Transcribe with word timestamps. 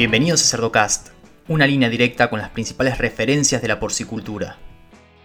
Bienvenidos 0.00 0.42
a 0.42 0.46
Cerdocast, 0.46 1.08
una 1.46 1.66
línea 1.66 1.90
directa 1.90 2.30
con 2.30 2.38
las 2.38 2.48
principales 2.48 2.96
referencias 2.96 3.60
de 3.60 3.68
la 3.68 3.78
porcicultura. 3.78 4.56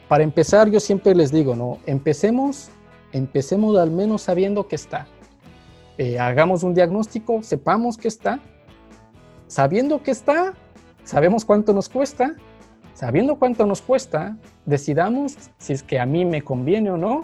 Para 0.10 0.26
empezar, 0.26 0.70
yo 0.70 0.82
siempre 0.82 1.16
les 1.16 1.32
digo, 1.32 1.56
¿no? 1.56 1.80
Empecemos, 1.86 2.68
empecemos 3.14 3.78
al 3.78 3.90
menos 3.90 4.24
sabiendo 4.24 4.68
que 4.68 4.76
está. 4.76 5.08
Eh, 5.98 6.20
hagamos 6.20 6.64
un 6.64 6.74
diagnóstico, 6.74 7.42
sepamos 7.42 7.96
que 7.96 8.10
está. 8.10 8.42
Sabiendo 9.48 10.04
que 10.04 10.12
está, 10.12 10.56
sabemos 11.06 11.46
cuánto 11.46 11.72
nos 11.72 11.88
cuesta. 11.88 12.36
Sabiendo 12.94 13.40
cuánto 13.40 13.66
nos 13.66 13.82
cuesta, 13.82 14.36
decidamos 14.66 15.38
si 15.58 15.72
es 15.72 15.84
que 15.84 16.02
a 16.02 16.06
mí 16.06 16.26
me 16.26 16.42
conviene 16.42 16.92
o 16.92 16.98
no 16.98 17.22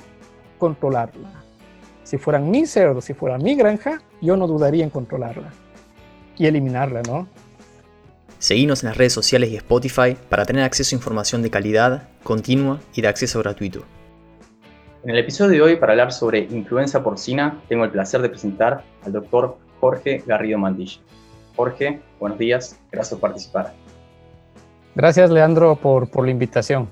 controlarla. 0.58 1.44
Si 2.06 2.18
fueran 2.18 2.50
mis 2.50 2.72
cerdos, 2.72 3.04
si 3.04 3.14
fuera 3.14 3.38
mi 3.38 3.56
granja, 3.56 4.02
yo 4.22 4.38
no 4.38 4.48
dudaría 4.48 4.86
en 4.86 4.90
controlarla 4.90 5.52
y 6.38 6.46
eliminarla, 6.46 7.02
¿no? 7.04 7.28
Seguimos 8.42 8.82
en 8.82 8.90
las 8.90 8.98
redes 8.98 9.14
sociales 9.14 9.52
y 9.52 9.56
Spotify 9.58 10.18
para 10.28 10.46
tener 10.46 10.64
acceso 10.64 10.96
a 10.96 10.98
información 10.98 11.44
de 11.44 11.52
calidad, 11.52 12.10
continua 12.24 12.80
y 12.96 13.04
de 13.04 13.08
acceso 13.08 13.38
gratuito. 13.38 13.84
En 15.04 15.12
el 15.12 15.20
episodio 15.20 15.52
de 15.52 15.62
hoy, 15.62 15.76
para 15.76 15.94
hablar 15.94 16.12
sobre 16.12 16.40
influenza 16.50 17.04
porcina, 17.04 17.62
tengo 17.70 17.86
el 17.86 17.92
placer 17.92 18.20
de 18.24 18.30
presentar 18.30 18.84
al 19.06 19.12
doctor 19.12 19.60
Jorge 19.80 20.24
Garrido 20.26 20.58
Mantilla. 20.58 21.00
Jorge, 21.56 22.02
buenos 22.20 22.40
días, 22.40 22.80
gracias 22.92 23.20
por 23.20 23.30
participar. 23.30 23.74
Gracias, 24.96 25.30
Leandro, 25.30 25.76
por, 25.76 26.10
por 26.10 26.26
la 26.26 26.32
invitación. 26.32 26.90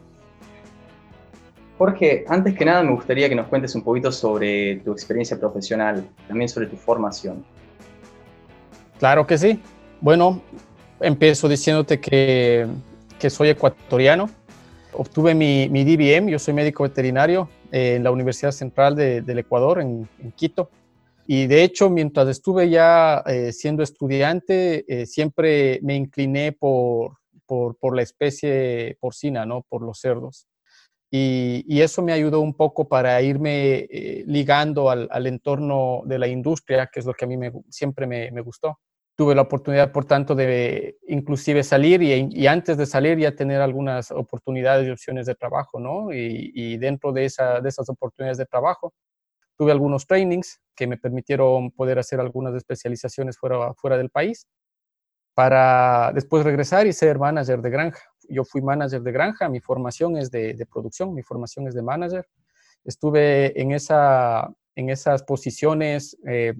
Jorge, 1.80 2.26
antes 2.28 2.56
que 2.56 2.64
nada 2.64 2.84
me 2.84 2.92
gustaría 2.92 3.28
que 3.28 3.34
nos 3.34 3.48
cuentes 3.48 3.74
un 3.74 3.82
poquito 3.82 4.12
sobre 4.12 4.82
tu 4.86 4.92
experiencia 4.92 5.40
profesional, 5.40 6.08
también 6.28 6.48
sobre 6.48 6.68
tu 6.68 6.76
formación. 6.76 7.44
Claro 9.00 9.26
que 9.26 9.36
sí. 9.36 9.60
Bueno, 10.00 10.44
empiezo 11.02 11.48
diciéndote 11.48 12.00
que, 12.00 12.68
que 13.20 13.30
soy 13.30 13.50
ecuatoriano. 13.50 14.30
Obtuve 14.94 15.36
mi, 15.36 15.70
mi, 15.70 15.84
DBM, 15.84 16.30
yo 16.32 16.40
soy 16.40 16.54
médico 16.54 16.84
veterinario 16.84 17.50
eh, 17.72 17.96
en 17.96 18.04
la 18.04 18.12
Universidad 18.12 18.52
Central 18.52 18.96
de, 18.96 19.22
del 19.22 19.40
Ecuador, 19.40 19.80
en, 19.82 20.08
en, 20.20 20.32
Quito. 20.32 20.70
Y 21.28 21.46
de 21.46 21.64
hecho, 21.64 21.90
mientras 21.90 22.28
estuve 22.28 22.70
ya 22.70 23.24
eh, 23.28 23.52
siendo 23.54 23.84
estudiante, 23.84 24.84
eh, 24.88 25.06
siempre 25.06 25.80
me 25.84 25.96
incliné 25.96 26.54
por, 26.54 27.18
por, 27.46 27.78
por, 27.78 27.96
la 27.96 28.02
especie 28.02 28.98
porcina, 29.00 29.46
¿no? 29.46 29.64
por 29.70 29.84
los 29.84 30.00
cerdos. 30.00 30.48
Y, 31.12 31.64
y 31.68 31.82
eso 31.82 32.02
me 32.02 32.14
ayudó 32.14 32.40
un 32.40 32.54
poco 32.54 32.88
para 32.88 33.20
irme 33.22 33.88
ligando 34.28 34.92
al, 34.92 35.08
al, 35.12 35.26
entorno 35.26 36.02
de 36.06 36.20
la 36.20 36.28
industria, 36.28 36.88
que 36.92 37.00
es 37.00 37.06
lo 37.06 37.14
que 37.14 37.26
a 37.26 37.28
mí 37.28 37.36
me, 37.36 37.52
siempre 37.70 38.06
me, 38.06 38.30
me 38.32 38.42
gustó 38.42 38.80
tuve 39.20 39.36
la 39.36 39.42
oportunidad, 39.42 39.92
por 39.92 40.06
tanto, 40.06 40.34
de 40.34 40.98
inclusive 41.10 41.62
salir 41.62 42.02
y, 42.02 42.48
antes 42.48 42.78
de 42.78 42.86
salir 42.86 43.18
ya 43.18 43.36
tener 43.36 43.60
algunas 43.60 44.12
oportunidades 44.12 44.88
y 44.88 44.92
opciones 44.92 45.26
de 45.26 45.36
trabajo, 45.36 45.78
¿no? 45.78 46.14
Y, 46.14 46.78
dentro 46.78 47.12
de, 47.12 47.26
esa, 47.26 47.60
de 47.60 47.68
esas 47.68 47.90
oportunidades 47.90 48.38
de 48.38 48.46
trabajo, 48.46 48.94
tuve 49.58 49.74
algunos 49.74 50.08
trainings 50.08 50.62
que 50.74 50.88
me 50.88 50.96
permitieron 50.96 51.70
poder 51.72 52.00
hacer 52.00 52.22
algunas 52.22 52.56
especializaciones 52.56 53.38
fuera, 53.38 53.74
fuera 53.74 53.98
del 53.98 54.10
país 54.10 54.48
para 55.34 56.14
después 56.14 56.46
regresar 56.46 56.88
y 56.88 56.94
ser 56.94 57.20
manager 57.20 57.62
de 57.62 57.72
granja. 57.72 58.04
Yo 58.30 58.46
fui 58.46 58.62
manager 58.62 59.02
de 59.02 59.12
granja, 59.12 59.50
mi 59.50 59.60
formación 59.60 60.16
es 60.16 60.32
de, 60.32 60.66
producción, 60.72 61.14
mi 61.14 61.24
formación 61.24 61.68
es 61.68 61.74
de 61.74 61.82
manager. 61.82 62.26
Estuve 62.86 63.62
en, 63.62 63.74
esa, 63.74 64.50
en 64.76 64.90
esas 64.90 65.24
posiciones 65.24 66.18
eh, 66.26 66.54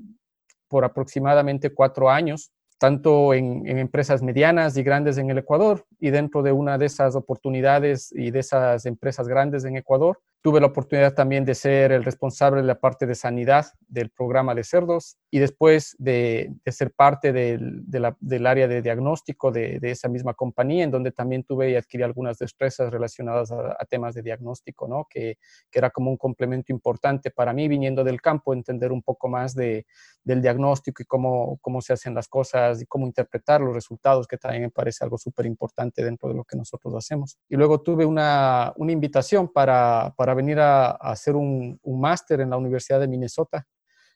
por 0.70 0.86
aproximadamente 0.86 1.74
cuatro 1.74 2.10
años, 2.10 2.52
tanto 2.78 3.34
en, 3.34 3.68
en, 3.68 3.78
empresas 3.78 4.22
medianas 4.22 4.78
y 4.78 4.84
grandes 4.84 5.18
en 5.18 5.30
el 5.30 5.40
Ecuador 5.40 5.84
y 6.00 6.12
dentro 6.12 6.42
de 6.42 6.54
una 6.54 6.78
de 6.78 6.86
esas 6.86 7.16
oportunidades 7.16 8.14
y 8.14 8.32
de 8.32 8.40
esas 8.40 8.86
empresas 8.86 9.28
grandes 9.28 9.66
en 9.66 9.76
Ecuador, 9.76 10.20
Tuve 10.42 10.62
la 10.62 10.68
oportunidad 10.68 11.14
también 11.14 11.44
de 11.44 11.54
ser 11.54 11.92
el 11.92 12.06
responsable 12.06 12.62
de 12.62 12.68
la 12.68 12.80
parte 12.80 13.06
de 13.06 13.16
sanidad 13.16 13.66
del 13.90 14.10
programa 14.10 14.56
de 14.56 14.64
cerdos 14.64 15.18
y 15.30 15.40
después 15.40 15.98
de, 16.00 16.54
de 16.64 16.72
ser 16.72 16.94
parte 16.94 17.34
del, 17.34 17.82
de 17.90 18.00
la, 18.00 18.18
del, 18.22 18.48
área 18.48 18.68
de 18.68 18.82
diagnóstico 18.82 19.52
de, 19.52 19.80
de, 19.80 19.92
esa 19.92 20.08
misma 20.08 20.34
compañía, 20.34 20.86
en 20.86 20.92
donde 20.92 21.12
también 21.12 21.44
tuve 21.44 21.72
y 21.72 21.76
adquirí 21.76 22.04
algunas 22.04 22.38
destrezas 22.38 22.90
relacionadas 22.90 23.52
a, 23.52 23.76
a 23.78 23.86
temas 23.86 24.16
de 24.16 24.22
diagnóstico, 24.22 24.88
¿no? 24.88 25.08
que, 25.10 25.38
que, 25.70 25.80
era 25.80 25.90
como 25.90 26.10
un 26.10 26.18
complemento 26.18 26.72
importante 26.72 27.32
para 27.32 27.52
mí 27.52 27.68
viniendo 27.68 28.04
del 28.06 28.22
campo, 28.22 28.54
entender 28.54 28.94
un 28.94 29.02
poco 29.02 29.28
más 29.28 29.54
de, 29.54 29.86
del 30.24 30.42
diagnóstico 30.42 31.04
y 31.04 31.06
cómo, 31.06 31.58
cómo 31.62 31.82
se 31.82 31.94
hacen 31.94 32.14
las 32.14 32.28
cosas 32.28 32.82
y 32.82 32.86
cómo 32.86 33.06
interpretar 33.06 33.62
los 33.62 33.74
resultados, 33.74 34.28
que 34.28 34.38
también 34.38 34.64
me 34.64 34.70
parece 34.70 35.04
algo 35.04 35.18
súper 35.18 35.46
importante 35.46 36.04
dentro 36.04 36.30
de 36.30 36.36
lo 36.36 36.44
que 36.44 36.56
nosotros 36.56 36.94
hacemos. 36.96 37.38
Y 37.50 37.56
luego 37.56 37.82
tuve 37.82 38.06
una, 38.06 38.74
una 38.78 38.92
invitación 38.92 39.48
para, 39.50 40.14
para 40.16 40.29
venir 40.34 40.60
a, 40.60 40.92
a 40.92 41.12
hacer 41.12 41.36
un, 41.36 41.80
un 41.82 42.02
máster 42.02 42.42
en 42.42 42.50
la 42.50 42.58
Universidad 42.58 43.00
de 43.00 43.08
Minnesota, 43.08 43.66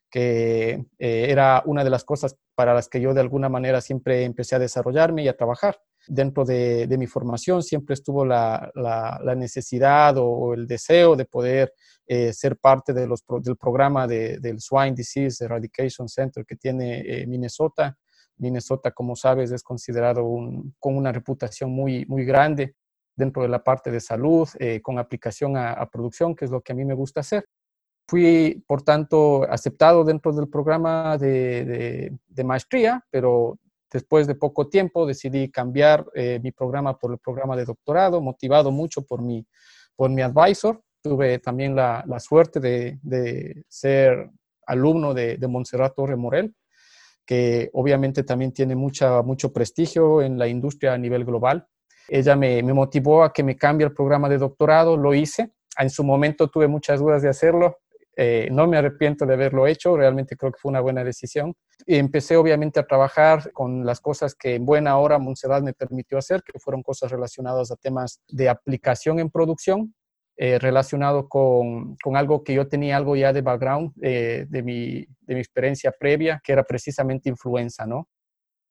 que 0.09 0.85
eh, 0.99 1.25
era 1.29 1.63
una 1.65 1.83
de 1.83 1.89
las 1.89 2.03
cosas 2.03 2.35
para 2.53 2.75
las 2.75 2.87
que 2.87 3.01
yo 3.01 3.15
de 3.15 3.21
alguna 3.21 3.49
manera 3.49 3.81
siempre 3.81 4.23
empecé 4.23 4.55
a 4.55 4.59
desarrollarme 4.59 5.23
y 5.23 5.27
a 5.27 5.35
trabajar. 5.35 5.79
Dentro 6.07 6.45
de, 6.45 6.85
de 6.85 6.97
mi 6.97 7.07
formación 7.07 7.63
siempre 7.63 7.93
estuvo 7.93 8.23
la, 8.23 8.69
la, 8.75 9.19
la 9.23 9.35
necesidad 9.35 10.17
o, 10.17 10.25
o, 10.25 10.53
el 10.53 10.67
deseo 10.67 11.15
de 11.15 11.25
poder 11.25 11.73
eh, 12.05 12.31
ser 12.33 12.57
parte 12.57 12.93
de 12.93 13.07
los, 13.07 13.23
del 13.41 13.55
programa 13.55 14.05
de, 14.05 14.37
del 14.39 14.59
Swine 14.59 14.93
Disease 14.93 15.43
Eradication 15.43 16.07
Center 16.07 16.45
que 16.45 16.57
tiene 16.57 16.99
eh, 16.99 17.25
Minnesota. 17.25 17.97
Minnesota, 18.37 18.91
como 18.91 19.15
sabes, 19.15 19.51
es 19.51 19.63
considerado 19.63 20.25
un, 20.25 20.75
con 20.77 20.95
una 20.95 21.11
reputación 21.11 21.71
muy, 21.71 22.05
muy 22.05 22.25
grande 22.25 22.75
dentro 23.15 23.43
de 23.43 23.49
la 23.49 23.63
parte 23.63 23.91
de 23.91 23.99
salud, 23.99 24.47
eh, 24.59 24.81
con 24.81 24.99
aplicación 24.99 25.57
a, 25.57 25.73
a, 25.73 25.89
producción, 25.89 26.35
que 26.35 26.45
es 26.45 26.51
lo 26.51 26.61
que 26.61 26.71
a 26.71 26.75
mí 26.75 26.85
me 26.85 26.93
gusta 26.93 27.19
hacer. 27.21 27.45
Fui, 28.07 28.63
por 28.67 28.81
tanto, 28.81 29.43
aceptado 29.49 30.03
dentro 30.03 30.33
del 30.33 30.49
programa 30.49 31.17
de, 31.17 31.65
de, 31.65 32.17
de 32.27 32.43
maestría, 32.43 33.05
pero 33.09 33.57
después 33.93 34.27
de 34.27 34.35
poco 34.35 34.67
tiempo 34.67 35.05
decidí 35.05 35.49
cambiar 35.49 36.05
eh, 36.15 36.39
mi 36.43 36.51
programa 36.51 36.97
por 36.97 37.13
el 37.13 37.19
programa 37.19 37.55
de 37.55 37.65
doctorado, 37.65 38.19
motivado 38.19 38.71
mucho 38.71 39.05
por 39.05 39.21
mi, 39.21 39.45
por 39.95 40.09
mi 40.09 40.21
advisor. 40.21 40.81
Tuve 41.01 41.39
también 41.39 41.75
la, 41.75 42.03
la 42.07 42.19
suerte 42.19 42.59
de, 42.59 42.99
de, 43.03 43.63
ser 43.67 44.31
alumno 44.65 45.13
de, 45.13 45.37
de 45.37 45.47
Montserrat 45.47 45.93
Torre 45.95 46.15
Morel, 46.15 46.55
que 47.25 47.69
obviamente 47.73 48.23
también 48.23 48.51
tiene 48.51 48.75
mucha, 48.75 49.21
mucho 49.21 49.53
prestigio 49.53 50.21
en 50.21 50.37
la 50.37 50.47
industria 50.47 50.93
a 50.93 50.97
nivel 50.97 51.23
global. 51.23 51.67
Ella 52.07 52.35
me, 52.35 52.61
motivó 52.63 53.23
a 53.23 53.33
que 53.33 53.43
me 53.43 53.55
cambie 53.55 53.87
el 53.87 53.93
programa 53.93 54.29
de 54.29 54.37
doctorado, 54.37 54.97
lo 54.97 55.13
hice. 55.13 55.51
En 55.77 55.89
su 55.89 56.03
momento 56.03 56.47
tuve 56.49 56.67
muchas 56.67 56.99
dudas 56.99 57.21
de 57.21 57.29
hacerlo, 57.29 57.77
eh, 58.15 58.47
no 58.51 58.67
me 58.67 58.77
arrepiento 58.77 59.25
de 59.25 59.33
haberlo 59.33 59.65
hecho, 59.65 59.97
realmente 59.97 60.37
creo 60.37 60.51
que 60.51 60.59
fue 60.59 60.69
una 60.69 60.81
buena 60.81 61.03
decisión. 61.03 61.55
Y 61.85 61.95
empecé 61.95 62.37
obviamente 62.37 62.79
a 62.79 62.85
trabajar 62.85 63.51
con 63.53 63.85
las 63.85 63.99
cosas 63.99 64.35
que 64.35 64.55
en 64.55 64.65
buena 64.65 64.97
hora 64.97 65.17
Montserrat 65.17 65.63
me 65.63 65.73
permitió 65.73 66.17
hacer, 66.17 66.43
que 66.43 66.59
fueron 66.59 66.83
cosas 66.83 67.11
relacionadas 67.11 67.71
a 67.71 67.75
temas 67.75 68.21
de 68.27 68.49
aplicación 68.49 69.19
en 69.19 69.31
producción, 69.31 69.95
eh, 70.37 70.59
relacionado 70.59 71.27
con, 71.27 71.95
con, 72.03 72.17
algo 72.17 72.43
que 72.43 72.53
yo 72.53 72.67
tenía 72.67 72.97
algo 72.97 73.15
ya 73.15 73.33
de 73.33 73.41
background, 73.41 73.93
eh, 74.01 74.45
de, 74.49 74.63
mi, 74.63 75.05
de 75.21 75.35
mi 75.35 75.39
experiencia 75.39 75.91
previa, 75.91 76.41
que 76.43 76.53
era 76.53 76.63
precisamente 76.63 77.29
influenza, 77.29 77.85
¿no? 77.85 78.07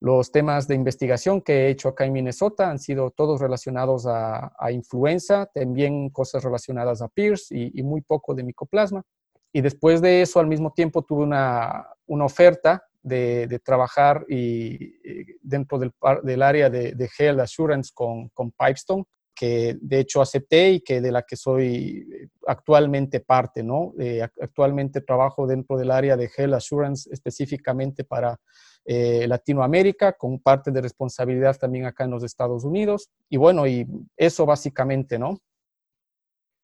Los 0.03 0.33
temas 0.33 0.67
de 0.67 0.75
investigación 0.75 1.41
que 1.41 1.53
he 1.53 1.71
hecho 1.71 1.91
acá 1.91 2.05
en 2.05 2.13
Minnesota 2.13 2.69
han 2.69 2.81
sido 2.81 3.13
todos 3.13 3.41
relacionados 3.41 4.05
a, 4.05 4.53
a 4.59 4.73
influenza, 4.73 5.47
también 5.55 6.11
cosas 6.11 6.43
relacionadas 6.43 7.03
a 7.03 7.09
PIRS 7.09 7.53
y, 7.53 7.71
y, 7.79 7.85
muy 7.85 8.01
poco 8.01 8.35
de 8.35 8.43
micoplasma. 8.43 9.05
Y 9.53 9.61
después 9.61 10.03
de 10.03 10.23
eso, 10.23 10.41
al 10.41 10.49
mismo 10.49 10.73
tiempo, 10.73 11.03
tuve 11.03 11.23
una, 11.23 11.87
una 12.07 12.25
oferta 12.25 12.83
de, 13.01 13.47
de, 13.47 13.61
trabajar 13.61 14.27
y, 14.29 14.93
dentro 15.41 15.79
del, 15.79 15.93
del, 16.25 16.43
área 16.43 16.69
de, 16.69 16.95
de 16.95 17.11
Health 17.17 17.39
Assurance 17.39 17.93
con, 17.95 18.29
con 18.31 18.51
Pipestone, 18.51 19.05
que 19.37 19.79
de 19.81 20.01
hecho 20.01 20.21
acepté 20.21 20.73
y 20.73 20.81
que 20.81 21.01
de 21.01 21.13
la 21.13 21.23
que 21.23 21.37
soy 21.37 22.29
actualmente 22.49 23.21
parte, 23.21 23.63
¿no? 23.63 23.95
Eh, 24.01 24.21
actualmente 24.21 25.01
trabajo 25.01 25.47
dentro 25.47 25.77
del 25.77 25.93
área 25.93 26.17
de 26.17 26.29
Health 26.37 26.55
Assurance 26.55 27.09
específicamente 27.13 28.03
para 28.03 28.37
eh, 28.85 29.27
Latinoamérica, 29.29 30.13
con 30.13 30.39
parte 30.41 30.71
de 30.71 30.81
responsabilidad 30.81 31.57
también 31.57 31.87
acá 31.87 32.05
en 32.05 32.11
los 32.11 32.25
Estados 32.25 32.65
Unidos. 32.65 33.11
Y 33.29 33.37
bueno, 33.37 33.67
y 33.67 33.87
eso 34.17 34.47
básicamente, 34.47 35.19
¿no? 35.19 35.39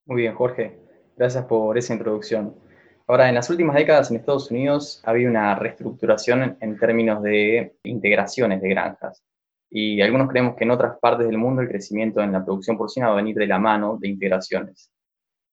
Muy 0.06 0.22
bien, 0.22 0.34
Jorge. 0.34 0.78
Gracias 1.16 1.44
por 1.44 1.76
esa 1.76 1.92
introducción. 1.92 2.54
Ahora, 3.06 3.28
en 3.28 3.34
las 3.34 3.48
últimas 3.50 3.74
décadas 3.74 4.10
en 4.10 4.18
Estados 4.18 4.50
Unidos 4.50 5.02
ha 5.04 5.10
habido 5.10 5.30
una 5.30 5.54
reestructuración 5.54 6.56
en 6.60 6.78
términos 6.78 7.22
de 7.22 7.76
integraciones 7.84 8.60
de 8.60 8.68
granjas. 8.68 9.24
Y 9.70 10.00
algunos 10.00 10.28
creemos 10.28 10.56
que 10.56 10.64
en 10.64 10.70
otras 10.70 10.98
partes 10.98 11.26
del 11.26 11.38
mundo 11.38 11.62
el 11.62 11.68
crecimiento 11.68 12.20
en 12.22 12.32
la 12.32 12.44
producción 12.44 12.78
porcina 12.78 13.08
va 13.08 13.14
a 13.14 13.16
venir 13.16 13.36
de 13.36 13.46
la 13.46 13.58
mano 13.58 13.98
de 14.00 14.08
integraciones. 14.08 14.90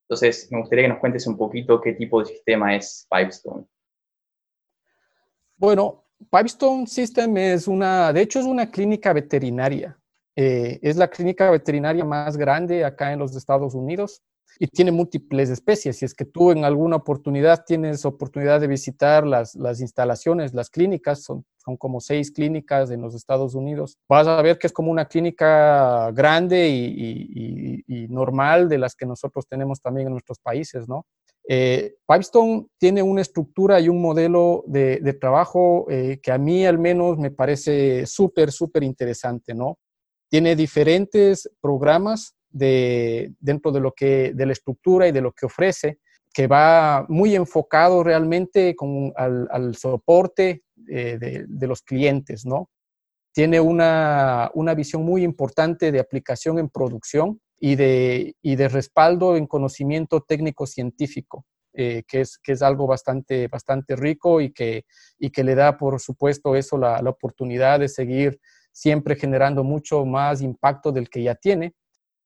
Entonces, 0.08 0.50
me 0.52 0.60
gustaría 0.60 0.86
que 0.86 0.90
nos 0.90 1.00
cuentes 1.00 1.26
un 1.28 1.38
poquito 1.38 1.82
qué 1.82 1.94
tipo 1.94 2.20
de 2.20 2.28
sistema 2.28 2.76
es 2.76 3.08
Pipestone. 3.10 3.66
Bueno, 5.58 6.05
Pipestone 6.32 6.88
System 6.88 7.38
es 7.38 7.68
una, 7.68 8.14
de 8.14 8.22
hecho 8.22 8.40
es 8.40 8.46
una 8.46 8.70
clínica 8.70 9.14
veterinaria. 9.14 9.98
Eh, 10.36 10.80
es 10.82 10.98
la 10.98 11.10
clínica 11.10 11.50
veterinaria 11.50 12.04
más 12.04 12.36
grande 12.36 12.84
acá 12.84 13.14
en 13.14 13.20
los 13.20 13.36
Estados 13.36 13.74
Unidos 13.74 14.22
y 14.60 14.68
tiene 14.68 14.92
múltiples 14.92 15.50
especies. 15.50 15.98
Si 15.98 16.06
es 16.06 16.14
que 16.14 16.26
tú 16.26 16.52
en 16.52 16.64
alguna 16.64 16.98
oportunidad 16.98 17.64
tienes 17.66 18.06
oportunidad 18.06 18.62
de 18.62 18.68
visitar 18.68 19.26
las, 19.26 19.56
las 19.56 19.82
instalaciones, 19.82 20.54
las 20.54 20.70
clínicas, 20.70 21.24
son, 21.24 21.46
son 21.58 21.78
como 21.78 22.00
seis 22.00 22.32
clínicas 22.32 22.92
en 22.92 23.02
los 23.02 23.16
Estados 23.16 23.56
Unidos, 23.56 23.98
vas 24.08 24.28
a 24.28 24.42
ver 24.42 24.58
que 24.58 24.68
es 24.68 24.74
como 24.74 24.92
una 24.92 25.06
clínica 25.06 26.12
grande 26.12 26.70
y, 26.70 27.84
y, 27.88 28.08
normal 28.08 28.70
de 28.70 28.78
las 28.78 28.96
que 28.96 29.06
nosotros 29.06 29.48
tenemos 29.48 29.82
también 29.82 30.08
en 30.08 30.14
nuestros 30.14 30.40
países, 30.40 30.88
¿no? 30.88 31.06
Eh, 31.48 31.96
Pipestone 32.08 32.68
tiene 32.80 33.04
una 33.04 33.22
estructura 33.22 33.80
y 33.80 33.88
un 33.88 34.02
modelo 34.02 34.64
de, 34.68 35.18
trabajo 35.20 35.86
eh, 35.90 36.20
que 36.22 36.32
a 36.32 36.38
mí 36.38 36.66
al 36.66 36.80
menos 36.80 37.18
me 37.18 37.32
parece 37.32 38.06
súper, 38.06 38.52
súper 38.52 38.84
interesante, 38.84 39.54
¿no? 39.54 39.78
Tiene 40.30 40.56
diferentes 40.56 41.50
programas 41.62 42.36
de, 42.50 43.34
dentro 43.40 43.72
de, 43.72 43.80
lo 43.80 43.92
que, 43.92 44.34
de 44.34 44.46
la 44.46 44.54
estructura 44.54 45.08
y 45.08 45.12
de 45.12 45.22
lo 45.22 45.34
que 45.34 45.46
ofrece, 45.46 46.00
que 46.34 46.48
va 46.48 47.06
muy 47.10 47.36
enfocado 47.36 48.04
realmente 48.04 48.76
con, 48.76 49.14
al, 49.16 49.76
soporte 49.76 50.64
eh, 50.90 51.18
de, 51.20 51.46
de, 51.48 51.68
los 51.68 51.82
clientes, 51.84 52.46
¿no? 52.46 52.70
Tiene 53.34 53.60
una, 53.60 54.50
una, 54.54 54.74
visión 54.74 55.04
muy 55.04 55.24
importante 55.24 55.92
de 55.92 56.00
aplicación 56.00 56.58
en 56.58 56.70
producción 56.70 57.40
y 57.60 57.76
de, 57.76 58.36
y 58.42 58.56
de 58.56 58.68
respaldo 58.68 59.36
en 59.38 59.48
conocimiento 59.48 60.22
técnico-científico, 60.22 61.46
eh, 61.74 62.04
que, 62.08 62.22
es, 62.22 62.38
que 62.38 62.54
es 62.54 62.62
algo 62.62 62.88
bastante, 62.88 63.48
bastante 63.48 63.96
rico 63.96 64.42
y 64.42 64.52
que, 64.52 64.86
y 65.18 65.30
que 65.30 65.44
le 65.44 65.56
da, 65.56 65.78
por 65.78 66.00
supuesto, 66.00 66.56
eso 66.56 66.78
la, 66.78 67.02
la 67.02 67.10
oportunidad 67.10 67.80
de 67.80 67.90
seguir 67.90 68.40
siempre 68.72 69.16
generando 69.16 69.64
mucho 69.64 70.06
más 70.06 70.42
impacto 70.42 70.92
del 70.92 71.10
que 71.10 71.24
ya 71.24 71.36
tiene. 71.36 71.74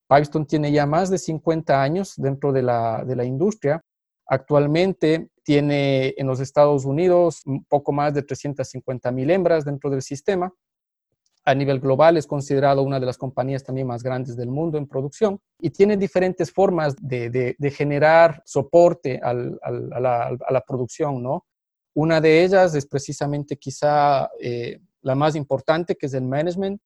Pipestone 0.09 0.45
tiene 0.45 0.71
ya 0.71 0.87
más 0.87 1.11
de 1.11 1.19
50 1.19 1.81
años 1.81 2.13
dentro 2.17 2.51
de 2.51 2.63
la, 2.63 3.03
de 3.05 3.15
la 3.15 3.23
industria. 3.23 3.83
Actualmente 4.25 5.29
tiene 5.43 6.15
en 6.17 6.25
los 6.25 6.39
Estados 6.39 6.85
Unidos 6.85 7.41
un 7.45 7.63
poco 7.65 7.91
más 7.91 8.15
de 8.15 8.23
350 8.23 9.11
mil 9.11 9.29
hembras 9.29 9.63
dentro 9.63 9.91
del 9.91 10.01
sistema. 10.01 10.51
A 11.49 11.55
nivel 11.55 11.79
global 11.79 12.15
es 12.15 12.27
considerado 12.27 12.83
una 12.83 12.99
de 12.99 13.07
las 13.07 13.17
compañías 13.17 13.63
también 13.63 13.87
más 13.87 14.03
grandes 14.03 14.37
del 14.37 14.51
mundo 14.51 14.77
en 14.77 14.85
producción 14.85 15.39
y 15.59 15.71
tiene 15.71 15.97
diferentes 15.97 16.51
formas 16.51 16.95
de, 17.01 17.55
generar 17.75 18.43
soporte 18.45 19.19
a, 19.23 19.33
la, 19.33 20.63
producción, 20.67 21.23
¿no? 21.23 21.47
Una 21.95 22.21
de 22.21 22.43
ellas 22.43 22.75
es 22.75 22.85
precisamente 22.85 23.57
quizá 23.57 24.29
eh, 24.39 24.79
la 25.01 25.15
más 25.15 25.35
importante, 25.35 25.95
que 25.95 26.05
es 26.05 26.13
el 26.13 26.23
management. 26.23 26.79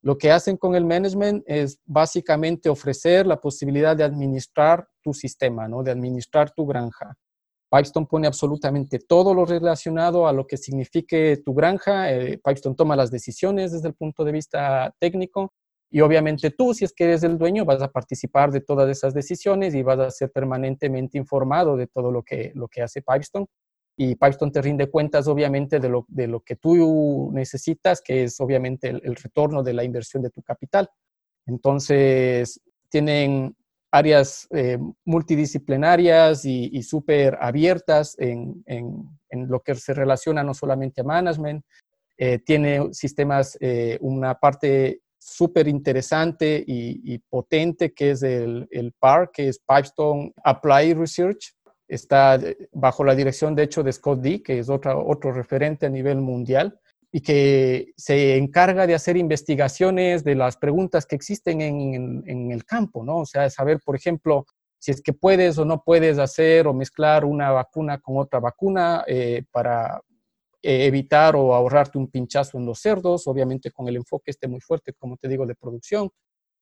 Lo 0.00 0.16
que 0.16 0.32
hacen 0.32 0.56
con 0.56 0.74
el 0.74 0.86
management 0.86 1.44
es 1.46 1.78
básicamente 1.84 2.70
ofrecer 2.70 3.26
la 3.26 3.38
posibilidad 3.38 3.94
de 3.94 4.04
administrar 4.04 4.88
tu 5.02 5.12
sistema, 5.12 5.68
¿no? 5.68 5.82
de 5.82 5.90
administrar 5.90 6.50
tu 6.50 6.64
granja. 6.64 7.14
Pipestone 7.70 8.06
pone 8.06 8.26
absolutamente 8.26 8.98
todo 8.98 9.34
lo 9.34 9.44
relacionado 9.44 10.26
a 10.26 10.32
lo 10.32 10.46
que 10.46 10.56
signifique 10.56 11.42
tu 11.44 11.54
granja. 11.54 12.12
Eh, 12.12 12.38
Pipestone 12.42 12.76
toma 12.76 12.96
las 12.96 13.10
decisiones 13.10 13.72
desde 13.72 13.88
el 13.88 13.94
punto 13.94 14.24
de 14.24 14.32
vista 14.32 14.94
técnico 14.98 15.52
y 15.90 16.00
obviamente 16.00 16.50
tú, 16.50 16.74
si 16.74 16.84
es 16.84 16.92
que 16.92 17.04
eres 17.04 17.22
el 17.22 17.38
dueño, 17.38 17.64
vas 17.64 17.82
a 17.82 17.90
participar 17.90 18.50
de 18.50 18.60
todas 18.60 18.88
esas 18.90 19.14
decisiones 19.14 19.74
y 19.74 19.82
vas 19.82 19.98
a 19.98 20.10
ser 20.10 20.30
permanentemente 20.30 21.18
informado 21.18 21.76
de 21.76 21.86
todo 21.86 22.10
lo 22.10 22.22
que, 22.22 22.52
lo 22.54 22.68
que 22.68 22.82
hace 22.82 23.02
Pipestone 23.02 23.46
y 24.00 24.14
Pipestone 24.14 24.52
te 24.52 24.62
rinde 24.62 24.88
cuentas 24.88 25.26
obviamente 25.26 25.80
de 25.80 25.88
lo, 25.88 26.06
de 26.08 26.28
lo 26.28 26.40
que 26.40 26.54
tú 26.54 27.30
necesitas, 27.32 28.00
que 28.00 28.22
es 28.22 28.40
obviamente 28.40 28.88
el, 28.90 29.16
retorno 29.16 29.64
de 29.64 29.72
la 29.72 29.82
inversión 29.82 30.22
de 30.22 30.30
tu 30.30 30.40
capital. 30.40 30.88
Entonces, 31.46 32.60
tienen 32.88 33.56
áreas 33.90 34.46
eh, 34.50 34.78
multidisciplinarias 35.04 36.44
y, 36.44 36.70
y 36.72 36.82
súper 36.82 37.38
abiertas 37.40 38.16
en, 38.18 38.62
en, 38.66 39.08
lo 39.48 39.60
que 39.60 39.74
se 39.74 39.94
relaciona 39.94 40.42
no 40.42 40.54
solamente 40.54 41.00
a 41.00 41.04
management, 41.04 41.64
eh, 42.16 42.38
tiene 42.38 42.92
sistemas, 42.92 43.56
eh, 43.60 43.98
una 44.00 44.34
parte 44.34 45.02
súper 45.18 45.68
interesante 45.68 46.64
y, 46.66 47.18
potente 47.30 47.92
que 47.92 48.12
es 48.12 48.22
el, 48.22 48.66
el 48.70 48.92
PAR, 48.92 49.30
que 49.32 49.48
es 49.48 49.58
Pipestone 49.58 50.32
Applied 50.44 50.96
Research, 50.96 51.54
está 51.86 52.40
bajo 52.72 53.04
la 53.04 53.14
dirección, 53.14 53.54
de 53.54 53.64
hecho, 53.64 53.82
de 53.82 53.92
Scott 53.92 54.20
D, 54.20 54.42
que 54.42 54.58
es 54.58 54.68
otro, 54.68 55.06
otro 55.06 55.32
referente 55.32 55.86
a 55.86 55.90
nivel 55.90 56.18
mundial 56.18 56.78
y 57.10 57.20
que 57.20 57.92
se 57.96 58.36
encarga 58.36 58.86
de 58.86 58.94
hacer 58.94 59.16
investigaciones 59.16 60.24
de 60.24 60.34
las 60.34 60.56
preguntas 60.56 61.06
que 61.06 61.16
existen 61.16 61.60
en, 61.60 62.50
el 62.52 62.64
campo, 62.64 63.02
¿no? 63.02 63.18
O 63.18 63.26
sea, 63.26 63.48
saber, 63.48 63.80
por 63.84 63.96
ejemplo, 63.96 64.44
si 64.78 64.90
es 64.90 65.00
que 65.00 65.12
puedes 65.12 65.58
o 65.58 65.64
no 65.64 65.82
puedes 65.82 66.18
hacer 66.18 66.66
o 66.66 66.74
mezclar 66.74 67.24
una 67.24 67.50
vacuna 67.50 67.98
con 67.98 68.18
otra 68.18 68.40
vacuna 68.40 69.04
eh, 69.06 69.42
para 69.50 70.00
eh, 70.62 70.86
evitar 70.86 71.34
o 71.34 71.54
ahorrarte 71.54 71.98
un 71.98 72.10
pinchazo 72.10 72.58
en 72.58 72.66
los 72.66 72.80
cerdos, 72.80 73.26
obviamente 73.26 73.70
con 73.70 73.88
el 73.88 73.96
enfoque 73.96 74.30
este 74.30 74.46
muy 74.46 74.60
fuerte, 74.60 74.92
como 74.92 75.16
te 75.16 75.28
digo, 75.28 75.46
de 75.46 75.54
producción. 75.54 76.10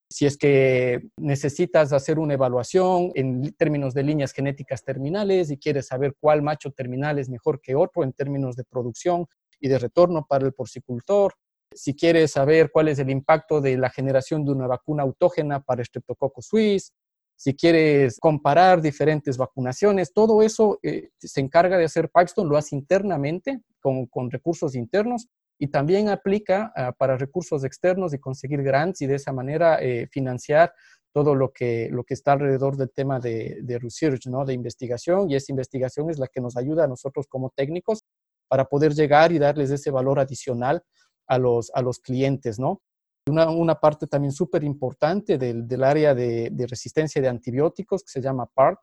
Si 0.08 0.25
es 0.25 0.38
que 0.38 1.08
necesitas 1.16 1.93
hacer 1.93 2.20
una 2.20 2.34
evaluación 2.34 3.10
en 3.16 3.52
términos 3.54 3.93
de 3.94 4.04
líneas 4.04 4.32
genéticas 4.32 4.84
terminales 4.84 5.50
y 5.50 5.58
quieres 5.58 5.88
saber 5.88 6.14
cuál 6.20 6.43
macho 6.43 6.70
terminal 6.70 7.19
es 7.19 7.28
mejor 7.28 7.60
que 7.60 7.75
otro 7.75 8.04
en 8.04 8.12
términos 8.12 8.54
de 8.54 8.62
producción 8.62 9.26
y 9.61 9.69
de 9.69 9.79
retorno 9.79 10.26
para 10.29 10.47
el 10.47 10.53
porcicultor, 10.53 11.35
si 11.73 11.94
quieres 11.94 12.32
saber 12.32 12.70
cuál 12.73 12.88
es 12.88 12.99
el 12.99 13.11
impacto 13.11 13.61
de 13.61 13.76
la 13.76 13.91
generación 13.91 14.44
de 14.44 14.53
una 14.53 14.67
vacuna 14.67 15.03
autógena 15.03 15.61
para 15.61 15.85
Streptococcus 15.85 16.47
suis, 16.47 16.93
si 17.38 17.55
quieres 17.55 18.19
comparar 18.19 18.81
diferentes 18.81 19.37
vacunaciones, 19.37 20.12
todo 20.14 20.43
eso 20.43 20.79
eh, 20.82 21.11
se 21.19 21.41
encarga 21.41 21.76
de 21.76 21.85
hacer 21.85 22.11
Pipestone, 22.11 22.49
lo 22.49 22.56
hace 22.56 22.75
internamente 22.75 23.61
con, 23.81 24.06
con 24.06 24.31
recursos 24.31 24.75
internos 24.75 25.29
y 25.58 25.69
también 25.69 26.08
aplica 26.08 26.73
uh, 26.76 26.97
para 26.97 27.17
recursos 27.19 27.64
externos 27.64 28.14
y 28.14 28.19
conseguir 28.19 28.62
grants 28.62 29.03
y 29.03 29.06
de 29.06 29.17
esa 29.17 29.32
manera 29.32 29.79
eh, 29.82 30.06
financiar 30.11 30.73
todo 31.12 31.35
lo 31.35 31.53
que, 31.53 31.88
lo 31.91 32.05
que 32.05 32.14
está 32.14 32.32
alrededor 32.32 32.76
del 32.76 32.91
tema 32.91 33.20
de, 33.20 33.58
de, 33.62 33.79
research, 33.79 34.26
¿no? 34.26 34.44
de 34.44 34.53
investigación, 34.53 35.31
y 35.31 35.35
esa 35.35 35.50
investigación 35.50 36.11
es 36.11 36.19
la 36.19 36.29
que 36.29 36.43
nos 36.43 36.58
ayuda 36.58 36.85
a 36.85 36.88
nosotros 36.88 37.26
como 37.26 37.50
técnicos 37.56 38.05
para 38.48 38.64
poder 38.64 38.94
llegar 38.94 39.32
y 39.32 39.38
darles 39.38 39.70
ese 39.70 39.91
valor 39.91 40.19
adicional 40.19 40.82
a 41.26 41.38
los, 41.38 41.70
a 41.74 41.82
los 41.82 41.98
clientes. 41.98 42.58
¿no? 42.58 42.82
Una, 43.29 43.50
una 43.50 43.74
parte 43.74 44.06
también 44.06 44.32
súper 44.32 44.65
importante 44.65 45.38
del, 45.38 45.67
del, 45.67 45.84
área 45.84 46.15
de, 46.15 46.50
de, 46.53 46.67
resistencia 46.67 47.20
de 47.20 47.29
antibióticos 47.29 48.03
que 48.03 48.10
se 48.10 48.20
llama 48.20 48.46
PART, 48.46 48.79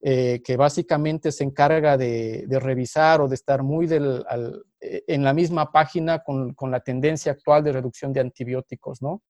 eh, 0.00 0.42
que 0.44 0.56
básicamente 0.56 1.32
se 1.32 1.44
encarga 1.44 1.96
de, 1.96 2.44
de, 2.46 2.60
revisar 2.60 3.20
o 3.20 3.28
de 3.28 3.34
estar 3.36 3.62
muy 3.62 3.86
del, 3.86 4.24
al, 4.28 4.62
eh, 4.80 5.02
en 5.06 5.24
la 5.24 5.32
misma 5.32 5.72
página 5.72 6.22
con, 6.22 6.52
con, 6.54 6.70
la 6.70 6.80
tendencia 6.80 7.32
actual 7.32 7.64
de 7.64 7.72
reducción 7.72 8.12
de 8.12 8.20
antibióticos, 8.20 9.00
¿no? 9.00 9.22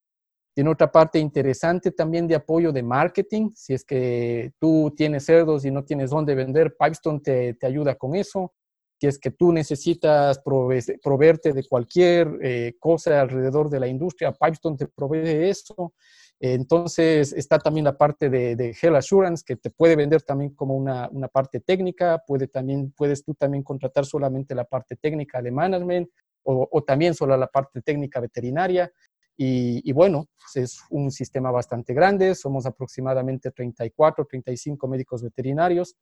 Tiene 0.54 0.70
otra 0.70 0.90
parte 0.90 1.18
interesante 1.18 1.90
también 1.90 2.28
de 2.28 2.36
apoyo 2.36 2.72
de 2.72 2.82
marketing. 2.82 3.50
Si 3.54 3.74
es 3.74 3.84
que 3.84 4.52
tú 4.60 4.92
tienes 4.96 5.24
cerdos 5.24 5.64
y 5.64 5.70
no 5.72 5.84
tienes 5.84 6.10
dónde 6.10 6.36
vender, 6.36 6.76
Pipestone 6.76 7.20
te, 7.20 7.54
te 7.54 7.66
ayuda 7.66 7.96
con 7.96 8.14
eso. 8.14 8.52
Si 9.00 9.06
es 9.06 9.18
que 9.18 9.30
tú 9.30 9.52
necesitas 9.52 10.40
proveerte 10.40 11.52
de 11.52 11.64
cualquier 11.64 12.38
eh, 12.42 12.74
cosa 12.78 13.20
alrededor 13.20 13.68
de 13.68 13.80
la 13.80 13.88
industria, 13.88 14.32
Pipestone 14.32 14.76
te 14.76 14.86
provee 14.86 15.48
eso. 15.48 15.94
Entonces 16.40 17.32
está 17.32 17.58
también 17.58 17.84
la 17.84 17.96
parte 17.96 18.28
de, 18.28 18.56
de 18.56 18.76
Health 18.80 18.96
Assurance 18.96 19.44
que 19.46 19.56
te 19.56 19.70
puede 19.70 19.96
vender 19.96 20.22
también 20.22 20.54
como 20.54 20.74
una, 20.74 21.08
una, 21.10 21.28
parte 21.28 21.60
técnica, 21.60 22.22
puede 22.26 22.48
también, 22.48 22.92
puedes 22.92 23.24
tú 23.24 23.34
también 23.34 23.62
contratar 23.62 24.04
solamente 24.04 24.54
la 24.54 24.64
parte 24.64 24.96
técnica 24.96 25.40
de 25.40 25.50
management 25.50 26.08
o, 26.42 26.82
también 26.86 27.14
solo 27.14 27.36
la 27.36 27.46
parte 27.46 27.80
técnica 27.80 28.20
veterinaria. 28.20 28.92
Y, 29.36 29.80
y, 29.88 29.92
bueno, 29.92 30.26
pues 30.36 30.64
es 30.64 30.80
un 30.90 31.10
sistema 31.10 31.50
bastante 31.50 31.94
grande, 31.94 32.34
somos 32.34 32.66
aproximadamente 32.66 33.50
34, 33.50 34.26
35 34.26 34.86
médicos 34.86 35.22
veterinarios. 35.22 35.96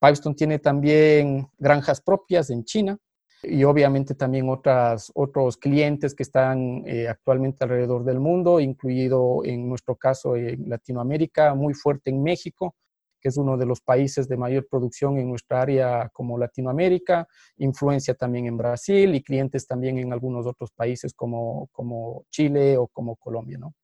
Pipestone 0.00 0.34
tiene 0.34 0.58
también 0.58 1.48
granjas 1.58 2.00
propias 2.00 2.50
en 2.50 2.64
China, 2.64 2.98
y 3.42 3.62
obviamente 3.64 4.14
también 4.14 4.48
otras, 4.48 5.12
otros 5.14 5.56
clientes 5.56 6.14
que 6.14 6.22
están 6.22 6.82
eh, 6.86 7.08
actualmente 7.08 7.64
alrededor 7.64 8.04
del 8.04 8.18
mundo, 8.18 8.58
incluido 8.58 9.44
en 9.44 9.68
nuestro 9.68 9.96
caso 9.96 10.36
en 10.36 10.68
Latinoamérica, 10.68 11.54
muy 11.54 11.74
fuerte 11.74 12.10
en 12.10 12.22
México, 12.22 12.74
que 13.20 13.28
es 13.28 13.36
uno 13.36 13.56
de 13.56 13.66
los 13.66 13.80
países 13.80 14.28
de 14.28 14.36
mayor 14.36 14.66
producción 14.68 15.18
en 15.18 15.28
nuestra 15.28 15.62
área 15.62 16.08
como 16.12 16.38
Latinoamérica, 16.38 17.26
influencia 17.56 18.14
también 18.14 18.46
en 18.46 18.56
Brasil 18.56 19.14
y 19.14 19.22
clientes 19.22 19.66
también 19.66 19.98
en 19.98 20.12
algunos 20.12 20.46
otros 20.46 20.70
países 20.72 21.14
como, 21.14 21.68
como 21.72 22.24
Chile 22.30 22.76
o 22.76 22.86
como 22.88 23.16
Colombia. 23.16 23.58
¿no? 23.58 23.74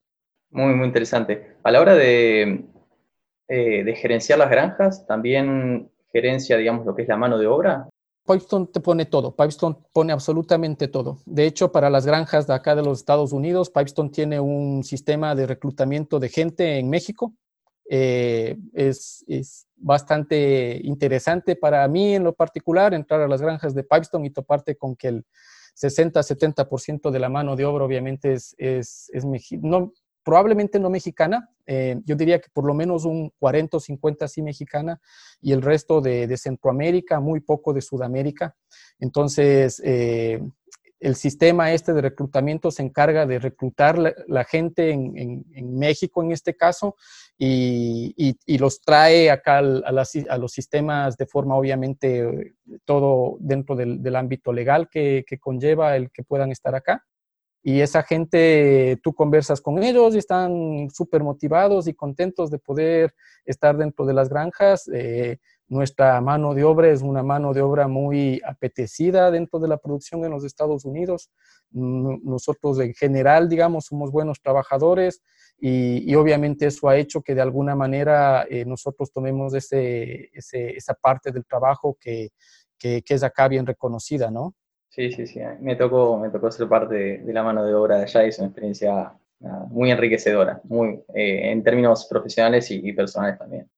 Muy, 0.51 0.75
muy 0.75 0.87
interesante. 0.87 1.57
A 1.63 1.71
la 1.71 1.81
hora 1.81 1.95
de, 1.95 2.65
eh, 3.49 3.85
de 3.85 3.95
gerenciar 3.97 4.39
las 4.39 4.51
granjas, 4.51 5.05
también 5.07 5.91
gerencia, 6.15 6.57
digamos, 6.57 6.87
lo 6.87 6.95
que 6.95 7.03
es 7.03 7.09
la 7.09 7.19
mano 7.19 7.37
de 7.37 7.47
obra 7.47 7.89
Pipestone 8.27 8.67
te 8.73 8.81
pone 8.81 9.05
todo, 9.05 9.37
Pipestone 9.37 9.77
pone 9.93 10.13
absolutamente 10.13 10.89
todo. 10.89 11.19
De 11.27 11.45
hecho, 11.45 11.71
para 11.73 11.91
las 11.91 12.07
granjas 12.07 12.47
de 12.47 12.55
acá 12.55 12.75
de 12.75 12.83
los 12.83 12.99
Estados 13.01 13.33
Unidos, 13.33 13.69
Pipestone 13.69 14.09
tiene 14.09 14.41
un 14.41 14.83
sistema 14.83 15.35
de 15.35 15.47
reclutamiento 15.47 16.19
de 16.19 16.31
gente 16.31 16.79
en 16.79 16.89
México. 16.89 17.35
Eh, 17.91 18.57
es, 18.73 19.25
es, 19.29 19.67
bastante 19.77 20.81
interesante 20.83 21.57
para 21.57 21.87
mí 21.89 22.15
en 22.15 22.25
lo 22.25 22.33
particular 22.33 22.95
entrar 22.95 23.21
a 23.21 23.29
las 23.29 23.43
granjas 23.43 23.75
de 23.75 23.85
Pipestone 23.85 24.29
y 24.29 24.31
toparte 24.31 24.77
con 24.77 24.97
que 24.97 25.09
el 25.09 25.27
60-70% 25.77 27.11
de 27.11 27.19
la 27.19 27.29
mano 27.29 27.55
de 27.55 27.67
obra 27.67 27.85
obviamente 27.85 28.33
es, 28.33 28.55
es, 28.57 29.11
es 29.13 29.27
no, 29.61 29.93
probablemente 30.25 30.81
no 30.81 30.91
mexicana, 30.91 31.51
eh, 31.67 32.01
yo 32.05 32.17
diría 32.17 32.41
que 32.41 32.49
por 32.53 32.65
lo 32.65 32.75
menos 32.75 33.05
un 33.05 33.31
40 33.39 33.77
o 33.77 33.81
50 33.81 34.27
sí 34.29 34.43
mexicana 34.43 35.01
y 35.41 35.53
el 35.53 35.63
resto 35.63 36.01
de, 36.01 36.35
Centroamérica, 36.37 37.21
muy 37.21 37.41
poco 37.41 37.73
de 37.73 37.83
Sudamérica. 37.83 38.57
Entonces, 38.99 39.81
eh, 39.85 40.41
el 41.05 41.17
sistema 41.17 41.73
este 41.73 41.93
de 41.93 42.01
reclutamiento 42.01 42.71
se 42.71 42.83
encarga 42.83 43.27
de 43.27 43.39
reclutar 43.39 43.99
la, 43.99 44.45
gente 44.45 44.91
en, 44.91 45.45
México 45.79 46.23
en 46.23 46.33
este 46.33 46.57
caso 46.57 46.97
y, 47.37 48.37
los 48.59 48.81
trae 48.81 49.31
acá 49.31 49.59
a, 49.59 50.39
los 50.39 50.53
sistemas 50.53 51.19
de 51.19 51.27
forma 51.27 51.57
obviamente 51.57 52.55
todo 52.87 53.37
dentro 53.39 53.77
del, 53.77 54.17
ámbito 54.17 54.51
legal 54.53 54.89
que, 54.89 55.25
conlleva 55.41 55.95
el 55.97 56.11
que 56.11 56.23
puedan 56.23 56.51
estar 56.51 56.75
acá 56.75 57.05
y 57.67 57.81
esa 57.81 58.03
gente, 58.03 59.01
tú 59.03 59.15
conversas 59.15 59.63
con 59.63 59.83
ellos 59.83 60.15
y 60.15 60.19
están 60.19 60.91
súper 60.93 61.23
motivados 61.25 61.89
y 61.89 61.95
contentos 61.95 62.51
de 62.51 62.59
poder 62.59 63.15
estar 63.47 63.75
dentro 63.79 64.05
de 64.05 64.13
las 64.13 64.29
granjas. 64.29 64.87
Eh, 64.93 65.39
nuestra 65.67 66.21
mano 66.21 66.53
de 66.53 66.63
obra 66.63 66.91
es 66.91 67.01
una 67.01 67.23
mano 67.23 67.55
de 67.55 67.63
obra 67.63 67.89
muy 67.89 68.39
apetecida 68.45 69.31
dentro 69.31 69.59
de 69.61 69.69
la 69.69 69.79
producción 69.79 70.23
en 70.27 70.33
los 70.33 70.45
Estados 70.45 70.85
Unidos. 70.85 71.31
Nosotros 71.71 72.79
en 72.81 72.93
general, 72.93 73.49
digamos, 73.49 73.87
somos 73.87 74.13
buenos 74.13 74.43
trabajadores 74.43 75.23
y, 75.59 76.15
obviamente 76.17 76.67
eso 76.67 76.91
ha 76.91 76.99
hecho 76.99 77.23
que 77.23 77.35
de 77.35 77.41
alguna 77.41 77.75
manera 77.75 78.45
eh, 78.51 78.67
nosotros 78.67 79.11
tomemos 79.11 79.55
ese, 79.55 80.31
esa 80.35 80.93
parte 80.93 81.33
del 81.33 81.47
trabajo 81.47 81.97
que, 81.99 82.29
que, 82.77 83.01
que 83.01 83.15
es 83.15 83.23
acá 83.23 83.49
bien 83.49 83.65
reconocida, 83.65 84.31
¿no? 84.31 84.55
Sí, 84.95 85.11
sí, 85.11 85.27
sí. 85.27 85.41
Me 85.61 85.75
tocó, 85.75 86.17
me 86.21 86.31
tocó 86.31 86.53
ser 86.53 86.69
parte 86.69 87.19
de, 87.19 87.33
la 87.33 87.43
mano 87.43 87.65
de 87.65 87.75
obra 87.75 87.97
de 87.97 88.03
allá 88.05 88.25
y 88.25 88.29
es 88.29 88.39
una 88.39 88.47
experiencia 88.47 89.13
muy 89.71 89.91
enriquecedora, 89.91 90.61
muy, 90.65 91.03
eh, 91.13 91.51
en 91.51 91.65
términos 91.65 92.07
profesionales 92.09 92.71
y, 92.71 92.93
personales 92.93 93.37
también. 93.37 93.69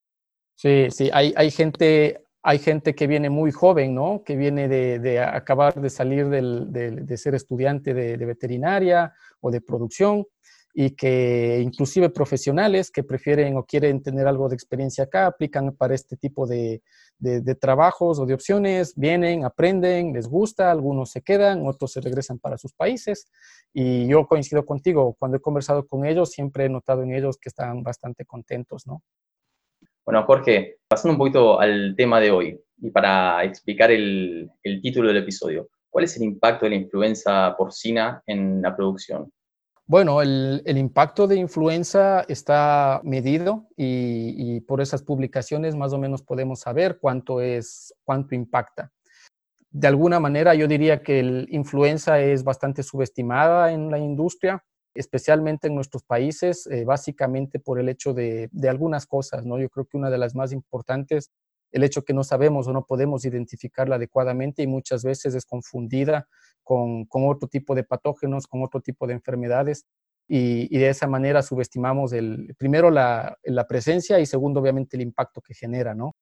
Sí, 0.55 0.89
sí, 0.91 1.09
hay, 1.13 1.33
hay, 1.35 1.51
gente, 1.51 2.23
hay 2.43 2.59
gente 2.59 2.95
que 2.95 3.07
viene 3.07 3.31
muy 3.31 3.51
joven, 3.51 3.95
¿no? 3.95 4.23
Que 4.25 4.37
viene 4.37 4.69
de, 4.69 5.19
acabar 5.21 5.81
de 5.81 5.89
salir 5.89 6.29
de, 6.29 7.17
ser 7.17 7.35
estudiante 7.35 7.95
de, 7.95 8.17
veterinaria 8.27 9.15
o 9.41 9.51
de 9.51 9.63
producción 9.63 10.27
y 10.75 10.91
que 10.91 11.61
inclusive 11.63 12.11
profesionales 12.11 12.91
que 12.91 13.03
prefieren 13.03 13.57
o 13.57 13.65
quieren 13.65 14.03
tener 14.03 14.27
algo 14.27 14.51
de 14.51 14.55
experiencia 14.55 15.05
acá, 15.05 15.27
aplican 15.27 15.75
para 15.75 15.95
este 15.95 16.19
tipo 16.19 16.47
de, 16.47 16.83
de, 17.19 17.55
trabajos 17.55 18.19
o 18.19 18.27
de 18.27 18.35
opciones, 18.35 18.95
vienen, 18.97 19.45
aprenden, 19.45 20.13
les 20.13 20.29
gusta, 20.29 20.71
algunos 20.71 21.11
se 21.11 21.23
quedan, 21.23 21.67
otros 21.67 21.93
se 21.93 22.01
regresan 22.01 22.39
para 22.39 22.59
sus 22.59 22.73
países. 22.73 23.31
Y 23.73 24.07
yo 24.09 24.27
coincido 24.27 24.65
contigo, 24.65 25.17
cuando 25.19 25.39
he 25.39 25.41
conversado 25.41 25.87
con 25.87 26.05
ellos, 26.05 26.31
siempre 26.31 26.67
he 26.67 26.69
notado 26.69 27.03
en 27.03 27.13
ellos 27.13 27.39
que 27.39 27.49
están 27.49 27.83
bastante 27.83 28.25
contentos, 28.25 28.87
¿no? 28.87 29.03
Bueno, 30.05 30.25
Jorge, 30.25 30.79
pasando 30.87 31.13
un 31.15 31.19
poquito 31.19 31.59
al 31.59 31.95
tema 31.97 32.21
de 32.21 32.31
hoy 32.31 32.61
y 32.79 32.91
para 32.91 33.43
explicar 33.43 33.91
el, 33.91 34.49
el 34.63 34.81
título 34.81 35.09
del 35.09 35.17
episodio, 35.17 35.69
¿cuál 35.91 36.05
es 36.05 36.17
el 36.17 36.23
impacto 36.23 36.67
de 36.67 36.71
la 36.71 36.77
influenza 36.77 37.57
porcina 37.57 38.23
en 38.27 38.63
la 38.63 38.77
producción? 38.77 39.33
Bueno, 39.89 40.21
el, 40.21 40.63
impacto 40.67 41.29
de 41.29 41.37
influenza 41.37 42.23
está 42.23 43.01
medido 43.05 43.69
y, 43.77 44.61
por 44.63 44.81
esas 44.81 45.03
publicaciones 45.03 45.77
más 45.77 45.93
o 45.93 45.99
menos 45.99 46.23
podemos 46.23 46.59
saber 46.61 46.99
cuánto 47.01 47.41
es, 47.41 47.95
cuánto 48.05 48.35
impacta. 48.35 48.91
De 49.71 49.87
alguna 49.87 50.19
manera 50.19 50.55
yo 50.55 50.67
diría 50.67 51.03
que 51.03 51.23
la 51.23 51.45
influenza 51.51 52.19
es 52.19 52.43
bastante 52.43 52.83
subestimada 52.83 53.73
en 53.73 53.91
la 53.93 53.99
industria, 53.99 54.65
especialmente 54.93 55.69
en 55.69 55.77
nuestros 55.77 56.03
países, 56.03 56.67
eh, 56.67 56.85
básicamente 56.85 57.61
por 57.61 57.79
el 57.79 57.89
hecho 57.89 58.13
de, 58.13 58.49
de 58.51 58.69
algunas 58.69 59.07
cosas, 59.07 59.47
¿no? 59.47 59.61
Yo 59.61 59.69
creo 59.69 59.87
que 59.87 59.99
una 59.99 60.11
de 60.11 60.19
las 60.19 60.35
más 60.35 60.51
importantes 60.51 61.31
el 61.71 61.85
hecho 61.85 62.05
que 62.05 62.15
no 62.15 62.25
sabemos 62.25 62.67
o 62.67 62.73
no 62.73 62.87
podemos 62.87 63.25
identificarla 63.25 63.97
adecuadamente 63.97 64.63
y 64.63 64.67
muchas 64.67 65.05
veces 65.05 65.35
es 65.35 65.45
confundida 65.45 66.27
con, 66.67 67.07
otro 67.13 67.49
tipo 67.49 67.75
de 67.77 67.85
patógenos, 67.85 68.49
con 68.49 68.63
otro 68.63 68.81
tipo 68.81 69.07
de 69.07 69.15
enfermedades 69.15 69.87
y, 70.27 70.77
de 70.77 70.89
esa 70.89 71.07
manera 71.07 71.41
subestimamos 71.41 72.13
el, 72.13 72.57
primero 72.59 72.91
la, 72.91 73.39
presencia 73.69 74.19
y 74.19 74.27
segundo 74.27 74.61
obviamente 74.61 74.97
el 74.97 75.03
impacto 75.03 75.41
que 75.41 75.55
genera, 75.55 75.95
¿no? 75.95 76.17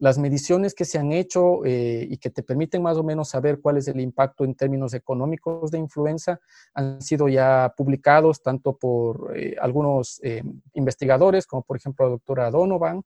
Las 0.00 0.18
mediciones 0.18 0.74
que 0.74 0.86
se 0.86 0.98
han 0.98 1.12
hecho 1.12 1.64
eh, 1.64 2.08
y 2.10 2.16
que 2.16 2.30
te 2.30 2.42
permiten 2.42 2.82
más 2.82 2.96
o 2.96 3.04
menos 3.04 3.28
saber 3.28 3.60
cuál 3.60 3.76
es 3.76 3.86
el 3.86 4.00
impacto 4.00 4.44
en 4.44 4.54
términos 4.54 4.94
económicos 4.94 5.70
de 5.70 5.78
influenza 5.78 6.40
han 6.72 7.00
sido 7.00 7.28
ya 7.28 7.72
publicados 7.76 8.42
tanto 8.42 8.76
por 8.76 9.32
eh, 9.36 9.54
algunos 9.60 10.18
eh, 10.24 10.42
investigadores 10.72 11.46
como 11.46 11.62
por 11.62 11.76
ejemplo 11.76 12.06
la 12.06 12.12
doctora 12.12 12.50
Donovan, 12.50 13.02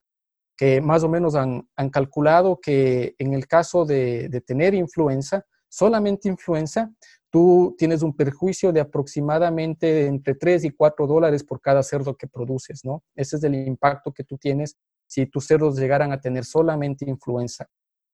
que 0.59 0.81
más 0.81 1.05
o 1.05 1.09
menos 1.09 1.35
han, 1.35 1.69
calculado 1.89 2.59
que 2.61 3.15
en 3.17 3.33
el 3.33 3.47
caso 3.47 3.85
de, 3.85 4.43
tener 4.45 4.73
influenza, 4.73 5.45
solamente 5.69 6.27
influenza, 6.27 6.91
tú 7.29 7.75
tienes 7.77 8.01
un 8.01 8.15
perjuicio 8.15 8.71
de 8.71 8.81
aproximadamente 8.81 10.07
entre 10.07 10.35
3 10.35 10.65
y 10.65 10.71
4 10.71 11.07
dólares 11.07 11.43
por 11.43 11.61
cada 11.61 11.83
cerdo 11.83 12.15
que 12.17 12.27
produces, 12.27 12.83
¿no? 12.83 13.03
Ese 13.15 13.37
es 13.37 13.43
el 13.43 13.55
impacto 13.55 14.11
que 14.11 14.23
tú 14.23 14.37
tienes 14.37 14.75
si 15.07 15.25
tus 15.25 15.47
cerdos 15.47 15.77
llegaran 15.77 16.11
a 16.11 16.19
tener 16.19 16.45
solamente 16.45 17.09
influenza. 17.09 17.67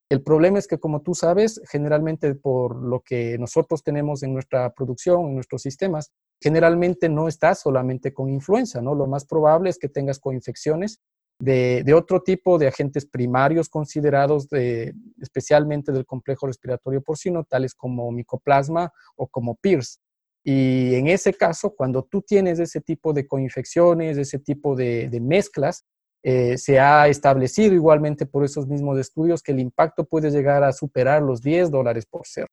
El 0.09 0.21
problema 0.21 0.59
es 0.59 0.67
que, 0.67 0.77
como 0.77 1.01
tú 1.01 1.15
sabes, 1.15 1.59
generalmente 1.67 2.35
por 2.35 2.75
lo 2.75 3.01
que 3.01 3.37
nosotros 3.39 3.81
tenemos 3.81 4.21
en 4.21 4.33
nuestra 4.33 4.71
producción, 4.73 5.25
en 5.25 5.35
nuestros 5.35 5.63
sistemas, 5.63 6.11
generalmente 6.39 7.09
no 7.09 7.27
estás 7.27 7.61
solamente 7.61 8.13
con 8.13 8.29
influenza, 8.29 8.81
¿no? 8.81 8.93
Lo 8.93 9.07
más 9.07 9.25
probable 9.25 9.71
es 9.71 9.79
que 9.79 9.89
tengas 9.89 10.19
coinfecciones 10.19 10.99
de, 11.39 11.93
otro 11.93 12.21
tipo 12.21 12.57
de 12.57 12.67
agentes 12.67 13.05
primarios 13.05 13.69
considerados 13.69 14.47
de, 14.49 14.93
especialmente 15.21 15.91
del 15.91 16.05
complejo 16.05 16.47
respiratorio 16.47 17.01
porcino, 17.01 17.43
tales 17.43 17.73
como 17.73 18.11
micoplasma 18.11 18.91
o 19.15 19.27
como 19.27 19.55
PIRS. 19.55 19.99
Y 20.43 20.93
en 20.95 21.07
ese 21.07 21.33
caso, 21.33 21.73
cuando 21.75 22.03
tú 22.03 22.21
tienes 22.21 22.59
ese 22.59 22.79
tipo 22.79 23.13
de 23.13 23.27
coinfecciones, 23.27 24.17
ese 24.17 24.39
tipo 24.39 24.75
de, 24.75 25.09
mezclas, 25.21 25.83
eh, 26.23 26.57
se 26.57 26.79
ha 26.79 27.07
establecido 27.07 27.73
igualmente 27.73 28.25
por 28.25 28.43
esos 28.43 28.67
mismos 28.67 28.99
estudios 28.99 29.41
que 29.41 29.51
el 29.51 29.59
impacto 29.59 30.05
puede 30.05 30.31
llegar 30.31 30.63
a 30.63 30.71
superar 30.71 31.21
los 31.21 31.41
10 31.41 31.71
dólares 31.71 32.05
por 32.05 32.25
ser. 32.25 32.47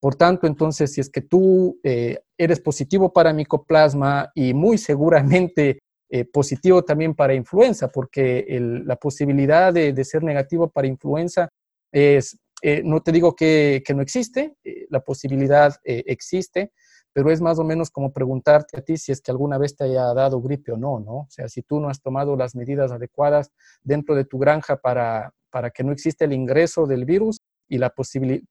Por 0.00 0.16
tanto, 0.16 0.46
entonces, 0.46 0.92
si 0.92 1.00
es 1.00 1.08
que 1.08 1.20
tú 1.20 1.78
eh, 1.84 2.18
eres 2.36 2.60
positivo 2.60 3.12
para 3.12 3.32
micoplasma 3.32 4.32
y 4.34 4.52
muy 4.52 4.76
seguramente 4.76 5.78
eh, 6.14 6.26
positivo 6.26 6.84
también 6.84 7.14
para 7.14 7.32
influenza, 7.32 7.88
porque 7.88 8.44
la 8.84 8.96
posibilidad 8.96 9.72
de, 9.72 10.04
ser 10.04 10.22
negativo 10.22 10.68
para 10.68 10.86
influenza 10.86 11.48
es, 11.90 12.38
eh, 12.60 12.82
no 12.84 13.00
te 13.02 13.12
digo 13.12 13.34
que, 13.34 13.82
no 13.96 14.02
existe, 14.02 14.54
eh, 14.62 14.86
la 14.90 15.00
posibilidad 15.00 15.74
existe, 15.84 16.70
pero 17.14 17.30
es 17.30 17.40
más 17.40 17.58
o 17.58 17.64
menos 17.64 17.90
como 17.90 18.12
preguntarte 18.12 18.76
a 18.76 18.82
ti 18.82 18.98
si 18.98 19.10
es 19.10 19.22
que 19.22 19.30
alguna 19.30 19.56
vez 19.56 19.74
te 19.74 19.84
haya 19.84 20.12
dado 20.12 20.42
gripe 20.42 20.72
o 20.72 20.76
no, 20.76 21.00
¿no? 21.00 21.14
O 21.20 21.28
sea, 21.30 21.48
si 21.48 21.62
tú 21.62 21.80
no 21.80 21.88
has 21.88 22.02
tomado 22.02 22.36
las 22.36 22.54
medidas 22.54 22.92
adecuadas 22.92 23.50
dentro 23.82 24.14
de 24.14 24.26
tu 24.26 24.38
granja 24.38 24.76
para, 24.76 25.32
para 25.48 25.70
que 25.70 25.82
no 25.82 25.92
existe 25.92 26.26
el 26.26 26.34
ingreso 26.34 26.86
del 26.86 27.06
virus 27.06 27.38
y 27.70 27.78
la 27.78 27.90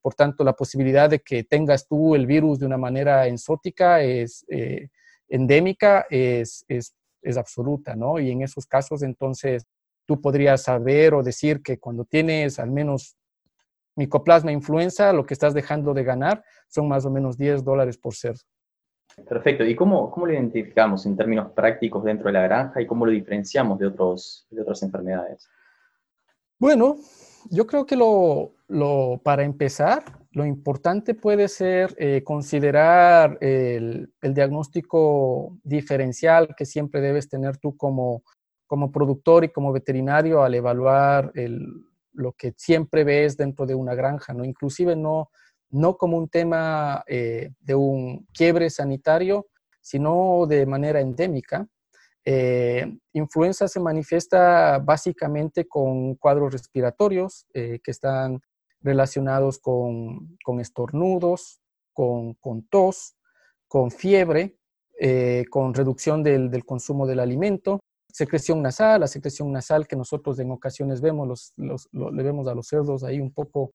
por 0.02 0.16
tanto 0.16 0.44
la 0.44 0.54
posibilidad 0.54 1.12
de 1.12 1.20
que 1.20 1.44
tengas 1.44 1.88
tú 1.88 2.16
el 2.16 2.26
virus 2.26 2.58
de 2.58 2.66
una 2.66 2.78
manera 2.80 3.28
ensótica 3.28 4.02
es 4.02 4.44
endémica 5.28 6.08
es, 6.10 6.66
es 6.68 6.96
es 7.22 7.38
absoluta, 7.38 7.96
¿no? 7.96 8.20
Y 8.20 8.32
en 8.32 8.42
esos 8.42 8.66
casos, 8.66 9.04
entonces, 9.04 9.66
tú 10.06 10.20
podrías 10.22 10.64
saber 10.64 11.14
o 11.14 11.24
decir 11.24 11.62
que 11.62 11.78
cuando 11.80 12.06
tienes 12.06 12.60
al 12.60 12.72
menos 12.72 13.18
micoplasma 13.96 14.52
influenza, 14.52 15.14
lo 15.14 15.26
que 15.26 15.34
estás 15.34 15.54
dejando 15.54 15.94
de 15.94 16.04
ganar 16.04 16.44
son 16.68 16.88
más 16.88 17.06
o 17.06 17.12
menos 17.12 17.38
10 17.38 17.64
dólares 17.64 17.98
por 17.98 18.16
ser. 18.16 18.36
Perfecto. 19.28 19.66
¿Y 19.66 19.76
cómo, 19.76 20.10
cómo 20.10 20.26
lo 20.26 20.34
identificamos 20.34 21.06
en 21.06 21.18
términos 21.18 21.52
prácticos 21.52 22.04
dentro 22.04 22.28
de 22.28 22.34
la 22.34 22.42
granja 22.44 22.82
y 22.82 22.88
cómo 22.88 23.06
lo 23.06 23.12
diferenciamos 23.12 23.78
de, 23.80 23.88
otros, 23.88 24.48
de 24.50 24.62
otras 24.62 24.82
enfermedades? 24.84 25.50
Bueno, 26.58 26.96
yo 27.50 27.68
creo 27.68 27.86
que 27.86 27.96
lo, 27.96 28.54
lo, 28.68 29.20
para 29.24 29.44
empezar, 29.44 30.04
lo 30.32 30.46
importante 30.46 31.14
puede 31.14 31.48
ser 31.50 31.94
eh, 31.98 32.24
considerar 32.24 33.38
el, 33.42 34.14
diagnóstico 34.22 35.58
diferencial 35.64 36.56
que 36.56 36.66
siempre 36.66 37.02
debes 37.02 37.28
tener 37.28 37.58
tú 37.58 37.76
como, 37.76 38.24
como 38.66 38.92
productor 38.92 39.44
y 39.44 39.50
como 39.50 39.74
veterinario 39.74 40.42
al 40.42 40.56
evaluar 40.56 41.34
lo 42.14 42.32
que 42.34 42.54
siempre 42.56 43.04
ves 43.04 43.36
dentro 43.36 43.66
de 43.66 43.76
una 43.76 43.94
granja, 43.94 44.34
¿no? 44.34 44.46
Inclusive 44.46 44.96
no, 44.96 45.32
no 45.70 45.98
como 45.98 46.18
un 46.18 46.30
tema 46.30 47.04
eh, 47.08 47.52
de 47.60 47.76
un 47.76 48.26
quiebre 48.34 48.70
sanitario, 48.70 49.48
sino 49.82 50.46
de 50.48 50.66
manera 50.66 51.02
endémica. 51.02 51.68
Eh, 52.24 52.86
influenza 53.14 53.68
se 53.68 53.80
manifiesta 53.82 54.80
básicamente 54.80 55.68
con 55.68 56.16
cuadros 56.16 56.54
respiratorios 56.54 57.48
que 57.52 57.80
están 57.88 58.40
relacionados 58.82 59.60
con, 59.60 60.38
con 60.44 60.60
estornudos, 60.60 61.62
con, 61.94 62.34
con, 62.36 62.64
tos, 62.64 63.16
con 63.68 63.92
fiebre, 63.92 64.58
con 65.50 65.74
reducción 65.74 66.22
del, 66.22 66.52
del, 66.52 66.64
consumo 66.64 67.08
del 67.08 67.20
alimento, 67.20 67.80
secreción 68.14 68.62
nasal, 68.62 69.02
la 69.02 69.08
secreción 69.08 69.52
nasal 69.52 69.88
que 69.88 69.96
nosotros 69.96 70.38
en 70.40 70.52
ocasiones 70.52 71.02
vemos, 71.02 71.54
los, 71.58 71.90
le 71.92 72.24
vemos 72.24 72.48
a 72.48 72.56
los 72.56 72.68
cerdos 72.68 73.04
ahí 73.04 73.20
un 73.20 73.32
poco 73.32 73.72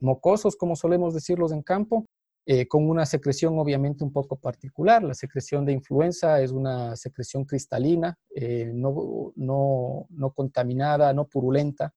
mocosos, 0.00 0.56
como 0.56 0.76
solemos 0.76 1.14
decirlos 1.14 1.52
en 1.52 1.62
campo, 1.62 2.06
eh, 2.46 2.66
con 2.66 2.88
una 2.88 3.04
secreción 3.04 3.58
obviamente 3.58 4.02
un 4.02 4.12
poco 4.12 4.36
particular. 4.36 5.02
La 5.02 5.14
secreción 5.14 5.64
de 5.64 5.72
influenza 5.72 6.40
es 6.40 6.52
una 6.52 6.96
secreción 6.96 7.44
cristalina, 7.44 8.16
eh, 8.34 8.70
no, 8.74 9.32
no, 9.36 10.06
no, 10.08 10.30
contaminada, 10.32 11.12
no 11.12 11.26
purulenta, 11.26 11.92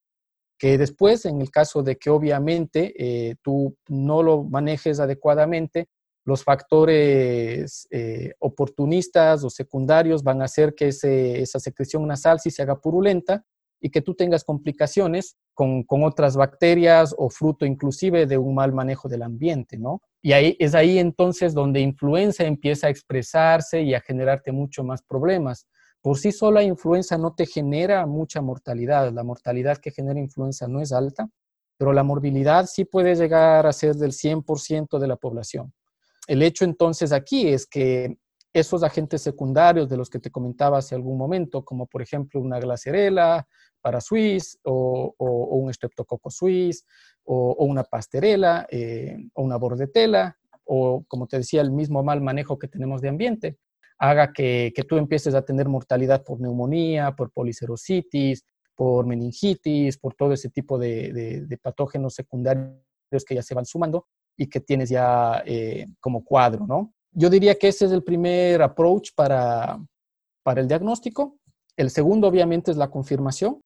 que 0.63 0.77
después, 0.77 1.25
en 1.25 1.41
el 1.41 1.51
caso 1.51 1.84
de 1.84 1.98
que 1.98 2.10
obviamente 2.10 2.93
eh, 2.98 3.36
tú 3.41 3.75
no 3.89 4.24
lo 4.24 4.46
manejes 4.46 5.01
adecuadamente, 5.01 5.89
los 6.24 6.41
factores 6.41 7.86
eh, 7.91 8.32
oportunistas 8.39 9.43
o 9.43 9.50
secundarios 9.50 10.24
van 10.24 10.41
a 10.41 10.46
hacer 10.46 10.74
que 10.74 10.88
esa 10.88 11.60
secreción 11.60 12.08
nasal 12.08 12.39
sí 12.39 12.50
se 12.50 12.62
haga 12.62 12.79
purulenta 12.79 13.43
y 13.82 13.89
que 13.89 14.00
tú 14.00 14.15
tengas 14.15 14.46
complicaciones 14.46 15.36
con, 15.53 15.86
otras 15.89 16.38
bacterias 16.38 17.13
o 17.17 17.29
fruto 17.29 17.65
inclusive 17.65 18.25
de 18.25 18.38
un 18.38 18.55
mal 18.55 18.72
manejo 18.72 19.10
del 19.10 19.24
ambiente, 19.24 19.77
¿no? 19.77 20.01
Y 20.22 20.32
ahí, 20.32 20.55
es 20.60 20.75
ahí 20.75 20.98
entonces 20.98 21.53
donde 21.53 21.82
influenza 21.82 22.46
empieza 22.46 22.88
a 22.88 22.89
expresarse 22.89 23.82
y 23.82 23.96
a 23.96 24.00
generarte 24.00 24.53
mucho 24.53 24.86
más 24.86 25.01
problemas. 25.01 25.67
Por 26.03 26.17
sí 26.17 26.33
sola 26.33 26.62
influenza 26.62 27.17
no 27.17 27.33
te 27.33 27.45
genera 27.45 28.05
mucha 28.05 28.41
mortalidad, 28.41 29.13
la 29.13 29.24
mortalidad 29.24 29.77
que 29.77 29.89
genera 29.89 30.19
influenza 30.19 30.67
no 30.67 30.81
es 30.81 30.91
alta, 30.91 31.29
pero 31.77 31.93
la 31.93 32.03
morbilidad 32.03 32.65
sí 32.65 32.83
puede 32.83 33.15
llegar 33.15 33.65
a 33.65 33.72
ser 33.72 33.95
del 33.95 34.12
100% 34.12 35.00
de 35.00 35.07
la 35.07 35.15
población. 35.15 35.74
El 36.27 36.41
hecho 36.41 36.65
entonces 36.65 37.13
aquí 37.13 37.48
es 37.48 37.65
que 37.65 38.17
esos 38.51 38.83
agentes 38.83 39.22
secundarios 39.22 39.88
de 39.88 39.95
los 39.95 40.10
que 40.10 40.19
te 40.19 40.29
comentaba 40.29 40.79
hace 40.79 40.93
algún 40.93 41.17
momento, 41.17 41.63
como 41.63 41.88
por 41.88 42.01
ejemplo 42.01 42.41
una 42.41 42.60
glacerela 42.60 43.48
para 43.79 44.01
Swiss 44.01 44.60
o, 44.63 45.15
un 45.17 45.74
streptococo 45.74 46.29
Swiss 46.29 46.86
o, 47.24 47.55
una 47.63 47.86
pasterela 47.86 48.67
eh, 48.69 49.17
o 49.36 49.41
una 49.41 49.55
bordetela 49.55 50.38
o 50.65 51.05
como 51.07 51.27
te 51.27 51.38
decía 51.38 51.62
el 51.62 51.72
mismo 51.72 52.03
mal 52.03 52.19
manejo 52.19 52.60
que 52.60 52.67
tenemos 52.67 53.01
de 53.01 53.07
ambiente, 53.07 53.57
haga 54.00 54.34
que, 54.34 54.74
tú 54.88 54.98
empieces 54.98 55.36
a 55.36 55.44
tener 55.44 55.68
mortalidad 55.68 56.24
por 56.24 56.40
neumonía, 56.40 57.16
por 57.16 57.32
policerositis, 57.32 58.44
por 58.76 59.06
meningitis, 59.06 59.98
por 59.98 60.16
todo 60.16 60.34
ese 60.34 60.50
tipo 60.50 60.78
de 60.78 61.60
patógenos 61.62 62.14
secundarios 62.14 62.82
que 63.28 63.36
ya 63.36 63.44
se 63.44 63.54
van 63.54 63.66
sumando 63.66 64.08
y 64.38 64.48
que 64.48 64.60
tienes 64.60 64.90
ya 64.90 65.44
eh, 65.46 65.88
como 66.00 66.24
cuadro, 66.24 66.66
¿no? 66.66 66.94
Yo 67.12 67.30
diría 67.30 67.56
que 67.56 67.68
ese 67.68 67.86
es 67.86 67.92
el 67.92 68.04
primer 68.04 68.62
approach 68.62 69.12
para, 69.16 69.80
para 70.42 70.62
el 70.62 70.68
diagnóstico. 70.68 71.38
El 71.78 71.92
segundo, 71.92 72.28
obviamente, 72.28 72.72
es 72.72 72.78
la 72.78 72.90
confirmación. 72.90 73.62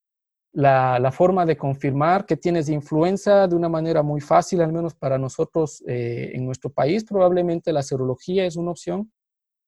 La, 0.54 0.98
la, 1.00 1.12
forma 1.12 1.46
de 1.46 1.56
confirmar 1.56 2.26
que 2.26 2.36
tienes 2.36 2.68
influenza 2.68 3.48
de 3.48 3.56
una 3.56 3.70
manera 3.70 4.02
muy 4.02 4.22
fácil, 4.22 4.62
al 4.62 4.74
menos 4.74 4.96
para 4.96 5.18
nosotros 5.18 5.84
eh, 5.88 6.32
en 6.34 6.46
nuestro 6.46 6.72
país, 6.72 7.04
probablemente 7.04 7.72
la 7.72 7.84
serología 7.84 8.46
es 8.46 8.56
una 8.56 8.72
opción. 8.72 9.12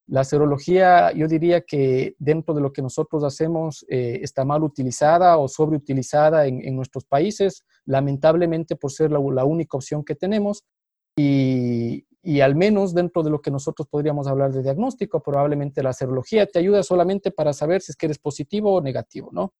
La 0.09 0.23
serología, 0.23 1.11
yo 1.11 1.27
diría 1.27 1.61
que 1.61 2.15
dentro 2.17 2.55
de 2.55 2.61
lo 2.61 2.73
que 2.73 2.81
nosotros 2.81 3.23
hacemos 3.23 3.85
eh, 3.89 4.19
está 4.23 4.43
mal 4.43 4.63
utilizada 4.63 5.37
o 5.37 5.47
sobreutilizada 5.47 6.47
en, 6.47 6.75
nuestros 6.75 7.05
países, 7.05 7.63
lamentablemente 7.85 8.75
por 8.75 8.91
ser 8.91 9.11
la, 9.11 9.19
única 9.19 9.77
opción 9.77 10.03
que 10.03 10.15
tenemos. 10.15 10.63
Y, 11.15 12.05
al 12.41 12.55
menos 12.55 12.95
dentro 12.95 13.21
de 13.21 13.29
lo 13.29 13.39
que 13.39 13.51
nosotros 13.51 13.87
podríamos 13.87 14.27
hablar 14.27 14.51
de 14.51 14.63
diagnóstico, 14.63 15.21
probablemente 15.21 15.83
la 15.83 15.93
serología 15.93 16.47
te 16.47 16.57
ayuda 16.57 16.81
solamente 16.81 17.29
para 17.29 17.53
saber 17.53 17.81
si 17.81 17.91
es 17.91 17.95
que 17.95 18.07
eres 18.07 18.17
positivo 18.17 18.73
o 18.73 18.81
negativo, 18.81 19.29
¿no? 19.31 19.53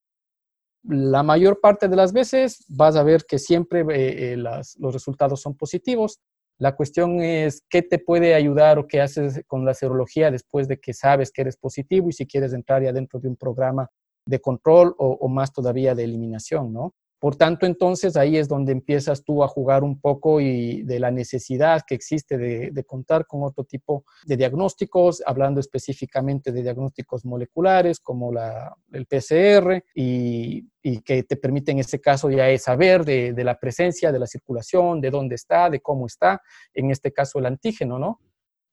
La 0.84 1.22
mayor 1.22 1.60
parte 1.62 1.88
de 1.88 1.96
las 1.96 2.12
veces 2.12 2.66
vas 2.70 2.96
a 2.96 3.04
ver 3.04 3.26
que 3.28 3.38
siempre 3.38 3.82
eh, 3.82 4.34
eh, 4.34 4.38
los 4.38 4.94
resultados 4.94 5.42
son 5.42 5.56
positivos. 5.56 6.20
La 6.60 6.76
cuestión 6.76 7.22
es 7.22 7.64
qué 7.70 7.82
te 7.82 8.00
puede 8.00 8.36
ayudar 8.36 8.80
o 8.80 8.88
qué 8.88 9.00
haces 9.00 9.42
con 9.48 9.64
la 9.64 9.74
serología 9.74 10.30
después 10.30 10.68
de 10.68 10.78
que 10.78 10.94
sabes 10.94 11.32
que 11.32 11.42
eres 11.42 11.56
positivo 11.56 12.10
y 12.10 12.14
si 12.14 12.28
quieres 12.28 12.52
entrar 12.52 12.84
ya 12.84 12.92
dentro 12.92 13.22
de 13.22 13.30
un 13.30 13.38
programa 13.38 13.90
de 14.26 14.42
control 14.42 14.94
o, 14.98 15.28
más 15.30 15.54
todavía 15.54 15.96
de 15.96 16.04
eliminación, 16.04 16.74
¿no? 16.74 16.94
Por 17.20 17.36
tanto, 17.36 17.66
entonces 17.66 18.16
ahí 18.16 18.38
es 18.38 18.48
donde 18.48 18.72
empiezas 18.72 19.26
tú 19.26 19.44
a 19.44 19.48
jugar 19.50 19.84
un 19.84 20.00
poco 20.00 20.40
y 20.40 20.84
de 20.84 21.00
la 21.02 21.12
necesidad 21.12 21.82
que 21.86 21.94
existe 21.94 22.38
de, 22.38 22.84
contar 22.86 23.28
con 23.28 23.44
otro 23.44 23.66
tipo 23.66 24.06
de 24.26 24.38
diagnósticos, 24.38 25.22
hablando 25.26 25.60
específicamente 25.60 26.54
de 26.54 26.64
diagnósticos 26.64 27.26
moleculares 27.26 28.00
como 28.00 28.32
la, 28.32 28.74
el 28.94 29.06
PCR 29.06 29.84
y, 29.94 30.66
que 31.04 31.24
te 31.24 31.36
permiten 31.36 31.78
en 31.78 31.82
ese 31.82 32.00
caso 32.00 32.32
ya 32.32 32.58
saber 32.58 33.04
de, 33.04 33.44
la 33.44 33.60
presencia, 33.60 34.14
de 34.14 34.20
la 34.20 34.26
circulación, 34.26 35.02
de 35.02 35.12
dónde 35.12 35.36
está, 35.36 35.70
de 35.70 35.82
cómo 35.82 36.08
está, 36.08 36.42
en 36.74 36.90
este 36.90 37.12
caso 37.12 37.38
el 37.38 37.46
antígeno, 37.46 38.00
¿no? 38.00 38.22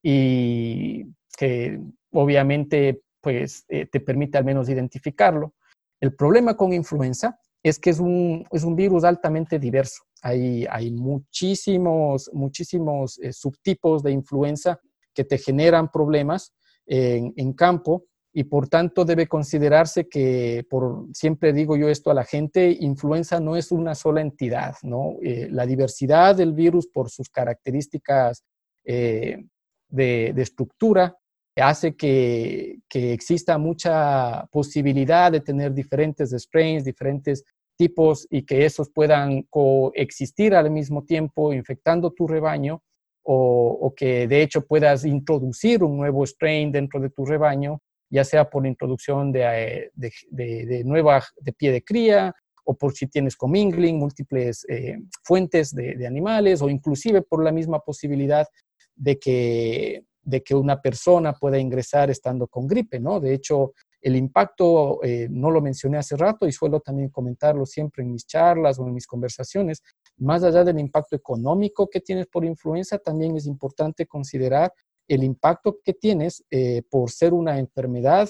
Y 0.03 1.05
que 1.37 1.81
obviamente 2.13 3.03
pues 3.21 3.65
eh, 3.69 3.87
te 3.87 3.99
permite 3.99 4.39
al 4.39 4.45
menos 4.45 4.69
identificarlo. 4.69 5.55
El 6.01 6.15
problema 6.15 6.57
con 6.57 6.73
influenza 6.73 7.41
es 7.69 7.79
que 7.79 7.91
es 7.91 8.01
un, 8.01 8.47
es 8.51 8.65
un 8.65 8.77
virus 8.77 9.05
altamente 9.05 9.59
diverso. 9.59 10.03
Hay, 10.23 10.67
hay 10.71 10.91
muchísimos, 10.91 12.31
muchísimos 12.33 13.19
eh, 13.19 13.33
subtipos 13.33 14.03
de 14.03 14.13
influenza 14.13 14.81
que 15.15 15.25
te 15.25 15.39
generan 15.39 15.91
problemas 15.91 16.53
en, 16.87 17.53
campo 17.55 18.05
y 18.33 18.45
por 18.45 18.69
tanto 18.69 19.05
debe 19.05 19.27
considerarse 19.27 20.09
que, 20.09 20.65
por, 20.69 21.07
siempre 21.13 21.53
digo 21.53 21.77
yo 21.77 21.89
esto 21.89 22.11
a 22.11 22.15
la 22.15 22.25
gente, 22.25 22.77
influenza 22.81 23.41
no 23.41 23.57
es 23.57 23.73
una 23.73 23.95
sola 23.95 24.21
entidad, 24.21 24.75
¿no? 24.83 25.17
Eh, 25.23 25.49
la 25.51 25.67
diversidad 25.67 26.37
del 26.37 26.53
virus 26.53 26.87
por 26.87 27.11
sus 27.11 27.29
características 27.31 28.45
eh, 28.85 29.43
de, 29.89 30.33
de, 30.35 30.43
estructura 30.43 31.17
hace 31.57 31.97
que, 31.97 32.81
que, 32.89 33.15
exista 33.15 33.57
mucha 33.57 34.47
posibilidad 34.53 35.33
de 35.33 35.41
tener 35.41 35.73
diferentes 35.73 36.31
strains, 36.31 36.85
diferentes 36.85 37.43
tipos 37.77 38.27
y 38.31 38.45
que 38.45 38.65
esos 38.65 38.91
puedan 38.91 39.43
coexistir 39.43 40.55
al 40.55 40.71
mismo 40.71 41.05
tiempo 41.05 41.53
infectando 41.53 42.13
tu 42.13 42.27
rebaño 42.27 42.83
o, 43.29 43.93
que 43.97 44.29
de 44.29 44.43
hecho 44.43 44.65
puedas 44.65 45.05
introducir 45.05 45.83
un 45.83 45.97
nuevo 45.97 46.25
strain 46.25 46.71
dentro 46.71 47.01
de 47.01 47.11
tu 47.11 47.25
rebaño, 47.25 47.81
ya 48.09 48.23
sea 48.25 48.49
por 48.49 48.67
introducción 48.67 49.33
de, 49.33 49.43
eh, 49.43 49.91
de, 49.95 50.67
de, 50.67 50.85
nueva 50.85 51.25
de 51.41 51.53
pie 51.53 51.73
de 51.73 51.83
cría 51.83 52.33
o 52.65 52.75
por 52.75 52.93
si 52.93 53.09
tienes 53.09 53.37
commingling, 53.37 53.99
múltiples 53.99 54.65
eh, 54.69 54.99
fuentes 55.25 55.75
de, 55.75 56.07
animales 56.07 56.63
o 56.63 56.69
inclusive 56.69 57.23
por 57.23 57.43
la 57.43 57.53
misma 57.53 57.81
posibilidad 57.81 58.47
de 58.95 59.19
que, 59.19 60.05
de 60.23 60.43
que 60.43 60.55
una 60.55 60.81
persona 60.81 61.33
pueda 61.33 61.59
ingresar 61.59 62.11
estando 62.11 62.47
con 62.47 62.67
gripe, 62.67 63.01
¿no? 63.01 63.21
De 63.21 63.35
hecho, 63.35 63.73
el 64.07 64.15
impacto, 64.15 65.03
eh, 65.03 65.27
no 65.29 65.51
lo 65.51 65.61
mencioné 65.61 65.99
hace 65.99 66.17
rato 66.17 66.47
y 66.47 66.53
suelo 66.53 66.79
también 66.79 67.09
comentarlo 67.09 67.67
siempre 67.67 68.05
en 68.05 68.13
mis 68.13 68.25
charlas 68.25 68.79
o 68.79 68.87
en 68.87 68.95
mis 68.95 69.05
conversaciones, 69.05 69.83
más 70.19 70.45
allá 70.45 70.63
del 70.63 70.79
impacto 70.79 71.17
económico 71.17 71.89
que 71.89 72.01
tienes 72.01 72.29
por 72.29 72.45
influenza, 72.45 72.99
también 72.99 73.37
es 73.37 73.47
importante 73.47 74.07
considerar 74.07 74.73
el 75.09 75.25
impacto 75.25 75.81
que 75.83 75.93
tienes 75.93 76.45
eh, 76.53 76.83
por 76.89 77.11
ser 77.11 77.35
una 77.35 77.59
enfermedad 77.59 78.29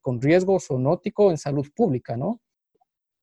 con 0.00 0.20
riesgo 0.20 0.58
zoonótico 0.58 1.30
en 1.30 1.38
salud 1.38 1.66
pública, 1.76 2.16
¿no? 2.16 2.40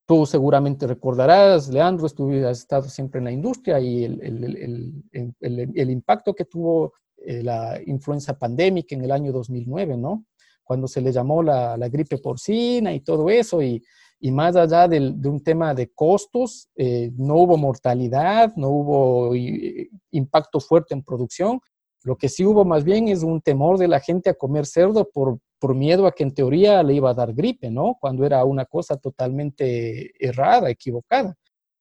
Tú 0.05 0.25
seguramente 0.25 0.87
recordarás, 0.87 1.67
Leandro, 1.67 2.05
has 2.05 2.57
estado 2.57 2.83
siempre 2.83 3.19
en 3.19 3.25
la 3.25 3.31
industria 3.33 3.81
y 3.81 4.05
el, 4.05 5.03
el 5.41 5.89
impacto 5.89 6.33
que 6.33 6.45
tuvo 6.45 6.93
eh, 7.23 7.43
la 7.43 7.79
influenza 7.85 8.37
pandémica 8.37 8.95
en 8.95 9.03
el 9.03 9.11
año 9.11 9.31
2009, 9.31 9.95
¿no? 9.95 10.25
Cuando 10.71 10.87
se 10.87 11.01
le 11.01 11.11
llamó 11.11 11.43
la, 11.43 11.75
gripe 11.89 12.17
porcina 12.17 12.93
y 12.93 13.01
todo 13.01 13.29
eso, 13.29 13.61
y, 13.61 13.83
más 14.31 14.55
allá 14.55 14.87
de 14.87 15.27
un 15.27 15.43
tema 15.43 15.73
de 15.73 15.91
costos, 15.91 16.69
eh, 16.77 17.11
no 17.17 17.35
hubo 17.35 17.57
mortalidad, 17.57 18.55
no 18.55 18.69
hubo 18.69 19.35
impacto 20.11 20.61
fuerte 20.61 20.93
en 20.93 21.03
producción. 21.03 21.59
Lo 22.03 22.15
que 22.15 22.29
sí 22.29 22.45
hubo 22.45 22.63
más 22.63 22.85
bien 22.85 23.09
es 23.09 23.21
un 23.21 23.41
temor 23.41 23.77
de 23.79 23.89
la 23.89 23.99
gente 23.99 24.29
a 24.29 24.33
comer 24.33 24.65
cerdo 24.65 25.09
por, 25.11 25.39
por 25.59 25.75
miedo 25.75 26.07
a 26.07 26.13
que 26.13 26.23
en 26.23 26.33
teoría 26.33 26.81
le 26.83 26.93
iba 26.93 27.09
a 27.09 27.15
dar 27.15 27.33
gripe, 27.33 27.69
¿no? 27.69 27.97
Cuando 27.99 28.25
era 28.25 28.45
una 28.45 28.63
cosa 28.63 28.95
totalmente 28.95 30.13
errada, 30.25 30.69
equivocada. 30.69 31.35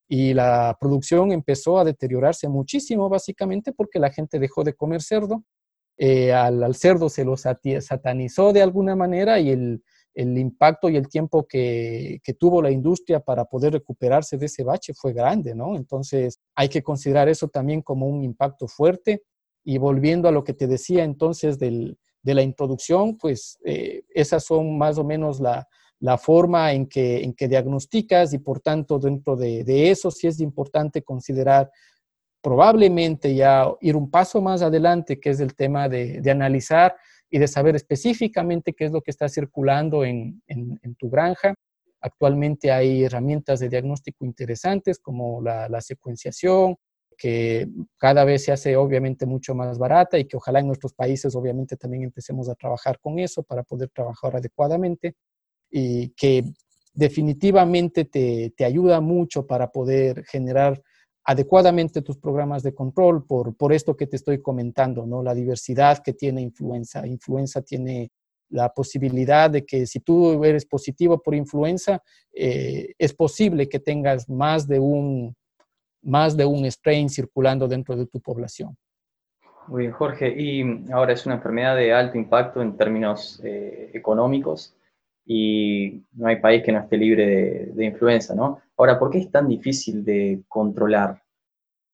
y 0.09 0.35
la 0.35 0.77
producción 0.81 1.31
empezó 1.31 1.79
a 1.79 1.85
deteriorarse 1.85 2.49
muchísimo, 2.49 3.09
básicamente 3.09 3.73
porque 3.73 4.01
la 4.01 4.11
gente 4.11 4.41
dejó 4.41 4.65
de 4.65 4.75
comer 4.75 5.01
cerdo, 5.01 5.45
eh, 6.03 6.33
al, 6.33 6.75
cerdo 6.75 7.11
se 7.11 7.27
lo 7.27 7.37
satanizó 7.37 8.55
de 8.55 8.63
alguna 8.63 8.97
manera 8.97 9.39
y 9.39 9.51
el, 9.51 9.83
impacto 10.15 10.89
y 10.89 10.97
el 10.97 11.09
tiempo 11.09 11.47
que, 11.47 12.21
que, 12.25 12.33
tuvo 12.33 12.63
la 12.63 12.71
industria 12.71 13.21
para 13.21 13.45
poder 13.45 13.75
recuperarse 13.75 14.39
de 14.39 14.47
ese 14.47 14.65
bache 14.65 14.95
fue 14.95 15.13
grande, 15.13 15.55
¿no? 15.55 15.77
Entonces 15.77 16.41
hay 16.55 16.71
que 16.71 16.83
considerar 16.83 17.29
eso 17.29 17.49
también 17.49 17.83
como 17.83 18.07
un 18.07 18.25
impacto 18.25 18.67
fuerte. 18.67 19.25
Y 19.63 19.77
volviendo 19.77 20.27
a 20.27 20.33
lo 20.33 20.43
que 20.43 20.55
te 20.55 20.67
decía 20.67 21.05
entonces 21.05 21.59
del, 21.59 21.99
de 22.23 22.35
la 22.35 22.43
introducción, 22.43 23.19
pues 23.19 23.59
eh, 23.67 24.05
esas 24.09 24.43
son 24.43 24.79
más 24.79 24.97
o 24.97 25.05
menos 25.05 25.39
la, 25.39 25.69
la 26.01 26.17
forma 26.17 26.73
en 26.73 26.87
que, 26.87 27.23
en 27.23 27.35
que 27.35 27.47
diagnosticas 27.47 28.33
y 28.33 28.39
por 28.39 28.61
tanto 28.61 28.99
dentro 28.99 29.37
de, 29.37 29.91
eso 29.91 30.11
sí 30.11 30.27
es 30.27 30.41
importante 30.41 31.03
considerar 31.03 31.71
probablemente 32.43 33.35
ya 33.35 33.67
ir 33.81 33.97
un 33.97 34.11
paso 34.11 34.41
más 34.41 34.63
adelante, 34.63 35.21
que 35.21 35.31
es 35.31 35.41
el 35.41 35.55
tema 35.55 35.89
de, 35.89 36.23
analizar 36.31 36.97
y 37.31 37.39
de 37.39 37.49
saber 37.49 37.77
específicamente 37.77 38.73
qué 38.73 38.87
es 38.87 38.93
lo 38.93 39.03
que 39.03 39.11
está 39.11 39.29
circulando 39.29 40.05
en, 40.05 40.43
tu 40.99 41.11
granja. 41.11 41.55
Actualmente 42.01 42.73
hay 42.73 43.05
herramientas 43.05 43.61
de 43.61 43.69
diagnóstico 43.69 44.25
interesantes 44.25 44.99
como 44.99 45.43
la, 45.43 45.81
secuenciación, 45.81 46.77
que 47.17 47.69
cada 47.99 48.25
vez 48.25 48.45
se 48.45 48.53
hace 48.53 48.77
obviamente 48.77 49.27
mucho 49.27 49.55
más 49.55 49.79
barata 49.79 50.19
y 50.19 50.25
que 50.25 50.39
ojalá 50.39 50.61
en 50.61 50.69
nuestros 50.69 50.95
países 50.95 51.35
obviamente 51.35 51.77
también 51.77 52.05
empecemos 52.05 52.49
a 52.49 52.55
trabajar 52.55 52.99
con 52.99 53.19
eso 53.19 53.43
para 53.43 53.63
poder 53.63 53.91
trabajar 53.91 54.37
adecuadamente 54.37 55.17
y 55.71 56.09
que 56.11 56.45
definitivamente 56.95 58.07
te, 58.07 58.55
te, 58.57 58.65
ayuda 58.65 59.03
mucho 59.03 59.47
para 59.47 59.71
poder 59.71 60.25
generar 60.25 60.83
adecuadamente 61.31 62.03
tus 62.03 62.19
programas 62.19 62.65
de 62.65 62.75
control 62.75 63.25
por, 63.25 63.55
por 63.57 63.73
esto 63.73 63.97
que 63.97 64.09
te 64.09 64.17
estoy 64.17 64.43
comentando, 64.43 65.07
¿no? 65.07 65.23
La 65.23 65.33
diversidad 65.33 66.03
que 66.03 66.13
tiene 66.13 66.41
influenza. 66.41 67.07
Influenza 67.07 67.63
tiene 67.63 68.11
la 68.49 68.69
posibilidad 68.71 69.49
de 69.49 69.65
que 69.65 69.87
si 69.87 70.01
tú 70.01 70.45
eres 70.45 70.67
positivo 70.67 71.23
por 71.23 71.37
influenza, 71.37 72.03
eh, 72.33 72.95
es 72.99 73.15
posible 73.15 73.69
que 73.69 73.79
tengas 73.79 74.29
más 74.29 74.67
de, 74.67 74.81
un, 74.81 75.37
más 76.03 76.37
de 76.37 76.45
un 76.47 76.65
strain 76.65 77.09
circulando 77.09 77.69
dentro 77.69 77.95
de 77.95 78.07
tu 78.07 78.21
población. 78.21 78.77
Muy 79.69 79.83
bien, 79.83 79.93
Jorge. 79.93 80.35
Y 80.37 80.65
ahora 80.93 81.13
es 81.13 81.27
una 81.27 81.37
enfermedad 81.37 81.77
de 81.77 81.93
alto 81.93 82.19
impacto 82.19 82.61
en 82.61 82.77
términos 82.77 83.41
eh, 83.45 83.93
económicos 83.95 84.75
y 85.25 86.03
no 86.15 86.27
hay 86.27 86.41
país 86.41 86.65
que 86.65 86.73
no 86.73 86.81
esté 86.81 86.97
libre 86.97 87.71
de, 87.73 87.85
influenza, 87.85 88.35
¿no? 88.35 88.61
Ahora, 88.81 88.99
¿por 88.99 89.11
qué 89.11 89.19
es 89.19 89.31
tan 89.31 89.47
difícil 89.47 90.03
de 90.03 90.43
controlar? 90.49 91.23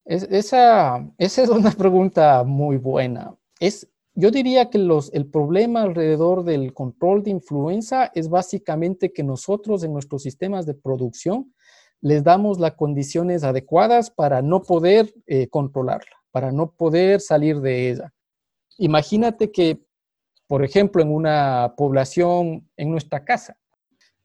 esa, 0.04 1.04
esa 1.18 1.42
es 1.42 1.48
una 1.48 1.70
pregunta 1.82 2.44
muy 2.44 2.76
buena. 2.76 3.34
Es, 3.58 3.88
yo 4.14 4.30
diría 4.30 4.70
que 4.70 4.78
el 4.78 5.26
problema 5.26 5.82
alrededor 5.82 6.44
del 6.44 6.72
control 6.72 7.24
de 7.24 7.30
influenza 7.30 8.12
es 8.14 8.28
básicamente 8.28 9.12
que 9.12 9.24
nosotros 9.24 9.82
en 9.82 9.94
nuestros 9.94 10.22
sistemas 10.22 10.64
de 10.64 10.74
producción 10.74 11.52
les 12.00 12.22
damos 12.22 12.60
las 12.60 12.74
condiciones 12.74 13.42
adecuadas 13.42 14.12
para 14.12 14.40
no 14.40 14.62
poder 14.62 15.12
eh, 15.26 15.48
controlarla, 15.48 16.16
para 16.30 16.52
no 16.52 16.70
poder 16.70 17.20
salir 17.20 17.60
de 17.62 17.90
ella. 17.90 18.14
Imagínate 18.78 19.50
que 19.50 19.84
por 20.46 20.62
ejemplo, 20.62 21.02
en 21.02 21.12
una 21.12 21.74
población, 21.76 22.70
en 22.76 22.92
nuestra 22.92 23.24
casa, 23.24 23.58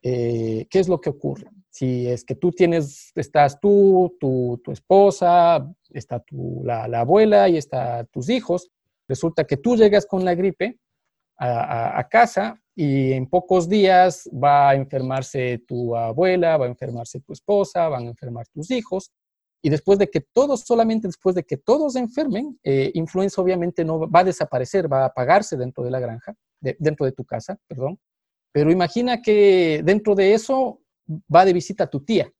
eh, 0.04 0.67
¿qué 0.69 0.80
es 0.80 0.88
lo 0.88 1.02
que 1.02 1.10
ocurre? 1.10 1.50
Si 1.71 2.07
es 2.07 2.23
que 2.23 2.36
tú 2.36 2.51
tienes, 2.51 3.12
estás 3.15 3.60
tú, 3.60 4.15
tu, 4.19 4.62
esposa, 4.71 5.67
está 5.89 6.19
tu, 6.19 6.62
la, 6.63 6.84
abuela 6.99 7.49
y 7.49 7.57
está 7.57 8.03
tus 8.05 8.29
hijos, 8.29 8.69
resulta 9.07 9.45
que 9.45 9.57
tú 9.57 9.75
llegas 9.75 10.05
con 10.05 10.23
la 10.23 10.36
gripe 10.36 10.77
a, 11.38 11.97
a, 11.97 12.07
casa 12.07 12.62
y 12.75 13.13
en 13.13 13.27
pocos 13.27 13.67
días 13.67 14.29
va 14.31 14.69
a 14.69 14.75
enfermarse 14.75 15.63
tu 15.67 15.95
abuela, 15.95 16.57
va 16.57 16.65
a 16.65 16.69
enfermarse 16.69 17.21
tu 17.21 17.34
esposa, 17.34 17.88
van 17.88 18.03
a 18.03 18.10
enfermar 18.10 18.45
tus 18.49 18.69
hijos 18.69 19.12
y 19.63 19.69
después 19.69 19.99
de 19.99 20.10
que 20.10 20.21
todos, 20.21 20.62
solamente 20.62 21.07
después 21.07 21.36
de 21.36 21.43
que 21.43 21.57
todos 21.57 21.95
enfermen, 21.95 22.60
eh, 22.63 22.91
influenza 22.95 23.41
obviamente 23.41 23.86
no 23.86 24.10
va 24.10 24.21
a 24.21 24.23
desaparecer, 24.23 24.91
va 24.91 25.03
a 25.03 25.07
apagarse 25.07 25.55
dentro 25.55 25.84
de 25.84 25.91
la 25.91 25.99
granja, 25.99 26.34
dentro 26.60 27.05
de 27.05 27.12
tu 27.12 27.23
casa, 27.23 27.57
perdón. 27.67 27.99
Pero 28.51 28.71
imagina 28.71 29.21
que 29.21 29.81
dentro 29.84 30.15
de 30.15 30.34
eso 30.34 30.81
va 31.33 31.45
de 31.45 31.53
visita 31.53 31.89
tu 31.89 32.03
tía 32.03 32.31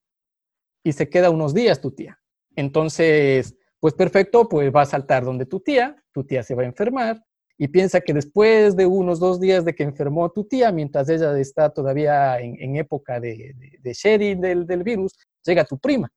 y 0.84 0.94
se 0.94 1.10
queda 1.10 1.30
unos 1.30 1.54
días 1.54 1.82
tu 1.82 1.92
tía. 1.92 2.20
Entonces, 2.56 3.56
pues 3.80 3.94
perfecto, 3.94 4.48
pues 4.50 4.74
va 4.74 4.82
a 4.82 4.86
saltar 4.86 5.24
donde 5.24 5.46
tu 5.46 5.60
tía, 5.60 5.96
tu 6.12 6.24
tía 6.24 6.44
se 6.44 6.56
va 6.56 6.64
a 6.64 6.66
enfermar 6.66 7.24
y 7.58 7.68
piensa 7.68 8.02
que 8.02 8.14
después 8.14 8.76
de 8.76 8.86
unos 8.86 9.20
dos 9.20 9.40
días 9.40 9.66
de 9.66 9.76
que 9.76 9.84
enfermó 9.84 10.32
tu 10.32 10.46
tía, 10.46 10.72
mientras 10.72 11.10
ella 11.10 11.38
está 11.40 11.70
todavía 11.70 12.40
en, 12.40 12.76
época 12.76 13.20
de, 13.20 13.56
sharing 13.84 14.42
del, 14.42 14.66
del 14.66 14.84
virus, 14.84 15.16
llega 15.44 15.64
tu 15.66 15.78
prima 15.78 16.12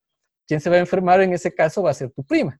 quien 0.46 0.60
se 0.60 0.70
va 0.70 0.76
a 0.76 0.80
enfermar 0.80 1.20
en 1.20 1.32
ese 1.32 1.54
caso 1.54 1.82
va 1.82 1.90
a 1.90 1.94
ser 1.94 2.10
tu 2.10 2.24
prima. 2.24 2.58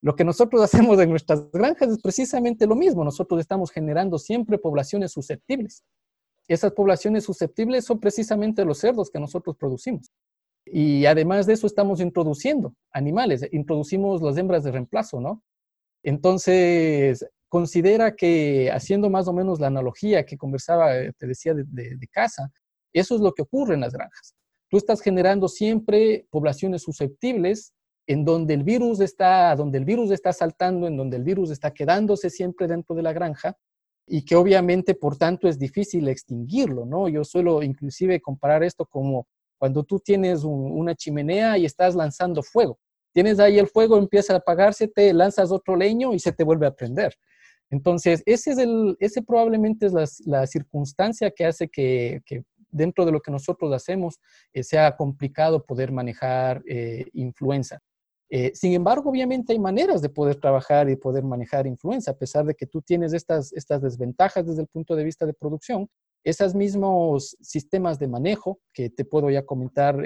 Lo 0.00 0.14
que 0.14 0.24
nosotros 0.24 0.62
hacemos 0.62 0.98
en 1.00 1.10
nuestras 1.10 1.50
granjas 1.50 1.90
es 1.90 2.00
precisamente 2.00 2.66
lo 2.66 2.76
mismo. 2.76 3.04
Nosotros 3.04 3.40
estamos 3.40 3.70
generando 3.70 4.18
siempre 4.18 4.58
poblaciones 4.58 5.12
susceptibles. 5.12 5.84
Esas 6.48 6.72
poblaciones 6.72 7.24
susceptibles 7.24 7.84
son 7.84 8.00
precisamente 8.00 8.64
los 8.64 8.78
cerdos 8.78 9.10
que 9.10 9.20
nosotros 9.20 9.56
producimos. 9.56 10.10
Y 10.64 11.06
además 11.06 11.46
de 11.46 11.52
eso 11.54 11.66
estamos 11.66 12.00
introduciendo 12.00 12.74
animales, 12.92 13.46
introducimos 13.52 14.20
las 14.22 14.36
hembras 14.36 14.64
de 14.64 14.72
reemplazo, 14.72 15.20
¿no? 15.20 15.42
Entonces, 16.02 17.24
considera 17.48 18.14
que 18.16 18.70
haciendo 18.72 19.08
más 19.10 19.28
o 19.28 19.32
menos 19.32 19.60
la 19.60 19.68
analogía 19.68 20.24
que 20.24 20.36
conversaba, 20.36 20.92
te 21.16 21.26
decía, 21.26 21.54
de, 21.54 21.64
de 21.64 22.08
casa, 22.08 22.50
eso 22.92 23.14
es 23.14 23.20
lo 23.20 23.32
que 23.32 23.42
ocurre 23.42 23.74
en 23.74 23.80
las 23.80 23.92
granjas 23.92 24.34
tú 24.68 24.76
estás 24.76 25.00
generando 25.00 25.48
siempre 25.48 26.26
poblaciones 26.30 26.82
susceptibles 26.82 27.74
en 28.06 28.24
donde 28.24 28.54
el 28.54 28.62
virus 28.62 29.00
está, 29.00 29.54
donde 29.54 29.78
el 29.78 29.84
virus 29.84 30.10
está 30.10 30.32
saltando, 30.32 30.86
en 30.86 30.96
donde 30.96 31.16
el 31.16 31.24
virus 31.24 31.50
está 31.50 31.72
quedándose 31.72 32.30
siempre 32.30 32.66
dentro 32.66 32.94
de 32.94 33.02
la 33.02 33.12
granja 33.12 33.56
y 34.08 34.24
que 34.24 34.36
obviamente 34.36 34.94
por 34.94 35.16
tanto 35.16 35.48
es 35.48 35.58
difícil 35.58 36.08
extinguirlo, 36.08 36.86
¿no? 36.86 37.08
Yo 37.08 37.24
suelo 37.24 37.62
inclusive 37.62 38.20
comparar 38.20 38.62
esto 38.62 38.86
como 38.86 39.26
cuando 39.58 39.82
tú 39.84 39.98
tienes 39.98 40.44
una 40.44 40.94
chimenea 40.94 41.58
y 41.58 41.64
estás 41.64 41.94
lanzando 41.94 42.42
fuego. 42.42 42.78
Tienes 43.12 43.40
ahí 43.40 43.58
el 43.58 43.66
fuego, 43.66 43.98
empieza 43.98 44.34
a 44.34 44.36
apagarse, 44.36 44.86
te 44.86 45.12
lanzas 45.12 45.50
otro 45.50 45.76
leño 45.76 46.14
y 46.14 46.18
se 46.18 46.32
te 46.32 46.44
vuelve 46.44 46.66
a 46.66 46.74
prender. 46.74 47.14
Entonces, 47.70 48.22
ese, 48.24 48.52
es 48.52 48.58
el, 48.58 48.96
ese 49.00 49.22
probablemente 49.22 49.86
es 49.86 50.22
la, 50.24 50.46
circunstancia 50.46 51.30
que 51.30 51.44
hace 51.44 51.68
que, 51.68 52.22
que, 52.24 52.44
dentro 52.70 53.04
de 53.04 53.12
lo 53.12 53.20
que 53.20 53.30
nosotros 53.30 53.72
hacemos 53.72 54.20
eh, 54.52 54.62
sea 54.62 54.96
complicado 54.96 55.64
poder 55.64 55.92
manejar 55.92 56.62
eh, 56.66 57.06
influenza. 57.12 57.80
Eh, 58.30 58.52
sin 58.54 58.72
embargo, 58.74 59.10
obviamente 59.10 59.52
hay 59.52 59.58
maneras 59.58 60.02
de 60.02 60.10
poder 60.10 60.36
trabajar 60.36 60.88
y 60.90 60.96
poder 60.96 61.24
manejar 61.24 61.66
influenza, 61.66 62.10
a 62.10 62.16
pesar 62.16 62.44
de 62.44 62.54
que 62.54 62.66
tú 62.66 62.82
tienes 62.82 63.12
estas, 63.12 63.52
estas 63.52 63.80
desventajas 63.82 64.46
desde 64.46 64.62
el 64.62 64.68
punto 64.68 64.94
de 64.94 65.04
vista 65.04 65.24
de 65.26 65.32
producción. 65.32 65.88
Esos 66.24 66.54
mismos 66.54 67.36
sistemas 67.40 67.98
de 67.98 68.08
manejo 68.08 68.60
que 68.72 68.90
te 68.90 69.04
puedo 69.04 69.30
ya 69.30 69.46
comentar 69.46 70.02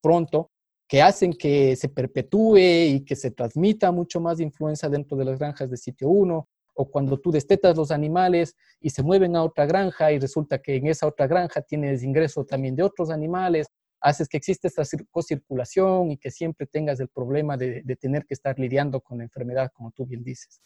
pronto, 0.00 0.50
que 0.86 1.02
hacen 1.02 1.32
que 1.32 1.74
se 1.76 1.88
perpetúe 1.88 2.58
y 2.58 3.04
que 3.04 3.16
se 3.16 3.30
transmita 3.30 3.90
mucho 3.90 4.20
más 4.20 4.38
influenza 4.38 4.88
dentro 4.88 5.16
de 5.16 5.24
las 5.24 5.38
granjas 5.38 5.70
de 5.70 5.76
sitio 5.76 6.08
1, 6.08 6.48
o 6.74 6.90
cuando 6.90 7.18
tú 7.18 7.30
destetas 7.30 7.76
los 7.76 7.90
animales 7.90 8.56
y 8.80 8.90
se 8.90 9.02
mueven 9.02 9.36
a 9.36 9.44
otra 9.44 9.64
granja 9.64 10.12
y 10.12 10.18
resulta 10.18 10.60
que 10.60 10.76
en 10.76 10.88
esa 10.88 11.06
otra 11.06 11.26
granja 11.26 11.62
tienes 11.62 12.02
ingreso 12.02 12.44
también 12.44 12.76
de 12.76 12.82
otros 12.82 13.10
animales, 13.10 13.68
haces 14.04 14.28
que 14.28 14.36
exista 14.36 14.68
esta 14.68 14.84
circulación 14.84 16.10
y 16.10 16.18
que 16.18 16.30
siempre 16.30 16.66
tengas 16.66 17.00
el 17.00 17.08
problema 17.08 17.56
de, 17.56 17.82
tener 17.98 18.26
que 18.26 18.34
estar 18.34 18.58
lidiando 18.58 19.00
con 19.00 19.18
la 19.18 19.24
enfermedad, 19.24 19.70
como 19.72 19.90
tú 19.92 20.04
bien 20.04 20.22
dices. 20.22 20.60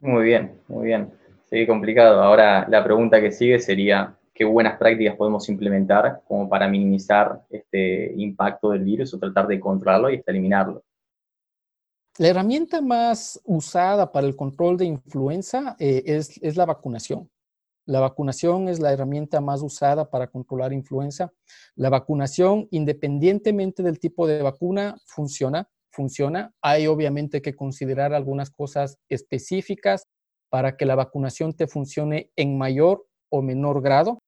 Muy 0.00 0.24
bien, 0.24 0.60
muy 0.68 0.86
bien. 0.86 1.10
Sigue 1.46 1.66
complicado. 1.66 2.22
Ahora 2.22 2.66
la 2.68 2.84
pregunta 2.84 3.22
que 3.22 3.32
sigue 3.32 3.58
sería, 3.58 4.18
¿qué 4.34 4.44
buenas 4.44 4.76
prácticas 4.76 5.16
podemos 5.16 5.48
implementar 5.48 6.20
como 6.28 6.46
para 6.46 6.68
minimizar 6.68 7.40
este 7.48 8.12
impacto 8.16 8.70
del 8.70 8.84
virus 8.84 9.14
o 9.14 9.18
tratar 9.18 9.46
de 9.46 9.58
controlarlo 9.58 10.10
y 10.10 10.16
hasta 10.16 10.30
eliminarlo? 10.30 10.84
La 12.18 12.28
herramienta 12.28 12.82
más 12.82 13.40
usada 13.44 14.12
para 14.12 14.26
el 14.26 14.36
control 14.36 14.76
de 14.76 14.84
influenza 14.84 15.74
eh, 15.78 16.02
es, 16.04 16.56
la 16.56 16.66
vacunación. 16.66 17.30
La 17.86 18.00
vacunación 18.00 18.68
es 18.68 18.80
la 18.80 18.92
herramienta 18.92 19.40
más 19.40 19.62
usada 19.62 20.08
para 20.08 20.28
controlar 20.28 20.72
influenza. 20.72 21.32
La 21.76 21.90
vacunación, 21.90 22.66
independientemente 22.70 23.82
del 23.82 23.98
tipo 23.98 24.26
de 24.26 24.42
vacuna, 24.42 24.96
funciona. 25.06 25.68
Funciona. 25.90 26.52
Hay 26.62 26.86
obviamente 26.86 27.42
que 27.42 27.54
considerar 27.54 28.14
algunas 28.14 28.50
cosas 28.50 28.98
específicas 29.08 30.04
para 30.48 30.76
que 30.76 30.86
la 30.86 30.94
vacunación 30.94 31.52
te 31.52 31.66
funcione 31.66 32.30
en 32.36 32.56
mayor 32.56 33.06
o 33.30 33.42
menor 33.42 33.82
grado, 33.82 34.18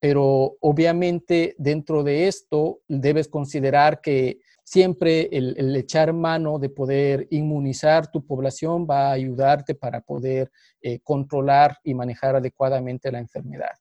pero 0.00 0.56
obviamente 0.60 1.54
dentro 1.58 2.04
de 2.04 2.28
esto 2.28 2.80
debes 2.88 3.28
considerar 3.28 4.00
que 4.00 4.38
siempre 4.64 5.28
el, 5.30 5.76
echar 5.76 6.12
mano 6.12 6.58
de 6.58 6.70
poder 6.70 7.28
inmunizar 7.30 8.10
tu 8.10 8.26
población 8.26 8.86
va 8.90 9.08
a 9.08 9.12
ayudarte 9.12 9.74
para 9.74 10.00
poder 10.00 10.50
eh, 10.80 11.00
controlar 11.00 11.78
y 11.84 11.94
manejar 11.94 12.34
adecuadamente 12.34 13.12
la 13.12 13.18
enfermedad. 13.18 13.76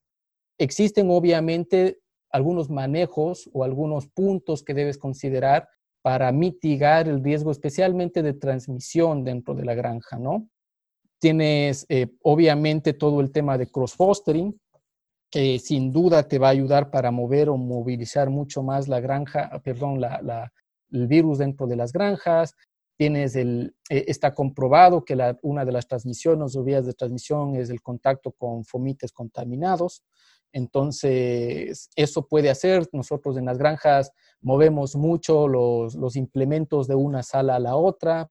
Existen 0.57 1.09
obviamente 1.09 1.99
algunos 2.29 2.69
manejos 2.69 3.49
o 3.53 3.63
algunos 3.63 4.07
puntos 4.07 4.63
que 4.63 4.73
debes 4.73 4.97
considerar 4.97 5.69
para 6.01 6.31
mitigar 6.33 7.07
el 7.07 7.23
riesgo, 7.23 7.51
especialmente 7.51 8.21
de 8.21 8.33
transmisión 8.33 9.23
dentro 9.23 9.55
de 9.55 9.63
la 9.63 9.73
granja, 9.73 10.19
¿no? 10.19 10.49
Tienes 11.19 11.85
eh, 11.87 12.07
obviamente 12.23 12.91
todo 12.91 13.21
el 13.21 13.31
tema 13.31 13.57
de 13.57 13.67
cross-fostering, 13.67 14.59
que 15.31 15.57
sin 15.59 15.93
duda 15.93 16.27
te 16.27 16.37
va 16.37 16.47
a 16.47 16.51
ayudar 16.51 16.91
para 16.91 17.09
mover 17.09 17.49
o 17.49 17.57
movilizar 17.57 18.29
mucho 18.29 18.61
más 18.61 18.89
la 18.89 18.99
granja, 18.99 19.49
perdón, 19.63 20.01
el 20.93 21.07
virus 21.07 21.39
dentro 21.39 21.67
de 21.67 21.75
las 21.75 21.91
granjas. 21.91 22.55
Tienes 22.97 23.35
el, 23.35 23.75
eh, 23.89 24.05
está 24.07 24.33
comprobado 24.33 25.03
que 25.03 25.17
una 25.41 25.65
de 25.65 25.71
las 25.71 25.87
transmisiones 25.87 26.55
o 26.55 26.63
vías 26.63 26.85
de 26.85 26.93
transmisión 26.93 27.55
es 27.55 27.69
el 27.69 27.81
contacto 27.81 28.31
con 28.31 28.63
fomites 28.63 29.11
contaminados. 29.11 30.03
Entonces, 30.53 31.89
eso 31.95 32.27
puede 32.27 32.49
hacer. 32.49 32.87
Nosotros 32.93 33.37
en 33.37 33.45
las 33.45 33.57
granjas 33.57 34.11
movemos 34.39 34.95
mucho 34.95 35.47
los, 35.47 35.95
los 35.95 36.15
implementos 36.15 36.87
de 36.87 36.95
una 36.95 37.23
sala 37.23 37.55
a 37.55 37.59
la 37.59 37.75
otra 37.75 38.29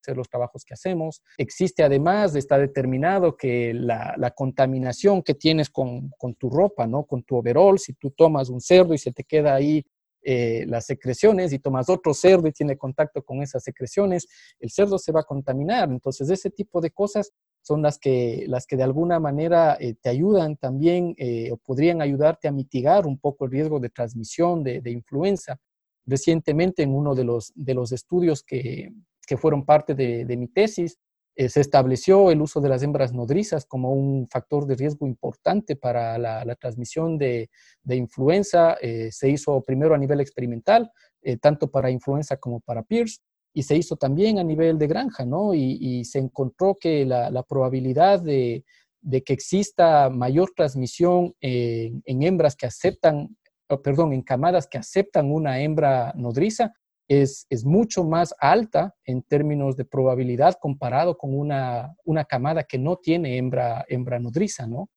hacer 0.00 0.16
los 0.16 0.28
trabajos 0.28 0.64
que 0.64 0.74
hacemos. 0.74 1.22
Existe 1.36 1.82
además, 1.82 2.34
está 2.34 2.58
determinado 2.58 3.36
que 3.36 3.74
la, 3.74 4.14
la 4.16 4.30
contaminación 4.30 5.22
que 5.22 5.34
tienes 5.34 5.68
con, 5.70 6.10
con, 6.16 6.34
tu 6.34 6.48
ropa, 6.48 6.86
¿no? 6.86 7.04
Con 7.04 7.22
tu 7.22 7.36
overall, 7.36 7.78
si 7.78 7.92
tú 7.94 8.10
tomas 8.10 8.48
un 8.48 8.60
cerdo 8.60 8.94
y 8.94 8.98
se 8.98 9.12
te 9.12 9.24
queda 9.24 9.54
ahí 9.54 9.84
eh, 10.22 10.64
las 10.66 10.86
secreciones 10.86 11.52
y 11.52 11.58
tomas 11.58 11.88
otro 11.88 12.14
cerdo 12.14 12.46
y 12.48 12.52
tiene 12.52 12.76
contacto 12.76 13.22
con 13.22 13.42
esas 13.42 13.62
secreciones, 13.62 14.26
el 14.58 14.70
cerdo 14.70 14.98
se 14.98 15.12
va 15.12 15.20
a 15.20 15.24
contaminar. 15.24 15.90
Entonces, 15.90 16.30
ese 16.30 16.50
tipo 16.50 16.80
de 16.80 16.90
cosas 16.90 17.32
son 17.62 17.82
las 17.82 17.98
que, 17.98 18.44
las 18.48 18.66
que 18.66 18.76
de 18.76 18.82
alguna 18.82 19.20
manera 19.20 19.76
eh, 19.80 19.94
te 20.00 20.08
ayudan 20.08 20.56
también 20.56 21.14
eh, 21.18 21.50
o 21.52 21.56
podrían 21.56 22.02
ayudarte 22.02 22.48
a 22.48 22.52
mitigar 22.52 23.06
un 23.06 23.18
poco 23.18 23.44
el 23.44 23.50
riesgo 23.50 23.80
de 23.80 23.90
transmisión 23.90 24.62
de, 24.62 24.80
de 24.80 24.90
influenza. 24.90 25.58
Recientemente, 26.06 26.82
en 26.82 26.94
uno 26.94 27.14
de 27.14 27.24
los, 27.24 27.52
de 27.54 27.74
los 27.74 27.92
estudios 27.92 28.42
que, 28.42 28.92
que 29.30 29.36
fueron 29.36 29.64
parte 29.64 29.94
de, 29.94 30.36
mi 30.36 30.48
tesis, 30.48 30.98
se 31.36 31.60
estableció 31.60 32.30
el 32.30 32.42
uso 32.42 32.60
de 32.60 32.68
las 32.68 32.82
hembras 32.82 33.12
nodrizas 33.12 33.64
como 33.64 33.92
un 33.92 34.28
factor 34.28 34.66
de 34.66 34.74
riesgo 34.74 35.06
importante 35.06 35.76
para 35.76 36.18
la, 36.18 36.54
transmisión 36.56 37.16
de, 37.18 37.48
influenza. 37.88 38.76
Eh, 38.80 39.10
se 39.10 39.30
hizo 39.30 39.62
primero 39.62 39.94
a 39.94 39.98
nivel 39.98 40.20
experimental, 40.20 40.90
eh, 41.22 41.36
tanto 41.38 41.70
para 41.70 41.90
influenza 41.90 42.36
como 42.36 42.60
para 42.60 42.82
PIRS, 42.82 43.22
y 43.52 43.62
se 43.62 43.76
hizo 43.76 43.96
también 43.96 44.38
a 44.38 44.44
nivel 44.44 44.78
de 44.78 44.86
granja, 44.86 45.24
¿no? 45.24 45.54
Y, 45.54 46.04
se 46.04 46.18
encontró 46.18 46.76
que 46.80 47.04
la, 47.04 47.42
probabilidad 47.48 48.20
de, 48.20 48.64
que 49.10 49.32
exista 49.32 50.08
mayor 50.10 50.50
transmisión 50.54 51.34
en, 51.40 52.02
hembras 52.22 52.54
que 52.54 52.66
aceptan, 52.66 53.36
perdón, 53.82 54.12
en 54.12 54.22
camadas 54.22 54.66
que 54.68 54.78
aceptan 54.78 55.32
una 55.32 55.60
hembra 55.60 56.12
nodriza 56.16 56.72
es, 57.10 57.64
mucho 57.64 58.04
más 58.04 58.32
alta 58.38 58.94
en 59.04 59.22
términos 59.22 59.76
de 59.76 59.84
probabilidad 59.84 60.56
comparado 60.60 61.18
con 61.18 61.36
una, 61.36 61.96
una 62.04 62.24
camada 62.24 62.62
que 62.62 62.78
no 62.78 62.96
tiene 62.96 63.36
hembra, 63.36 63.84
hembra 63.88 64.20
nodriza, 64.20 64.68
¿no? 64.68 64.88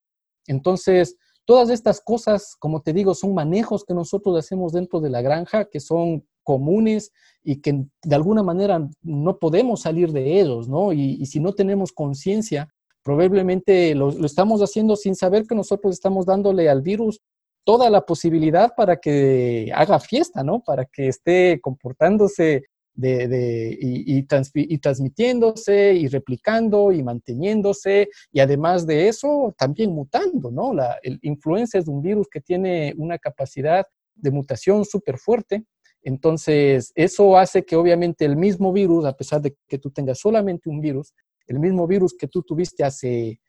Entonces, 0.45 1.17
todas 1.43 1.71
estas 1.71 2.01
cosas, 2.01 2.55
como 2.59 2.81
te 2.81 2.93
digo, 2.93 3.15
son 3.15 3.33
manejos 3.33 3.83
que 3.83 3.95
nosotros 3.95 4.37
hacemos 4.37 4.73
dentro 4.73 5.01
de 5.01 5.09
la 5.09 5.23
granja, 5.23 5.65
que 5.65 5.79
son 5.79 6.23
comunes 6.43 7.11
y 7.41 7.61
que 7.61 7.83
de 8.03 8.15
alguna 8.15 8.43
manera 8.43 8.87
no 9.01 9.39
podemos 9.39 9.81
salir 9.81 10.11
de 10.11 10.39
ellos, 10.39 10.69
¿no? 10.69 10.93
Y, 10.93 11.25
si 11.25 11.39
no 11.39 11.53
tenemos 11.53 11.91
conciencia, 11.91 12.69
probablemente 13.01 13.95
lo, 13.95 14.11
lo, 14.11 14.27
estamos 14.27 14.61
haciendo 14.61 14.95
sin 14.97 15.15
saber 15.15 15.47
que 15.47 15.55
nosotros 15.55 15.93
estamos 15.93 16.27
dándole 16.27 16.69
al 16.69 16.83
virus 16.83 17.21
toda 17.63 17.89
la 17.89 18.01
posibilidad 18.01 18.73
para 18.75 18.97
que 18.97 19.71
haga 19.73 19.99
fiesta, 19.99 20.43
¿no? 20.43 20.61
Para 20.63 20.85
que 20.85 21.07
esté 21.07 21.59
comportándose 21.61 22.63
de, 22.95 23.77
y, 23.79 24.17
y, 24.17 24.77
transmitiéndose 24.77 25.93
y 25.95 26.07
replicando 26.07 26.91
y 26.91 27.01
manteniéndose 27.01 28.09
y 28.31 28.39
además 28.39 28.85
de 28.85 29.07
eso 29.07 29.53
también 29.57 29.91
mutando, 29.91 30.51
¿no? 30.51 30.73
La 30.73 30.99
el 31.01 31.17
influenza 31.23 31.79
es 31.79 31.87
un 31.87 32.01
virus 32.01 32.27
que 32.29 32.41
tiene 32.41 32.93
una 32.97 33.17
capacidad 33.17 33.85
de 34.15 34.31
mutación 34.31 34.85
súper 34.85 35.17
fuerte. 35.17 35.63
Entonces, 36.03 36.91
eso 36.95 37.37
hace 37.37 37.63
que 37.63 37.75
obviamente 37.75 38.25
el 38.25 38.35
mismo 38.35 38.73
virus, 38.73 39.05
a 39.05 39.13
pesar 39.13 39.41
de 39.41 39.55
que 39.67 39.79
tú 39.79 39.89
tengas 39.89 40.19
solamente 40.19 40.69
un 40.69 40.81
virus, 40.81 41.13
el 41.47 41.59
mismo 41.59 41.87
virus 41.87 42.13
que 42.17 42.27
tú 42.27 42.43
tuviste 42.43 42.83
hace 42.83 43.39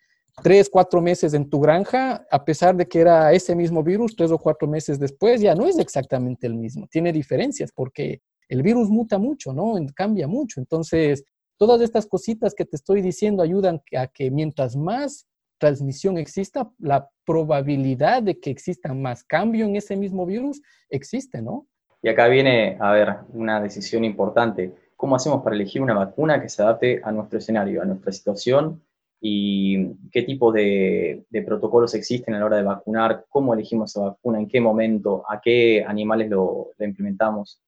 tres, 0.43 0.69
cuatro 0.69 1.01
meses 1.01 1.35
en 1.35 1.49
tu 1.49 1.61
granja, 1.61 2.27
a 2.31 2.45
pesar 2.45 2.77
de 2.77 2.87
que 2.87 3.01
era 3.01 3.33
ese 3.33 3.55
mismo 3.55 3.83
virus, 3.83 4.17
tres 4.17 4.31
o 4.31 4.39
cuatro 4.39 4.67
meses 4.69 4.99
después, 4.99 5.41
ya 5.41 5.55
no 5.55 5.67
es 5.67 5.79
exactamente 5.79 6.47
el 6.47 6.55
mismo. 6.55 6.87
Tiene 6.89 7.13
diferencias 7.13 7.73
porque 7.73 8.21
el 8.49 8.63
virus 8.63 8.89
muta 8.89 9.19
mucho, 9.19 9.53
¿no? 9.53 9.75
Cambia 9.95 10.27
mucho. 10.27 10.61
Entonces, 10.61 11.25
todas 11.57 11.81
estas 11.81 12.07
cositas 12.07 12.55
que 12.55 12.65
te 12.65 12.77
estoy 12.77 13.01
diciendo 13.01 13.43
ayudan 13.43 13.81
a 13.97 14.07
que 14.07 14.31
mientras 14.31 14.77
más 14.77 15.27
transmisión 15.59 16.19
exista, 16.19 16.71
la 16.79 17.09
probabilidad 17.25 18.23
de 18.23 18.39
que 18.39 18.51
exista 18.51 18.93
más 18.93 19.25
cambio 19.25 19.65
en 19.65 19.77
ese 19.77 19.97
mismo 19.97 20.27
virus 20.27 20.61
existe, 20.91 21.41
¿no? 21.41 21.67
Y 22.03 22.09
acá 22.09 22.29
viene, 22.29 22.77
a 22.81 22.93
ver, 22.93 23.17
una 23.33 23.63
decisión 23.63 24.05
importante. 24.05 24.75
¿Cómo 24.97 25.17
hacemos 25.17 25.43
para 25.43 25.57
elegir 25.57 25.81
una 25.81 25.95
vacuna 25.95 26.43
que 26.43 26.51
se 26.51 26.63
adapte 26.63 27.01
a 27.03 27.11
nuestro 27.13 27.39
escenario, 27.39 27.81
a 27.81 27.87
nuestra 27.87 28.13
situación 28.13 28.83
y 29.27 29.87
qué 30.13 30.23
tipo 30.23 30.53
de, 30.53 31.25
protocolos 31.47 31.95
existen 31.95 32.35
a 32.35 32.41
la 32.41 32.45
hora 32.45 32.59
de 32.59 32.63
vacunar, 32.63 33.25
cómo 33.31 33.55
elegimos 33.55 33.91
esa 33.91 34.09
vacuna, 34.09 34.39
en 34.39 34.47
qué 34.47 34.61
momento, 34.61 35.25
a 35.27 35.41
qué 35.41 35.83
animales 35.83 36.29
lo, 36.29 36.73
implementamos. 36.79 37.59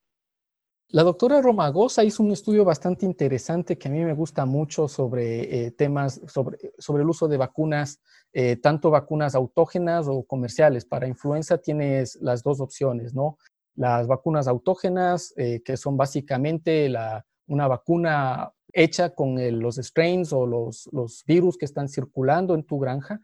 La 0.89 1.03
doctora 1.03 1.41
Romagosa 1.41 2.05
hizo 2.05 2.23
un 2.23 2.33
estudio 2.33 2.63
bastante 2.63 3.07
interesante 3.07 3.79
que 3.79 3.89
a 3.89 3.91
mí 3.91 4.05
me 4.05 4.13
gusta 4.13 4.45
mucho 4.45 4.87
sobre 4.87 5.67
eh, 5.67 5.71
temas, 5.71 6.21
sobre, 6.27 6.59
sobre, 6.77 7.03
el 7.03 7.09
uso 7.09 7.27
de 7.27 7.39
vacunas, 7.39 8.03
eh, 8.35 8.57
tanto 8.57 8.91
vacunas 8.91 9.35
autógenas 9.35 10.09
o 10.09 10.25
comerciales. 10.25 10.85
Para 10.85 11.09
influenza 11.09 11.57
tienes 11.57 12.19
las 12.21 12.43
dos 12.43 12.61
opciones, 12.61 13.15
¿no? 13.15 13.39
Las 13.77 14.07
vacunas 14.07 14.47
autógenas, 14.47 15.33
eh, 15.39 15.63
que 15.65 15.79
son 15.79 15.97
básicamente 15.97 16.91
la, 16.91 17.25
una 17.47 17.67
vacuna 17.67 18.53
hecha 18.73 19.11
con 19.11 19.37
los 19.61 19.77
strains 19.77 20.33
o 20.33 20.47
los, 20.47 21.25
virus 21.27 21.57
que 21.57 21.65
están 21.65 21.89
circulando 21.89 22.55
en 22.55 22.65
tu 22.65 22.79
granja 22.79 23.21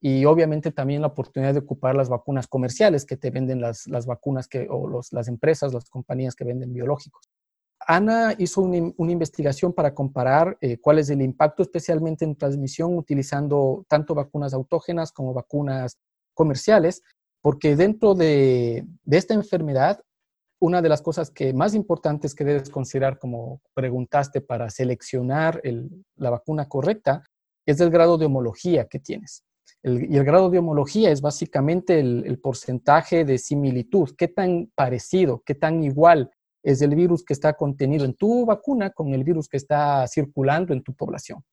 y 0.00 0.24
obviamente 0.24 0.72
también 0.72 1.00
la 1.00 1.08
oportunidad 1.08 1.54
de 1.54 1.60
ocupar 1.60 1.94
las 1.94 2.08
vacunas 2.08 2.46
comerciales 2.46 3.04
que 3.04 3.16
te 3.16 3.30
venden 3.30 3.60
las, 3.60 3.86
vacunas 4.06 4.48
que, 4.48 4.66
o 4.70 5.00
las 5.10 5.28
empresas, 5.28 5.72
las 5.72 5.88
compañías 5.88 6.34
que 6.34 6.44
venden 6.44 6.72
biológicos. 6.72 7.28
Ana 7.86 8.34
hizo 8.38 8.62
una, 8.62 9.12
investigación 9.12 9.72
para 9.72 9.94
comparar 9.94 10.58
eh, 10.60 10.78
cuál 10.78 10.98
es 10.98 11.08
el 11.08 11.22
impacto 11.22 11.62
especialmente 11.62 12.24
en 12.24 12.34
transmisión 12.34 12.96
utilizando 12.96 13.84
tanto 13.88 14.14
vacunas 14.14 14.54
autógenas 14.54 15.12
como 15.12 15.32
vacunas 15.32 15.98
comerciales, 16.34 17.02
porque 17.40 17.76
dentro 17.76 18.14
de, 18.14 18.84
de 19.04 19.16
esta 19.16 19.34
enfermedad 19.34 20.00
una 20.58 20.80
de 20.82 20.88
las 20.88 21.02
cosas 21.02 21.30
que 21.30 21.52
más 21.52 21.74
importantes 21.74 22.34
que 22.34 22.44
debes 22.44 22.70
considerar, 22.70 23.18
como 23.18 23.60
preguntaste, 23.74 24.40
para 24.40 24.70
seleccionar 24.70 25.60
la 26.16 26.30
vacuna 26.30 26.68
correcta, 26.68 27.22
es 27.66 27.80
el 27.80 27.90
grado 27.90 28.16
de 28.16 28.26
homología 28.26 28.86
que 28.86 28.98
tienes. 28.98 29.44
y 29.82 30.16
el 30.16 30.24
grado 30.24 30.50
de 30.50 30.58
homología 30.58 31.10
es 31.10 31.20
básicamente 31.20 32.00
el, 32.00 32.38
porcentaje 32.40 33.24
de 33.24 33.38
similitud, 33.38 34.10
qué 34.16 34.28
tan 34.28 34.70
parecido, 34.74 35.42
qué 35.44 35.54
tan 35.54 35.82
igual 35.82 36.30
es 36.62 36.82
el 36.82 36.94
virus 36.94 37.24
que 37.24 37.34
está 37.34 37.52
contenido 37.52 38.04
en 38.04 38.14
tu 38.14 38.44
vacuna 38.46 38.90
con 38.90 39.14
el 39.14 39.22
virus 39.22 39.48
que 39.48 39.56
está 39.56 40.06
circulando 40.08 40.72
en 40.72 40.82
tu 40.82 40.94
población. 40.94 41.44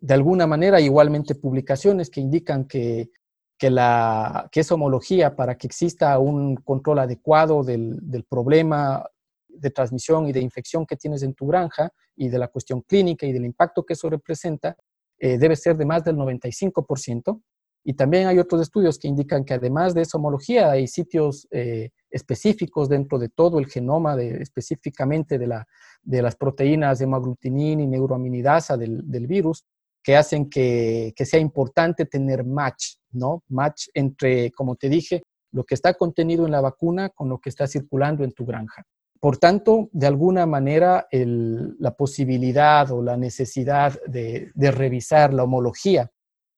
De 0.00 0.14
alguna 0.14 0.46
manera, 0.46 0.80
igualmente 0.80 1.34
publicaciones 1.34 2.10
que 2.10 2.20
indican 2.20 2.66
que 2.66 3.10
que, 3.58 3.70
la, 3.70 4.48
que 4.52 4.60
esa 4.60 4.74
homología 4.74 5.34
para 5.34 5.58
que 5.58 5.66
exista 5.66 6.18
un 6.18 6.56
control 6.56 7.00
adecuado 7.00 7.64
del, 7.64 7.98
del, 8.02 8.24
problema 8.24 9.04
de 9.48 9.70
transmisión 9.70 10.28
y 10.28 10.32
de 10.32 10.40
infección 10.40 10.86
que 10.86 10.96
tienes 10.96 11.22
en 11.22 11.34
tu 11.34 11.46
granja 11.46 11.90
y 12.14 12.28
de 12.28 12.38
la 12.38 12.48
cuestión 12.48 12.82
clínica 12.82 13.26
y 13.26 13.32
del 13.32 13.44
impacto 13.44 13.84
que 13.84 13.94
eso 13.94 14.08
representa, 14.08 14.76
eh, 15.18 15.38
debe 15.38 15.56
ser 15.56 15.76
de 15.76 15.84
más 15.84 16.04
del 16.04 16.16
95%. 16.16 17.42
Y 17.84 17.94
también 17.94 18.26
hay 18.26 18.38
otros 18.38 18.60
estudios 18.60 18.98
que 18.98 19.08
indican 19.08 19.44
que 19.44 19.54
además 19.54 19.94
de 19.94 20.02
esa 20.02 20.18
homología 20.18 20.70
hay 20.70 20.86
sitios 20.86 21.48
eh, 21.50 21.90
específicos 22.10 22.88
dentro 22.88 23.18
de 23.18 23.28
todo 23.28 23.58
el 23.58 23.66
genoma, 23.66 24.20
específicamente 24.20 25.38
de, 25.38 25.46
la, 25.46 25.66
de 26.02 26.22
las 26.22 26.36
proteínas 26.36 26.98
de 26.98 27.04
hemaglutinina 27.04 27.82
y 27.82 27.86
neuroaminidasa 27.86 28.76
del, 28.76 29.10
del 29.10 29.26
virus, 29.26 29.64
que 30.02 30.16
hacen 30.16 30.48
que, 30.48 31.12
que, 31.16 31.26
sea 31.26 31.40
importante 31.40 32.06
tener 32.06 32.44
match, 32.44 32.96
¿no? 33.12 33.42
Match 33.48 33.88
entre, 33.94 34.50
como 34.52 34.76
te 34.76 34.88
dije, 34.88 35.22
lo 35.52 35.64
que 35.64 35.74
está 35.74 35.94
contenido 35.94 36.46
en 36.46 36.52
la 36.52 36.60
vacuna 36.60 37.08
con 37.10 37.28
lo 37.28 37.38
que 37.38 37.48
está 37.48 37.66
circulando 37.66 38.24
en 38.24 38.32
tu 38.32 38.46
granja. 38.46 38.84
Por 39.20 39.38
tanto, 39.38 39.88
de 39.92 40.06
alguna 40.06 40.46
manera, 40.46 41.08
la 41.10 41.96
posibilidad 41.96 42.90
o 42.92 43.02
la 43.02 43.16
necesidad 43.16 43.98
de, 44.06 44.52
revisar 44.54 45.34
la 45.34 45.42
homología 45.42 46.10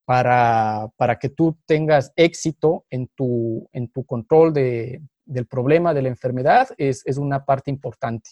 para, 0.04 0.90
que 1.18 1.30
tú 1.30 1.56
tengas 1.66 2.12
éxito 2.16 2.84
en 2.90 3.08
tu, 3.14 3.66
en 3.72 3.88
tu 3.90 4.04
control 4.04 4.52
del 4.52 5.46
problema 5.48 5.94
de 5.94 6.02
la 6.02 6.08
enfermedad 6.08 6.68
es, 6.76 7.04
una 7.16 7.44
parte 7.46 7.70
importante. 7.70 8.30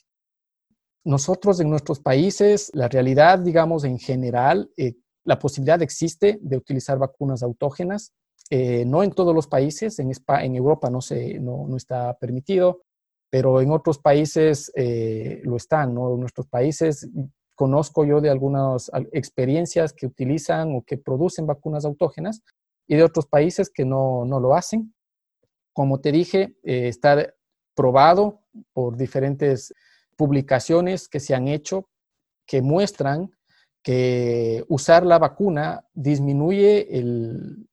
Nosotros 1.08 1.60
en 1.60 1.70
nuestros 1.70 2.00
países, 2.00 2.70
la 2.74 2.88
realidad, 2.88 3.38
digamos, 3.38 3.84
en 3.84 3.98
general, 3.98 4.70
eh, 4.76 4.94
la 5.24 5.38
posibilidad 5.38 5.80
existe 5.82 6.38
de 6.40 6.56
utilizar 6.56 6.98
vacunas 6.98 7.42
autógenas. 7.42 8.12
Eh, 8.50 8.84
no 8.86 9.02
en 9.02 9.12
todos 9.12 9.34
los 9.34 9.46
países, 9.46 9.98
en, 9.98 10.10
en 10.10 10.56
Europa 10.56 10.88
no, 10.90 11.00
se, 11.00 11.38
no 11.38 11.76
está 11.76 12.16
permitido 12.18 12.82
pero 13.30 13.60
en 13.60 13.70
otros 13.70 13.98
países 13.98 14.72
eh, 14.74 15.40
lo 15.44 15.56
están, 15.56 15.94
¿no? 15.94 16.14
En 16.14 16.20
nuestros 16.20 16.46
países 16.46 17.08
conozco 17.54 18.04
yo 18.04 18.20
de 18.20 18.30
algunas 18.30 18.90
experiencias 19.12 19.92
que 19.92 20.06
utilizan 20.06 20.74
o 20.74 20.82
que 20.82 20.96
producen 20.96 21.46
vacunas 21.46 21.84
autógenas 21.84 22.42
y 22.86 22.96
de 22.96 23.02
otros 23.02 23.26
países 23.26 23.70
que 23.70 23.84
no, 23.84 24.24
no 24.24 24.40
lo 24.40 24.54
hacen. 24.54 24.94
Como 25.72 26.00
te 26.00 26.12
dije, 26.12 26.56
eh, 26.62 26.88
está 26.88 27.34
probado 27.74 28.40
por 28.72 28.96
diferentes 28.96 29.72
publicaciones 30.18 31.08
que 31.08 31.20
se 31.20 31.34
han 31.34 31.48
hecho 31.48 31.88
que 32.44 32.60
muestran 32.60 33.30
que 33.82 34.64
usar 34.68 35.06
la 35.06 35.18
vacuna 35.18 35.84
disminuye 35.94 36.88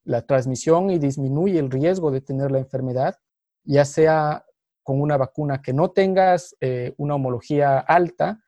la 0.04 0.22
transmisión 0.22 0.92
y 0.92 1.00
disminuye 1.00 1.60
el 1.60 1.72
riesgo 1.72 2.12
de 2.12 2.22
tener 2.22 2.52
la 2.52 2.60
enfermedad, 2.60 3.16
ya 3.64 3.84
sea 3.84 4.46
con 4.84 5.02
una 5.02 5.18
vacuna 5.18 5.62
que 5.62 5.74
no 5.74 5.90
tengas 5.90 6.56
eh, 6.62 6.94
una 6.98 7.16
homología 7.16 7.80
alta, 7.80 8.40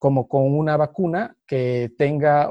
como 0.00 0.26
con 0.26 0.52
una 0.58 0.76
vacuna 0.76 1.36
que 1.46 1.94
tenga 1.96 2.50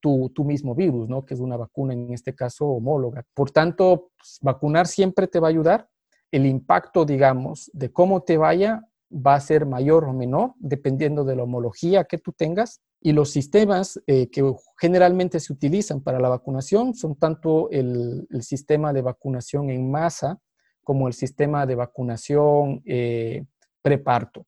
tu, 0.00 0.30
mismo 0.44 0.74
virus, 0.74 1.08
¿no? 1.08 1.24
que 1.24 1.32
es 1.32 1.40
una 1.40 1.56
vacuna 1.56 1.94
en 1.94 2.12
este 2.12 2.34
caso 2.34 2.66
homóloga. 2.66 3.24
Por 3.32 3.50
tanto, 3.50 4.10
pues, 4.18 4.38
vacunar 4.42 4.86
siempre 4.86 5.26
te 5.26 5.40
va 5.40 5.48
a 5.48 5.50
ayudar. 5.50 5.88
El 6.30 6.44
impacto, 6.44 7.06
digamos, 7.06 7.70
de 7.72 7.90
cómo 7.90 8.22
te 8.22 8.36
vaya 8.36 8.86
va 9.10 9.34
a 9.34 9.40
ser 9.40 9.66
mayor 9.66 10.04
o 10.04 10.12
menor 10.12 10.54
dependiendo 10.58 11.24
de 11.24 11.36
la 11.36 11.42
homología 11.42 12.04
que 12.04 12.18
tú 12.18 12.32
tengas. 12.32 12.80
Y 13.00 13.12
los 13.12 13.30
sistemas 13.30 14.00
eh, 14.06 14.28
que 14.30 14.54
generalmente 14.78 15.40
se 15.40 15.52
utilizan 15.52 16.02
para 16.02 16.20
la 16.20 16.28
vacunación 16.28 16.94
son 16.94 17.16
tanto 17.16 17.70
el, 17.70 18.26
sistema 18.40 18.92
de 18.92 19.02
vacunación 19.02 19.70
en 19.70 19.90
masa, 19.90 20.38
como 20.84 21.08
el 21.08 21.14
sistema 21.14 21.66
de 21.66 21.74
vacunación 21.74 22.82
eh, 22.84 23.44
preparto. 23.82 24.46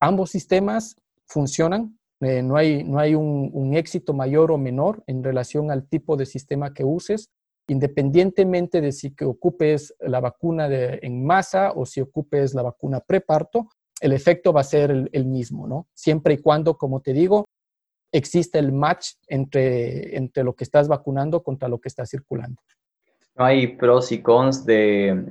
Ambos 0.00 0.30
sistemas 0.30 0.96
funcionan, 1.26 1.98
eh, 2.20 2.42
no 2.42 2.56
hay, 2.56 2.84
no 2.84 2.98
hay 2.98 3.14
un, 3.14 3.74
éxito 3.74 4.12
mayor 4.12 4.50
o 4.50 4.58
menor 4.58 5.02
en 5.06 5.22
relación 5.22 5.70
al 5.70 5.86
tipo 5.86 6.16
de 6.16 6.26
sistema 6.26 6.72
que 6.72 6.84
uses, 6.84 7.30
independientemente 7.68 8.80
de 8.80 8.92
si 8.92 9.14
que 9.14 9.24
ocupes 9.24 9.94
la 10.00 10.20
vacuna 10.20 10.68
de, 10.68 10.98
en 11.02 11.24
masa 11.24 11.72
o 11.72 11.86
si 11.86 12.00
ocupes 12.00 12.54
la 12.54 12.62
vacuna 12.62 13.00
preparto, 13.00 13.68
el 14.00 14.12
efecto 14.12 14.52
va 14.52 14.62
a 14.62 14.64
ser 14.64 14.90
el, 14.90 15.10
el, 15.12 15.26
mismo, 15.26 15.68
¿no? 15.68 15.86
Siempre 15.94 16.34
y 16.34 16.38
cuando, 16.38 16.76
como 16.76 17.00
te 17.00 17.12
digo, 17.12 17.44
exista 18.12 18.58
el 18.58 18.72
match 18.72 19.12
entre, 19.28 20.16
entre 20.16 20.44
lo 20.44 20.54
que 20.54 20.64
estás 20.64 20.88
vacunando 20.88 21.42
contra 21.42 21.68
lo 21.68 21.78
que 21.78 21.88
está 21.88 22.04
circulando. 22.06 22.60
¿No 23.36 23.44
hay 23.44 23.68
pros 23.68 24.12
y 24.12 24.20
cons 24.20 24.66
de, 24.66 25.24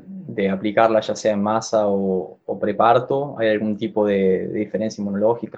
aplicarla 0.52 1.02
ya 1.02 1.16
sea 1.16 1.34
en 1.34 1.44
masa 1.44 1.88
o, 1.88 2.40
preparto? 2.60 3.38
¿Hay 3.38 3.50
algún 3.50 3.78
tipo 3.78 4.06
de, 4.06 4.48
diferencia 4.48 5.02
inmunológica? 5.02 5.58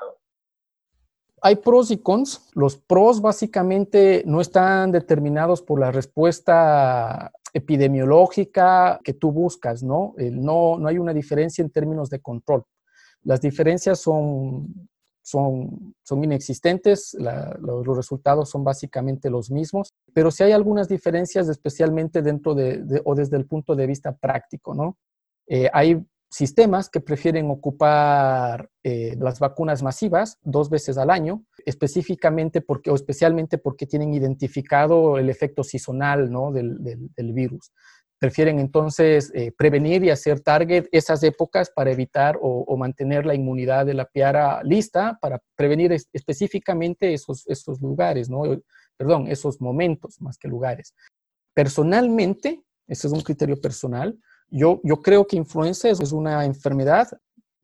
Hay 1.41 1.55
pros 1.55 1.91
y 1.91 1.97
cons. 1.97 2.49
Los 2.53 2.77
pros 2.77 3.21
básicamente 3.21 4.23
no 4.25 4.41
están 4.41 4.91
determinados 4.91 5.61
por 5.61 5.79
la 5.79 5.91
respuesta 5.91 7.31
epidemiológica 7.53 8.99
que 9.03 9.13
tú 9.13 9.31
buscas, 9.31 9.83
¿no? 9.83 10.13
no, 10.17 10.77
no 10.77 10.87
hay 10.87 10.97
una 10.97 11.13
diferencia 11.13 11.61
en 11.61 11.69
términos 11.69 12.09
de 12.09 12.19
control. 12.19 12.63
Las 13.23 13.41
diferencias 13.41 13.99
son 13.99 14.89
son, 15.21 15.95
son 16.03 16.23
inexistentes, 16.23 17.15
los, 17.59 17.95
resultados 17.95 18.49
son 18.49 18.63
básicamente 18.63 19.29
los 19.29 19.51
mismos, 19.51 19.93
pero 20.13 20.31
sí 20.31 20.43
hay 20.43 20.51
algunas 20.51 20.87
diferencias, 20.87 21.47
especialmente 21.49 22.21
dentro 22.21 22.55
de, 22.55 23.01
o 23.05 23.15
desde 23.15 23.37
el 23.37 23.45
punto 23.45 23.75
de 23.75 23.87
vista 23.87 24.15
práctico, 24.15 24.73
¿no? 24.73 24.97
Eh, 25.47 25.69
hay 25.73 26.01
sistemas 26.29 26.89
que 26.89 27.01
prefieren 27.01 27.49
ocupar 27.51 28.69
eh, 28.83 29.17
las 29.19 29.39
vacunas 29.39 29.83
masivas 29.83 30.37
dos 30.41 30.69
veces 30.69 30.97
al 30.97 31.09
año, 31.09 31.43
específicamente 31.65 32.61
porque, 32.61 32.89
o 32.89 32.95
especialmente 32.95 33.57
porque 33.57 33.85
tienen 33.85 34.13
identificado 34.13 35.17
el 35.17 35.29
efecto 35.29 35.61
sazonal 35.63 36.31
¿no? 36.31 36.53
del, 36.53 36.77
del 36.81 37.33
virus 37.33 37.71
prefieren 38.21 38.59
entonces 38.59 39.31
eh, 39.33 39.51
prevenir 39.51 40.03
y 40.03 40.11
hacer 40.11 40.41
target 40.41 40.85
esas 40.91 41.23
épocas 41.23 41.71
para 41.71 41.91
evitar 41.91 42.37
o, 42.39 42.77
mantener 42.77 43.25
la 43.25 43.33
inmunidad 43.33 43.83
de 43.87 43.95
la 43.95 44.05
piara 44.05 44.61
lista 44.63 45.17
para 45.19 45.41
prevenir 45.55 45.91
específicamente 45.91 47.15
esos, 47.15 47.47
esos 47.47 47.81
lugares, 47.81 48.29
¿no? 48.29 48.43
Perdón, 48.95 49.25
esos 49.27 49.59
momentos 49.59 50.21
más 50.21 50.37
que 50.37 50.47
lugares. 50.47 50.93
Personalmente, 51.55 52.61
ese 52.87 53.07
es 53.07 53.13
un 53.13 53.21
criterio 53.21 53.59
personal, 53.59 54.15
yo, 54.51 54.79
yo 54.83 55.01
creo 55.01 55.25
que 55.25 55.37
influenza 55.37 55.89
es 55.89 56.11
una 56.11 56.45
enfermedad 56.45 57.07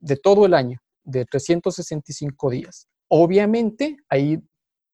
de 0.00 0.16
todo 0.16 0.44
el 0.44 0.54
año, 0.54 0.80
de 1.04 1.24
365 1.24 2.50
días. 2.50 2.88
Obviamente 3.08 3.96
hay 4.08 4.42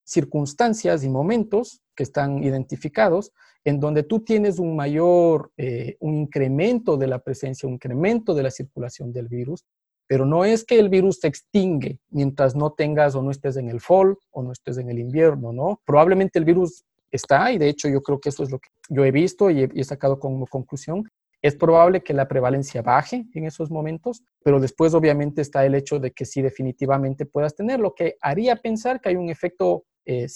circunstancias 0.04 1.02
y 1.04 1.08
momentos 1.08 1.80
que 1.96 2.02
están 2.02 2.42
identificados 2.42 3.32
en 3.64 3.80
donde 3.80 4.02
tú 4.02 4.20
tienes 4.20 4.58
un 4.58 4.76
mayor, 4.76 5.50
eh, 5.56 5.96
un 6.00 6.14
incremento 6.14 6.96
de 6.96 7.06
la 7.06 7.18
presencia, 7.18 7.66
un 7.66 7.74
incremento 7.74 8.34
de 8.34 8.42
la 8.42 8.50
circulación 8.50 9.12
del 9.12 9.28
virus, 9.28 9.64
pero 10.06 10.26
no 10.26 10.44
es 10.44 10.64
que 10.64 10.78
el 10.78 10.90
virus 10.90 11.20
se 11.20 11.28
extingue 11.28 11.98
mientras 12.10 12.54
no 12.54 12.72
tengas 12.72 13.14
o 13.14 13.22
no 13.22 13.30
estés 13.30 13.56
en 13.56 13.70
el 13.70 13.80
fall 13.80 14.16
o 14.30 14.42
no 14.42 14.52
estés 14.52 14.76
en 14.76 14.90
el 14.90 14.98
invierno, 14.98 15.52
¿no? 15.52 15.80
Probablemente 15.86 16.38
el 16.38 16.44
virus 16.44 16.84
está, 17.10 17.52
y 17.52 17.58
de 17.58 17.68
hecho 17.68 17.88
yo 17.88 18.02
creo 18.02 18.20
que 18.20 18.28
eso 18.28 18.42
es 18.42 18.50
lo 18.50 18.58
que 18.58 18.68
yo 18.90 19.04
he 19.04 19.10
visto 19.10 19.50
y 19.50 19.62
he, 19.62 19.84
sacado 19.84 20.18
como 20.18 20.46
conclusión, 20.46 21.04
es 21.44 21.54
probable 21.54 22.02
que 22.02 22.14
la 22.14 22.26
prevalencia 22.26 22.80
baje 22.80 23.26
en 23.34 23.44
esos 23.44 23.70
momentos, 23.70 24.22
pero 24.42 24.58
después 24.58 24.94
obviamente 24.94 25.42
está 25.42 25.66
el 25.66 25.74
hecho 25.74 25.98
de 25.98 26.10
que 26.12 26.24
sí 26.24 26.40
definitivamente 26.40 27.26
puedas 27.26 27.54
tener, 27.54 27.80
lo 27.80 27.94
que 27.94 28.16
haría 28.22 28.56
pensar 28.56 28.98
que 28.98 29.10
hay 29.10 29.16
un 29.16 29.28
efecto 29.28 29.84
eh, 30.06 30.26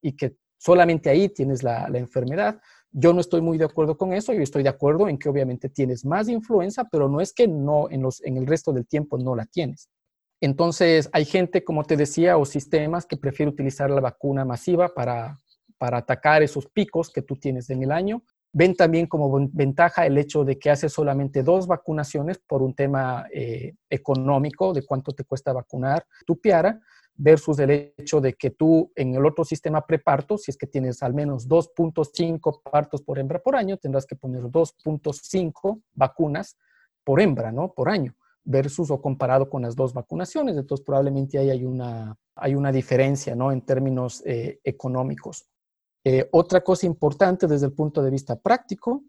y 0.00 0.16
que 0.16 0.36
solamente 0.56 1.10
ahí 1.10 1.28
tienes 1.28 1.62
la, 1.62 1.86
enfermedad. 1.92 2.58
Yo 2.90 3.12
no 3.12 3.20
estoy 3.20 3.42
muy 3.42 3.58
de 3.58 3.66
acuerdo 3.66 3.98
con 3.98 4.14
eso, 4.14 4.32
yo 4.32 4.40
estoy 4.40 4.62
de 4.62 4.70
acuerdo 4.70 5.10
en 5.10 5.18
que 5.18 5.28
obviamente 5.28 5.68
tienes 5.68 6.06
más 6.06 6.30
influenza, 6.30 6.88
pero 6.90 7.06
no 7.06 7.20
es 7.20 7.34
que 7.34 7.46
no 7.46 7.90
en, 7.90 8.00
los, 8.00 8.24
en 8.24 8.38
el 8.38 8.46
resto 8.46 8.72
del 8.72 8.86
tiempo 8.86 9.18
no 9.18 9.36
la 9.36 9.44
tienes. 9.44 9.90
Entonces, 10.40 11.10
hay 11.12 11.26
gente, 11.26 11.64
como 11.64 11.84
te 11.84 11.98
decía, 11.98 12.38
o 12.38 12.46
sistemas 12.46 13.04
que 13.04 13.18
prefieren 13.18 13.52
utilizar 13.52 13.90
la 13.90 14.00
vacuna 14.00 14.46
masiva 14.46 14.88
para, 14.88 15.38
para 15.76 15.98
atacar 15.98 16.42
esos 16.42 16.66
picos 16.66 17.10
que 17.10 17.20
tú 17.20 17.36
tienes 17.36 17.68
en 17.68 17.82
el 17.82 17.92
año. 17.92 18.22
Ven 18.56 18.76
también 18.76 19.08
como 19.08 19.48
ventaja 19.52 20.06
el 20.06 20.16
hecho 20.16 20.44
de 20.44 20.60
que 20.60 20.70
haces 20.70 20.92
solamente 20.92 21.42
dos 21.42 21.66
vacunaciones 21.66 22.38
por 22.38 22.62
un 22.62 22.72
tema 22.72 23.26
eh, 23.34 23.74
económico 23.90 24.72
de 24.72 24.86
cuánto 24.86 25.12
te 25.12 25.24
cuesta 25.24 25.52
vacunar 25.52 26.06
tu 26.24 26.40
piara, 26.40 26.80
versus 27.16 27.58
el 27.58 27.92
hecho 27.96 28.20
de 28.20 28.34
que 28.34 28.50
tú 28.50 28.92
en 28.94 29.14
el 29.14 29.26
otro 29.26 29.44
sistema 29.44 29.84
preparto, 29.84 30.38
si 30.38 30.52
es 30.52 30.56
que 30.56 30.68
tienes 30.68 31.02
al 31.02 31.14
menos 31.14 31.48
2.5 31.48 32.62
partos 32.62 33.02
por 33.02 33.18
hembra 33.18 33.40
por 33.40 33.56
año, 33.56 33.76
tendrás 33.76 34.06
que 34.06 34.16
poner 34.16 34.42
2.5 34.42 35.82
vacunas 35.92 36.56
por 37.04 37.20
hembra, 37.20 37.52
¿no? 37.52 37.72
Por 37.72 37.88
año, 37.88 38.14
versus 38.44 38.90
o 38.90 39.00
comparado 39.00 39.48
con 39.48 39.62
las 39.62 39.76
dos 39.76 39.92
vacunaciones. 39.92 40.56
Entonces, 40.56 40.84
probablemente 40.84 41.38
ahí 41.38 41.50
hay 41.50 41.64
una, 41.64 42.16
hay 42.36 42.54
una 42.54 42.72
diferencia, 42.72 43.34
¿no? 43.34 43.52
En 43.52 43.62
términos 43.62 44.22
eh, 44.26 44.60
económicos. 44.64 45.46
Eh, 46.04 46.28
otra 46.32 46.60
cosa 46.60 46.86
importante 46.86 47.46
desde 47.46 47.66
el 47.66 47.72
punto 47.72 48.02
de 48.02 48.10
vista 48.10 48.36
práctico 48.36 49.02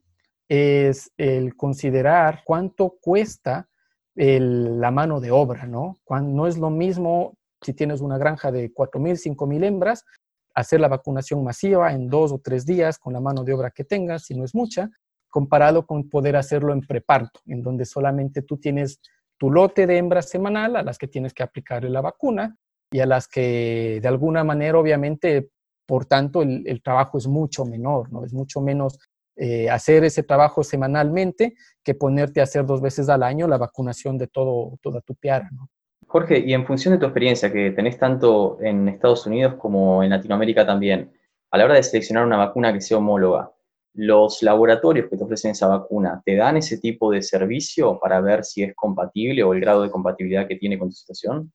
es 0.48 1.12
el 1.18 1.56
considerar 1.56 2.44
cuánto 2.46 2.98
cuesta 3.02 3.68
la 4.16 4.92
mano 4.92 5.20
de 5.20 5.32
obra, 5.32 5.66
¿no? 5.66 6.00
no 6.10 6.48
es 6.48 6.58
lo 6.58 6.70
mismo 6.70 7.38
si 7.62 7.74
tienes 7.74 8.00
una 8.00 8.18
granja 8.18 8.50
de 8.50 8.74
4.000, 8.74 9.36
5.000 9.36 9.66
hembras, 9.66 10.06
hacer 10.54 10.80
la 10.80 10.88
vacunación 10.88 11.44
masiva 11.44 11.92
en 11.92 12.10
dos 12.10 12.32
o 12.32 12.40
tres 12.40 12.66
días 12.66 12.98
con 12.98 13.12
la 13.12 13.20
mano 13.20 13.44
de 13.44 13.54
obra 13.54 13.72
que 13.72 13.84
tengas, 13.84 14.24
si 14.24 14.36
no 14.36 14.46
es 14.46 14.56
mucha, 14.56 14.90
comparado 15.30 15.86
con 15.86 16.10
poder 16.10 16.38
hacerlo 16.38 16.72
en 16.72 16.82
preparto, 16.82 17.42
en 17.46 17.62
donde 17.62 17.84
solamente 17.84 18.42
tú 18.42 18.58
tienes 18.58 19.02
tu 19.38 19.52
lote 19.52 19.86
de 19.86 19.98
hembras 19.98 20.30
semanal 20.30 20.78
a 20.78 20.84
las 20.84 20.98
que 20.98 21.10
tienes 21.10 21.34
que 21.34 21.44
aplicarle 21.44 21.90
la 21.90 22.00
vacuna 22.00 22.56
y 22.90 23.02
a 23.02 23.06
las 23.06 23.28
que 23.28 24.00
de 24.02 24.08
alguna 24.08 24.46
manera, 24.46 24.80
obviamente, 24.80 25.50
por 25.86 26.06
tanto, 26.06 26.42
el, 26.42 26.82
trabajo 26.82 27.18
es 27.18 27.28
mucho 27.28 27.66
menor, 27.66 28.12
¿no? 28.12 28.26
Es 28.26 28.34
mucho 28.34 28.62
menos 28.62 28.98
eh, 29.36 29.70
hacer 29.70 30.04
ese 30.04 30.24
trabajo 30.24 30.64
semanalmente 30.64 31.56
que 31.84 31.94
ponerte 31.94 32.40
a 32.40 32.44
hacer 32.44 32.66
dos 32.66 32.82
veces 32.82 33.10
al 33.10 33.24
año 33.24 33.48
la 33.48 33.58
vacunación 33.58 34.18
de 34.18 34.28
todo, 34.28 34.78
toda 34.82 35.02
tu 35.02 35.14
piara. 35.16 35.50
¿no? 35.52 35.70
Jorge, 36.08 36.40
y 36.40 36.54
en 36.54 36.66
función 36.66 36.94
de 36.94 37.00
tu 37.00 37.06
experiencia 37.06 37.52
que 37.52 37.72
tenés 37.72 37.98
tanto 37.98 38.58
en 38.62 38.88
Estados 38.88 39.26
Unidos 39.28 39.56
como 39.56 40.04
en 40.04 40.12
Latinoamérica 40.12 40.66
también, 40.66 41.12
a 41.52 41.58
la 41.58 41.66
hora 41.66 41.76
de 41.76 41.84
seleccionar 41.84 42.26
una 42.26 42.38
vacuna 42.38 42.72
que 42.72 42.82
sea 42.82 42.98
homóloga, 42.98 43.52
¿los 43.94 44.42
laboratorios 44.42 45.10
que 45.10 45.18
te 45.18 45.24
ofrecen 45.24 45.52
esa 45.52 45.68
vacuna 45.68 46.22
te 46.26 46.36
dan 46.36 46.58
ese 46.58 46.78
tipo 46.78 47.12
de 47.12 47.22
servicio 47.22 48.00
para 48.00 48.22
ver 48.22 48.46
si 48.46 48.64
es 48.64 48.74
compatible 48.76 49.44
o 49.44 49.54
el 49.54 49.60
grado 49.60 49.84
de 49.84 49.92
compatibilidad 49.92 50.48
que 50.48 50.56
tiene 50.56 50.80
con 50.80 50.90
tu 50.90 50.96
situación? 50.96 51.52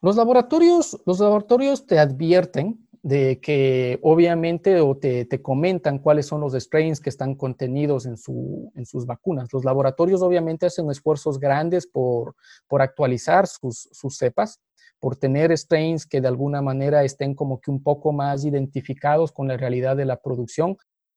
Los 0.00 0.16
laboratorios, 0.16 0.98
los 1.04 1.20
laboratorios 1.20 1.86
te 1.86 1.98
advierten 1.98 2.88
de 3.02 3.40
que 3.40 3.98
obviamente 4.02 4.80
o 4.80 4.96
te, 4.96 5.26
comentan 5.40 5.98
cuáles 5.98 6.26
son 6.26 6.40
los 6.40 6.52
strains 6.52 7.00
que 7.00 7.08
están 7.08 7.34
contenidos 7.34 8.04
en, 8.06 8.16
su, 8.16 8.70
en 8.74 8.84
sus 8.84 9.06
vacunas. 9.06 9.52
Los 9.52 9.64
laboratorios 9.64 10.22
obviamente 10.22 10.66
hacen 10.66 10.90
esfuerzos 10.90 11.40
grandes 11.40 11.86
por, 11.86 12.36
por 12.68 12.82
actualizar 12.82 13.46
sus, 13.46 13.88
sus 13.92 14.16
cepas, 14.16 14.60
por 14.98 15.16
tener 15.16 15.56
strains 15.56 16.06
que 16.06 16.20
de 16.20 16.28
alguna 16.28 16.60
manera 16.60 17.02
estén 17.02 17.34
como 17.34 17.58
que 17.60 17.70
un 17.70 17.82
poco 17.82 18.12
más 18.12 18.44
identificados 18.44 19.32
con 19.32 19.48
la 19.48 19.56
realidad 19.56 19.96
de 19.96 20.04
la 20.04 20.20
producción, 20.20 20.76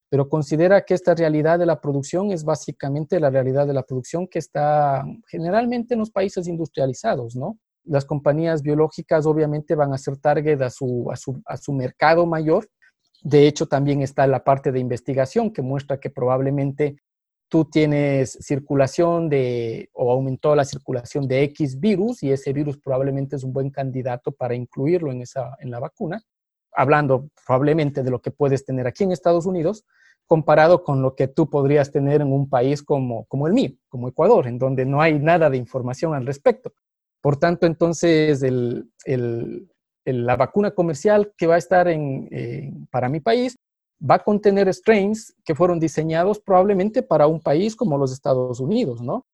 pero 0.10 0.30
considera 0.30 0.86
que 0.86 0.94
esta 0.94 1.16
realidad 1.16 1.60
de 1.60 1.66
la 1.66 1.82
producción 1.82 2.32
es 2.32 2.46
básicamente 2.46 3.20
la 3.20 3.30
realidad 3.30 3.68
de 3.68 3.74
la 3.74 3.84
producción 3.84 4.28
que 4.28 4.40
está 4.40 5.04
generalmente 5.28 5.96
en 5.96 6.00
los 6.00 6.12
países 6.12 6.48
industrializados, 6.48 7.36
¿no? 7.36 7.58
Las 7.86 8.06
compañías 8.06 8.62
biológicas 8.62 9.26
obviamente 9.26 9.76
van 9.76 9.94
a 9.94 9.98
ser 9.98 10.18
target 10.18 10.62
a 10.62 10.70
su, 10.70 11.10
a 11.46 11.58
su, 11.58 11.74
mercado 11.74 12.26
mayor. 12.26 12.68
De 13.22 13.48
hecho, 13.48 13.68
también 13.68 14.02
está 14.02 14.28
la 14.28 14.44
parte 14.44 14.72
de 14.72 14.80
investigación 14.80 15.52
que 15.52 15.62
muestra 15.62 16.00
que 16.00 16.10
probablemente 16.10 16.98
tú 17.50 17.66
tienes 17.66 18.38
circulación 18.42 19.30
de, 19.30 19.90
o 19.94 20.12
aumentó 20.12 20.56
la 20.56 20.66
circulación 20.66 21.28
de 21.28 21.44
X 21.44 21.80
virus 21.80 22.24
y 22.24 22.32
ese 22.32 22.52
virus 22.52 22.78
probablemente 22.78 23.36
es 23.36 23.44
un 23.44 23.54
buen 23.54 23.70
candidato 23.70 24.32
para 24.32 24.56
incluirlo 24.56 25.12
en, 25.12 25.22
esa, 25.22 25.56
en 25.60 25.70
la 25.70 25.80
vacuna, 25.80 26.22
hablando 26.74 27.30
probablemente 27.46 28.02
de 28.02 28.10
lo 28.10 28.22
que 28.22 28.32
puedes 28.32 28.66
tener 28.66 28.88
aquí 28.88 29.04
en 29.04 29.12
Estados 29.12 29.46
Unidos, 29.46 29.86
comparado 30.26 30.84
con 30.84 31.02
lo 31.02 31.16
que 31.16 31.28
tú 31.28 31.50
podrías 31.50 31.92
tener 31.92 32.22
en 32.22 32.32
un 32.32 32.50
país 32.50 32.82
como, 32.82 33.26
como 33.26 33.48
el 33.48 33.54
mío, 33.54 33.72
como 33.88 34.08
Ecuador, 34.08 34.48
en 34.48 34.58
donde 34.58 34.86
no 34.86 35.02
hay 35.02 35.20
nada 35.20 35.50
de 35.50 35.58
información 35.58 36.16
al 36.16 36.26
respecto. 36.26 36.74
Por 37.24 37.38
tanto, 37.38 37.66
entonces, 37.66 38.44
la 40.06 40.36
vacuna 40.36 40.72
comercial 40.72 41.32
que 41.38 41.48
va 41.48 41.56
a 41.56 41.58
estar 41.58 41.88
para 42.92 43.08
mi 43.08 43.22
país 43.22 43.56
va 44.02 44.16
a 44.16 44.24
contener 44.24 44.68
strains 44.74 45.34
que 45.46 45.56
fueron 45.56 45.80
diseñados 45.80 46.42
probablemente 46.42 47.02
para 47.02 47.28
un 47.28 47.40
país 47.40 47.78
como 47.78 47.98
los 47.98 48.12
Estados 48.12 48.60
Unidos, 48.60 49.02
¿no? 49.02 49.26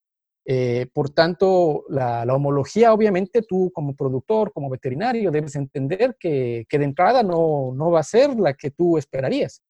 Eh, 0.45 0.85
por 0.93 1.09
tanto, 1.09 1.85
la, 1.89 2.23
homología, 2.31 2.93
obviamente, 2.93 3.41
tú 3.41 3.71
como 3.73 3.95
productor, 3.95 4.53
como 4.53 4.69
veterinario, 4.69 5.31
debes 5.31 5.55
entender 5.55 6.15
que, 6.19 6.67
de 6.69 6.83
entrada 6.83 7.23
no, 7.23 7.73
va 7.91 8.01
a 8.01 8.03
ser 8.03 8.39
la 8.39 8.53
que 8.53 8.69
tú 8.69 8.99
esperarías. 8.99 9.63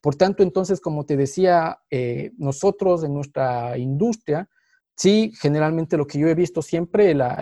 Por 0.00 0.14
tanto, 0.14 0.42
entonces, 0.42 0.80
como 0.80 1.04
te 1.04 1.18
decía, 1.18 1.78
eh, 1.90 2.32
nosotros 2.38 3.04
en 3.04 3.12
nuestra 3.12 3.76
industria 3.76 4.48
Sí, 4.98 5.30
generalmente 5.38 5.98
lo 5.98 6.06
que 6.06 6.18
yo 6.18 6.26
he 6.26 6.34
visto 6.34 6.62
siempre, 6.62 7.12
la, 7.12 7.36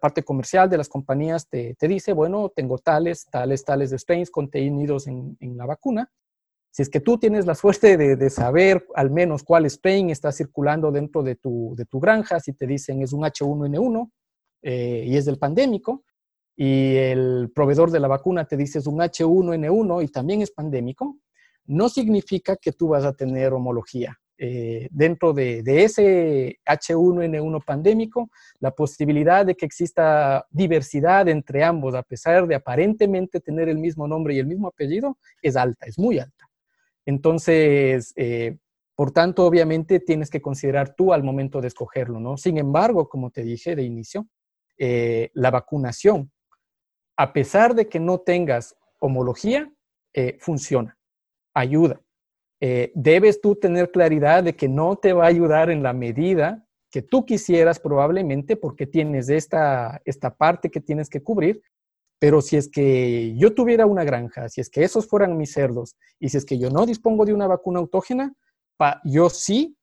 parte 0.00 0.22
comercial 0.22 0.70
de 0.70 0.78
las 0.78 0.88
compañías 0.88 1.48
te, 1.48 1.76
dice, 1.80 2.12
bueno, 2.12 2.52
tengo 2.54 2.78
tales, 2.78 3.26
tales, 3.28 3.64
tales 3.64 3.90
de 3.90 3.98
strains 3.98 4.30
contenidos 4.30 5.08
en, 5.08 5.36
la 5.56 5.66
vacuna. 5.66 6.08
Si 6.70 6.82
es 6.82 6.88
que 6.88 7.00
tú 7.00 7.18
tienes 7.18 7.44
la 7.44 7.56
suerte 7.56 7.96
de, 7.96 8.30
saber 8.30 8.86
al 8.94 9.10
menos 9.10 9.42
cuál 9.42 9.68
strain 9.68 10.10
está 10.10 10.30
circulando 10.30 10.92
dentro 10.92 11.24
de 11.24 11.34
tu, 11.34 11.74
de 11.76 11.86
tu 11.86 11.98
granja, 11.98 12.38
si 12.38 12.52
te 12.52 12.68
dicen 12.68 13.02
es 13.02 13.12
un 13.12 13.22
H1N1 13.22 14.10
eh, 14.62 15.04
y 15.08 15.16
es 15.16 15.24
del 15.24 15.38
pandémico, 15.38 16.04
y 16.54 16.94
el 16.94 17.50
proveedor 17.52 17.90
de 17.90 17.98
la 17.98 18.08
vacuna 18.08 18.46
te 18.46 18.56
dice 18.56 18.78
es 18.78 18.86
un 18.86 19.00
H1N1 19.00 20.04
y 20.04 20.08
también 20.08 20.40
es 20.40 20.52
pandémico, 20.52 21.18
no 21.64 21.88
significa 21.88 22.56
que 22.56 22.70
tú 22.70 22.88
vas 22.88 23.04
a 23.04 23.12
tener 23.12 23.52
homología. 23.52 24.16
Eh, 24.38 24.88
dentro 24.90 25.32
de, 25.32 25.62
ese 25.66 26.58
H1N1 26.66 27.64
pandémico, 27.64 28.30
la 28.60 28.70
posibilidad 28.70 29.46
de 29.46 29.54
que 29.54 29.64
exista 29.64 30.46
diversidad 30.50 31.28
entre 31.28 31.64
ambos, 31.64 31.94
a 31.94 32.02
pesar 32.02 32.46
de 32.46 32.54
aparentemente 32.54 33.40
tener 33.40 33.70
el 33.70 33.78
mismo 33.78 34.06
nombre 34.06 34.34
y 34.34 34.38
el 34.38 34.46
mismo 34.46 34.68
apellido, 34.68 35.16
es 35.40 35.56
alta, 35.56 35.86
es 35.86 35.98
muy 35.98 36.18
alta. 36.18 36.50
Entonces, 37.06 38.12
eh, 38.16 38.58
por 38.94 39.10
tanto, 39.10 39.46
obviamente 39.46 40.00
tienes 40.00 40.28
que 40.28 40.42
considerar 40.42 40.94
tú 40.94 41.14
al 41.14 41.22
momento 41.22 41.62
de 41.62 41.68
escogerlo, 41.68 42.20
¿no? 42.20 42.36
Sin 42.36 42.58
embargo, 42.58 43.08
como 43.08 43.30
te 43.30 43.42
dije 43.42 43.74
de 43.74 43.84
inicio, 43.84 44.26
eh, 44.76 45.30
la 45.32 45.50
vacunación, 45.50 46.30
a 47.16 47.32
pesar 47.32 47.74
de 47.74 47.88
que 47.88 48.00
no 48.00 48.18
tengas 48.18 48.76
homología, 48.98 49.72
funciona, 50.38 50.96
ayuda. 51.52 52.00
Eh, 52.60 52.92
debes 52.94 53.40
tú 53.40 53.54
tener 53.54 53.90
claridad 53.90 54.42
de 54.42 54.56
que 54.56 54.68
no 54.68 54.96
te 54.96 55.12
va 55.12 55.24
a 55.24 55.28
ayudar 55.28 55.70
en 55.70 55.82
la 55.82 55.92
medida 55.92 56.66
que 56.90 57.02
tú 57.02 57.26
quisieras 57.26 57.78
probablemente 57.78 58.56
porque 58.56 58.86
tienes 58.86 59.28
esta, 59.28 60.00
esta 60.04 60.34
parte 60.34 60.70
que 60.70 60.80
tienes 60.80 61.10
que 61.10 61.22
cubrir, 61.22 61.60
pero 62.18 62.40
si 62.40 62.56
es 62.56 62.70
que 62.70 63.34
yo 63.36 63.54
tuviera 63.54 63.84
una 63.84 64.04
granja, 64.04 64.48
si 64.48 64.62
es 64.62 64.70
que 64.70 64.82
esos 64.84 65.06
fueran 65.06 65.36
mis 65.36 65.52
cerdos 65.52 65.96
y 66.18 66.30
si 66.30 66.38
es 66.38 66.46
que 66.46 66.58
yo 66.58 66.70
no 66.70 66.86
dispongo 66.86 67.26
de 67.26 67.34
una 67.34 67.46
vacuna 67.46 67.80
autógena, 67.80 68.32
yo 69.04 69.28
sí 69.28 69.76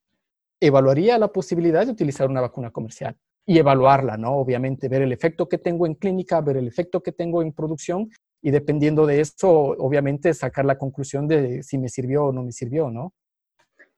evaluaría 0.60 1.18
la 1.18 1.28
posibilidad 1.32 1.86
de 1.86 1.92
utilizar 1.92 2.30
una 2.30 2.42
vacuna 2.42 2.72
comercial 2.72 3.16
y 3.46 3.60
evaluarla, 3.60 4.18
¿no? 4.18 4.38
Obviamente, 4.38 4.88
ver 4.88 5.02
el 5.02 5.12
efecto 5.12 5.50
que 5.50 5.58
tengo 5.58 5.86
en 5.86 5.96
clínica, 5.96 6.40
ver 6.42 6.58
el 6.58 6.68
efecto 6.68 7.04
que 7.04 7.12
tengo 7.12 7.42
en 7.42 7.52
producción 7.52 8.10
y 8.44 8.52
dependiendo 8.52 9.06
de 9.06 9.22
eso, 9.22 9.50
obviamente, 9.50 10.34
sacar 10.34 10.66
la 10.66 10.78
conclusión 10.78 11.30
de 11.30 11.64
si 11.64 11.78
me 11.78 11.88
sirvió 11.88 12.26
o 12.26 12.32
no 12.34 12.44
me 12.44 12.52
sirvió, 12.52 12.92
¿no? 12.92 13.14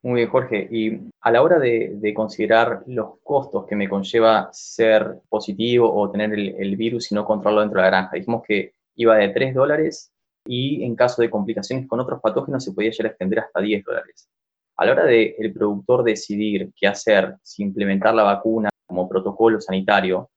Muy 0.03 0.17
bien, 0.17 0.29
Jorge. 0.29 0.67
Y 0.71 0.99
a 1.21 1.31
la 1.31 1.41
hora 1.41 1.57
de, 1.57 2.13
considerar 2.15 2.83
los 2.85 3.19
costos 3.23 3.65
que 3.65 3.75
me 3.75 3.89
conlleva 3.89 4.49
ser 4.51 5.19
positivo 5.29 5.91
o 5.91 6.11
tener 6.11 6.31
el, 6.31 6.75
virus 6.75 7.11
y 7.11 7.15
no 7.15 7.25
controlarlo 7.25 7.61
dentro 7.61 7.79
de 7.79 7.85
la 7.85 7.89
granja, 7.89 8.15
dijimos 8.15 8.43
que 8.47 8.73
iba 8.95 9.17
de 9.17 9.29
3 9.29 9.55
dólares 9.55 10.11
y 10.45 10.83
en 10.83 10.95
caso 10.95 11.23
de 11.23 11.31
complicaciones 11.31 11.87
con 11.87 11.99
otros 11.99 12.21
patógenos 12.21 12.63
se 12.63 12.71
podía 12.71 12.91
llegar 12.91 13.07
a 13.07 13.09
extender 13.09 13.39
hasta 13.39 13.61
10 13.61 13.83
dólares. 13.83 14.29
A 14.77 14.85
la 14.85 14.91
hora 14.91 15.05
del 15.05 15.33
el 15.39 15.53
productor 15.53 16.03
decidir 16.03 16.71
qué 16.75 16.85
hacer, 16.85 17.37
si 17.41 17.63
implementar 17.63 18.13
la 18.13 18.23
vacuna 18.23 18.69
como 18.85 19.09
protocolo 19.09 19.59
sanitario, 19.59 20.29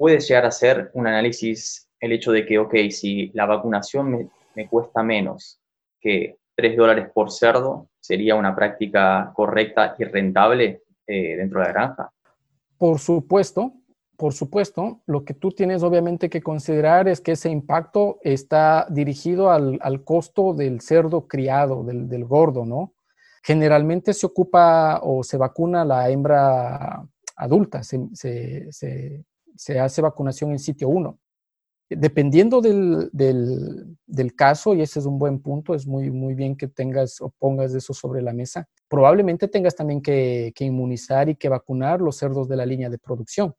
puede 0.00 0.18
llegar 0.18 0.46
a 0.46 0.50
ser 0.50 0.90
un 0.94 1.06
análisis 1.06 1.86
el 2.00 2.12
hecho 2.12 2.32
de 2.32 2.46
que, 2.46 2.58
ok, 2.58 2.74
si 2.90 3.30
la 3.34 3.44
vacunación 3.44 4.30
me, 4.54 4.66
cuesta 4.66 5.02
menos 5.02 5.60
que 6.00 6.38
3 6.56 6.74
dólares 6.74 7.10
por 7.12 7.30
cerdo, 7.30 7.90
¿sería 8.00 8.34
una 8.34 8.56
práctica 8.56 9.30
correcta 9.34 9.96
y 9.98 10.04
rentable 10.04 10.84
eh, 11.06 11.36
dentro 11.36 11.60
de 11.60 11.66
la 11.66 11.72
granja? 11.72 12.10
Por 12.78 12.98
supuesto, 12.98 13.74
por 14.16 14.32
supuesto, 14.32 15.02
lo 15.04 15.22
que 15.22 15.34
tú 15.34 15.50
tienes 15.50 15.82
obviamente 15.82 16.30
que 16.30 16.40
considerar 16.40 17.06
es 17.06 17.20
que 17.20 17.32
ese 17.32 17.50
impacto 17.50 18.20
está 18.22 18.86
dirigido 18.88 19.50
al, 19.50 20.02
costo 20.04 20.54
del 20.54 20.80
cerdo 20.80 21.28
criado, 21.28 21.84
del, 21.84 22.24
gordo, 22.24 22.64
¿no? 22.64 22.94
Generalmente 23.42 24.14
se 24.14 24.24
ocupa 24.24 25.00
o 25.02 25.22
se 25.22 25.36
vacuna 25.36 25.84
la 25.84 26.08
hembra 26.08 27.06
adulta, 27.36 27.82
se, 27.82 28.00
se 28.14 29.24
hace 29.80 30.02
vacunación 30.02 30.52
en 30.52 30.58
sitio 30.58 30.88
1 30.88 31.18
dependiendo 31.90 32.60
del, 32.60 33.10
del, 33.12 34.34
caso, 34.36 34.74
y 34.74 34.82
ese 34.82 35.00
es 35.00 35.06
un 35.06 35.18
buen 35.18 35.40
punto, 35.40 35.74
es 35.74 35.86
muy, 35.86 36.10
muy 36.10 36.34
bien 36.34 36.56
que 36.56 36.68
tengas 36.68 37.20
o 37.20 37.30
pongas 37.30 37.74
eso 37.74 37.92
sobre 37.92 38.22
la 38.22 38.32
mesa, 38.32 38.68
probablemente 38.88 39.48
tengas 39.48 39.74
también 39.74 40.00
que, 40.00 40.52
inmunizar 40.60 41.28
y 41.28 41.34
que 41.34 41.48
vacunar 41.48 42.00
los 42.00 42.16
cerdos 42.16 42.48
de 42.48 42.56
la 42.56 42.64
línea 42.64 42.88
de 42.88 42.98
producción. 42.98 43.54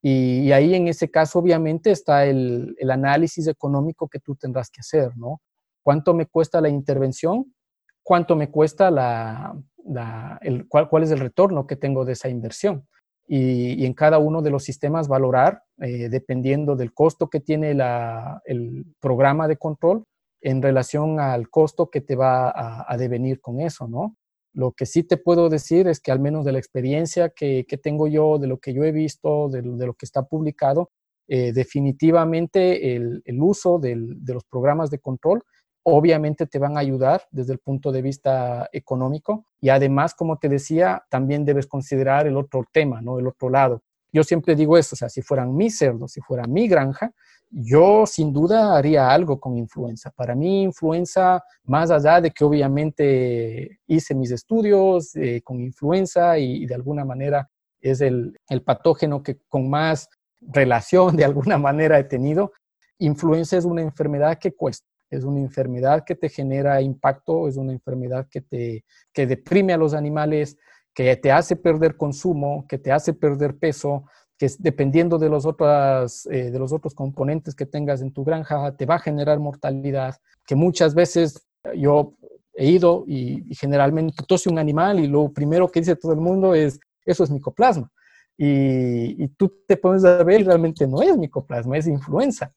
Y, 0.00 0.52
ahí 0.52 0.74
en 0.74 0.86
ese 0.86 1.10
caso, 1.10 1.38
obviamente, 1.38 1.90
está 1.90 2.26
el, 2.26 2.76
el, 2.78 2.90
análisis 2.90 3.48
económico 3.48 4.08
que 4.08 4.20
tú 4.20 4.36
tendrás 4.36 4.70
que 4.70 4.80
hacer, 4.80 5.16
¿no? 5.16 5.40
¿Cuánto 5.82 6.14
me 6.14 6.26
cuesta 6.26 6.60
la 6.60 6.68
intervención? 6.68 7.54
¿Cuánto 8.02 8.36
me 8.36 8.50
cuesta 8.50 8.90
la, 8.90 9.58
la 9.84 10.38
el, 10.42 10.68
cuál, 10.68 10.88
cuál 10.88 11.02
es 11.02 11.10
el 11.10 11.20
retorno 11.20 11.66
que 11.66 11.76
tengo 11.76 12.04
de 12.04 12.12
esa 12.12 12.28
inversión? 12.28 12.86
Y, 13.26 13.84
en 13.84 13.94
cada 13.94 14.18
uno 14.18 14.42
de 14.42 14.50
los 14.50 14.64
sistemas 14.64 15.08
valorar, 15.08 15.62
eh, 15.78 16.08
dependiendo 16.08 16.76
del 16.76 16.92
costo 16.92 17.28
que 17.28 17.40
tiene 17.40 17.70
el 17.70 18.86
programa 19.00 19.48
de 19.48 19.56
control 19.56 20.04
en 20.42 20.60
relación 20.60 21.20
al 21.20 21.48
costo 21.48 21.88
que 21.88 22.02
te 22.02 22.16
va 22.16 22.52
a, 22.54 22.96
devenir 22.98 23.40
con 23.40 23.60
eso, 23.60 23.88
¿no? 23.88 24.16
Lo 24.52 24.72
que 24.72 24.84
sí 24.84 25.02
te 25.02 25.16
puedo 25.16 25.48
decir 25.48 25.88
es 25.88 26.00
que 26.00 26.12
al 26.12 26.20
menos 26.20 26.44
de 26.44 26.52
la 26.52 26.58
experiencia 26.58 27.30
que, 27.30 27.64
tengo 27.82 28.08
yo, 28.08 28.38
de 28.38 28.46
lo 28.46 28.58
que 28.58 28.74
yo 28.74 28.84
he 28.84 28.92
visto, 28.92 29.48
de, 29.48 29.62
lo 29.62 29.94
que 29.94 30.04
está 30.04 30.24
publicado, 30.24 30.90
eh, 31.28 31.52
definitivamente 31.52 32.94
el, 32.94 33.22
uso 33.40 33.78
de 33.78 33.96
los 33.96 34.44
programas 34.44 34.90
de 34.90 34.98
control 34.98 35.42
obviamente 35.84 36.46
te 36.46 36.58
van 36.58 36.76
a 36.76 36.80
ayudar 36.80 37.22
desde 37.30 37.52
el 37.52 37.58
punto 37.58 37.92
de 37.92 38.02
vista 38.02 38.68
económico 38.72 39.46
y 39.60 39.68
además, 39.68 40.14
como 40.14 40.38
te 40.38 40.48
decía, 40.48 41.04
también 41.10 41.44
debes 41.44 41.66
considerar 41.66 42.26
el 42.26 42.36
otro 42.36 42.64
tema, 42.72 43.00
¿no? 43.00 43.18
El 43.18 43.26
otro 43.26 43.50
lado. 43.50 43.82
Yo 44.12 44.24
siempre 44.24 44.54
digo 44.54 44.78
esto, 44.78 44.94
o 44.94 44.96
sea, 44.96 45.08
si 45.08 45.22
fueran 45.22 45.54
mis 45.54 45.76
cerdos, 45.76 46.12
si 46.12 46.20
fuera 46.20 46.44
mi 46.44 46.68
granja, 46.68 47.12
yo 47.50 48.06
sin 48.06 48.32
duda 48.32 48.76
haría 48.76 49.10
algo 49.10 49.38
con 49.38 49.56
influenza. 49.56 50.10
Para 50.10 50.34
mí, 50.34 50.62
influenza, 50.62 51.42
más 51.64 51.90
allá 51.90 52.20
de 52.20 52.30
que 52.30 52.44
obviamente 52.44 53.80
hice 53.86 54.14
mis 54.14 54.30
estudios 54.30 55.14
eh, 55.16 55.42
con 55.44 55.60
influenza 55.60 56.38
y, 56.38 56.66
de 56.66 56.74
alguna 56.74 57.04
manera 57.04 57.48
es 57.80 58.00
el, 58.00 58.38
el 58.48 58.62
patógeno 58.62 59.22
que 59.22 59.38
con 59.48 59.68
más 59.68 60.08
relación 60.40 61.16
de 61.16 61.24
alguna 61.24 61.58
manera 61.58 61.98
he 61.98 62.04
tenido, 62.04 62.52
influenza 62.98 63.58
es 63.58 63.64
una 63.64 63.82
enfermedad 63.82 64.38
que 64.38 64.54
cuesta 64.54 64.86
es 65.10 65.24
una 65.24 65.40
enfermedad 65.40 66.04
que 66.04 66.14
te 66.14 66.28
genera 66.28 66.80
impacto, 66.80 67.48
es 67.48 67.56
una 67.56 67.72
enfermedad 67.72 68.26
que 68.30 68.40
te 68.40 68.84
que 69.12 69.26
deprime 69.26 69.72
a 69.72 69.76
los 69.76 69.94
animales, 69.94 70.56
que 70.92 71.16
te 71.16 71.32
hace 71.32 71.56
perder 71.56 71.96
consumo, 71.96 72.66
que 72.68 72.78
te 72.78 72.92
hace 72.92 73.12
perder 73.12 73.56
peso, 73.56 74.04
que 74.38 74.50
dependiendo 74.58 75.18
de 75.18 75.28
los, 75.28 75.46
otros, 75.46 76.26
eh, 76.26 76.50
de 76.50 76.58
los 76.58 76.72
otros 76.72 76.94
componentes 76.94 77.54
que 77.54 77.66
tengas 77.66 78.00
en 78.00 78.12
tu 78.12 78.24
granja, 78.24 78.76
te 78.76 78.86
va 78.86 78.96
a 78.96 79.00
generar 79.00 79.38
mortalidad, 79.38 80.16
que 80.46 80.54
muchas 80.54 80.94
veces 80.94 81.46
yo 81.76 82.14
he 82.54 82.66
ido 82.66 83.04
y, 83.06 83.54
generalmente 83.54 84.22
tose 84.26 84.48
un 84.48 84.58
animal 84.58 85.00
y 85.00 85.06
lo 85.06 85.32
primero 85.32 85.68
que 85.68 85.80
dice 85.80 85.96
todo 85.96 86.12
el 86.12 86.20
mundo 86.20 86.54
es, 86.54 86.78
eso 87.04 87.24
es 87.24 87.30
micoplasma. 87.30 87.90
Y, 88.36 89.22
y 89.22 89.28
tú 89.28 89.62
te 89.66 89.76
pones 89.76 90.04
a 90.04 90.22
ver 90.24 90.44
realmente 90.44 90.86
no 90.88 91.02
es 91.02 91.16
micoplasma, 91.16 91.78
es 91.78 91.86
influenza 91.86 92.52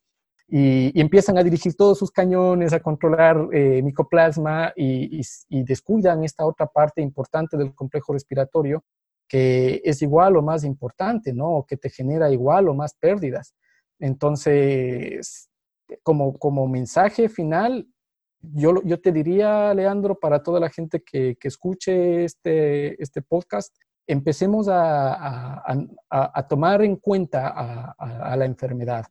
y, 0.48 1.00
empiezan 1.00 1.38
a 1.38 1.43
dirigir 1.43 1.76
todos 1.76 1.98
sus 1.98 2.12
cañones 2.12 2.74
a 2.74 2.80
controlar 2.80 3.50
eh, 3.52 3.82
micoplasma 3.84 4.74
y, 4.76 5.22
descuidan 5.50 6.24
esta 6.24 6.45
otra 6.45 6.68
parte 6.68 7.02
importante 7.02 7.58
del 7.58 7.74
complejo 7.76 8.14
respiratorio 8.14 8.84
que 9.28 9.82
es 9.84 10.02
igual 10.02 10.38
o 10.38 10.41
más 10.41 10.64
importante, 10.64 11.34
¿no? 11.34 11.66
Que 11.68 11.76
te 11.76 11.89
genera 11.89 12.32
igual 12.32 12.70
o 12.70 12.74
más 12.74 12.93
pérdidas. 12.93 13.54
Entonces, 14.00 15.50
como, 16.02 16.38
como 16.38 16.66
mensaje 16.68 17.28
final, 17.28 17.88
yo, 18.41 18.82
yo 18.84 19.02
te 19.02 19.12
diría, 19.12 19.74
Leandro, 19.74 20.18
para 20.18 20.41
toda 20.41 20.62
la 20.62 20.70
gente 20.70 21.04
que, 21.04 21.36
que 21.38 21.48
escuche 21.50 22.24
este, 22.24 23.02
este 23.02 23.22
podcast, 23.22 23.76
empecemos 24.08 24.70
a, 24.70 25.14
a, 25.14 25.76
a, 26.10 26.48
tomar 26.48 26.82
en 26.82 26.95
cuenta 26.95 27.93
a, 27.98 28.36
la 28.38 28.45
enfermedad 28.45 29.06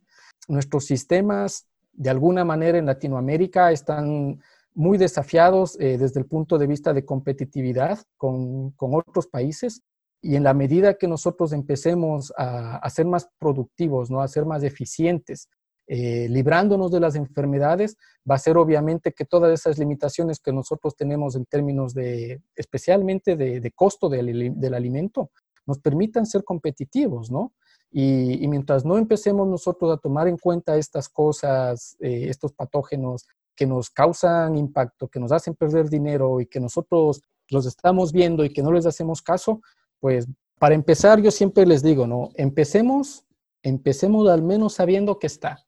nuestros 0.47 0.85
sistemas, 0.85 1.67
de 1.93 2.09
alguna 2.09 2.45
manera 2.45 2.77
en 2.77 2.85
Latinoamérica, 2.85 3.71
están 3.71 4.39
muy 4.73 4.99
desafiados 4.99 5.75
eh, 5.79 5.97
desde 5.97 6.19
el 6.19 6.27
punto 6.27 6.59
de 6.59 6.67
vista 6.67 6.93
de 6.93 7.03
competitividad 7.03 7.99
con, 8.15 8.75
otros 8.77 9.27
países. 9.27 9.81
Y 10.21 10.35
en 10.35 10.43
la 10.43 10.53
medida 10.53 10.95
que 10.95 11.07
nosotros 11.07 11.51
empecemos 11.51 12.31
a, 12.37 12.87
ser 12.89 13.07
más 13.07 13.27
productivos, 13.39 14.11
¿no? 14.11 14.21
a 14.21 14.27
ser 14.27 14.45
más 14.45 14.63
eficientes, 14.63 15.49
eh, 15.87 16.27
librándonos 16.29 16.91
de 16.91 16.99
las 16.99 17.15
enfermedades, 17.15 17.97
va 18.29 18.35
a 18.35 18.39
ser 18.39 18.57
obviamente 18.57 19.13
que 19.13 19.25
todas 19.25 19.51
esas 19.59 19.79
limitaciones 19.79 20.39
que 20.39 20.51
nosotros 20.51 20.95
tenemos 20.95 21.35
en 21.35 21.45
términos 21.45 21.93
de, 21.93 22.41
especialmente 22.55 23.35
de, 23.35 23.71
costo 23.71 24.09
del, 24.09 24.59
del, 24.59 24.73
alimento, 24.73 25.31
nos 25.65 25.79
permitan 25.79 26.25
ser 26.25 26.43
competitivos, 26.43 27.31
¿no? 27.31 27.53
Y, 27.91 28.47
mientras 28.47 28.85
no 28.85 28.97
empecemos 28.97 29.47
nosotros 29.47 29.91
a 29.91 29.97
tomar 29.97 30.27
en 30.27 30.37
cuenta 30.37 30.77
estas 30.77 31.07
cosas, 31.09 31.95
eh, 31.99 32.27
estos 32.29 32.53
patógenos 32.53 33.25
que 33.55 33.65
nos 33.65 33.89
causan 33.89 34.55
impacto, 34.55 35.07
que 35.07 35.19
nos 35.19 35.31
hacen 35.31 35.55
perder 35.55 35.89
dinero 35.89 36.39
y 36.41 36.45
que 36.45 36.59
nosotros 36.59 37.21
los 37.49 37.65
estamos 37.65 38.11
viendo 38.11 38.43
y 38.43 38.51
que 38.51 38.61
no 38.61 38.71
les 38.71 38.85
hacemos 38.85 39.21
caso, 39.21 39.61
pues 39.99 40.27
para 40.59 40.75
empezar 40.75 41.21
yo 41.21 41.31
siempre 41.31 41.65
les 41.65 41.81
digo, 41.81 42.07
¿no? 42.07 42.29
Empecemos, 42.35 43.25
empecemos 43.63 44.29
al 44.29 44.43
menos 44.43 44.73
sabiendo 44.73 45.17
que 45.17 45.27
está. 45.27 45.65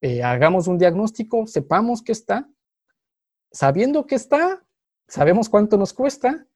Eh, 0.00 0.22
hagamos 0.22 0.66
un 0.66 0.78
diagnóstico, 0.78 1.46
sepamos 1.46 2.02
que 2.02 2.12
está. 2.12 2.48
Sabiendo 3.52 4.06
que 4.06 4.14
está, 4.14 4.64
sabemos 5.08 5.48
cuánto 5.48 5.76
nos 5.76 5.92
cuesta. 5.92 6.46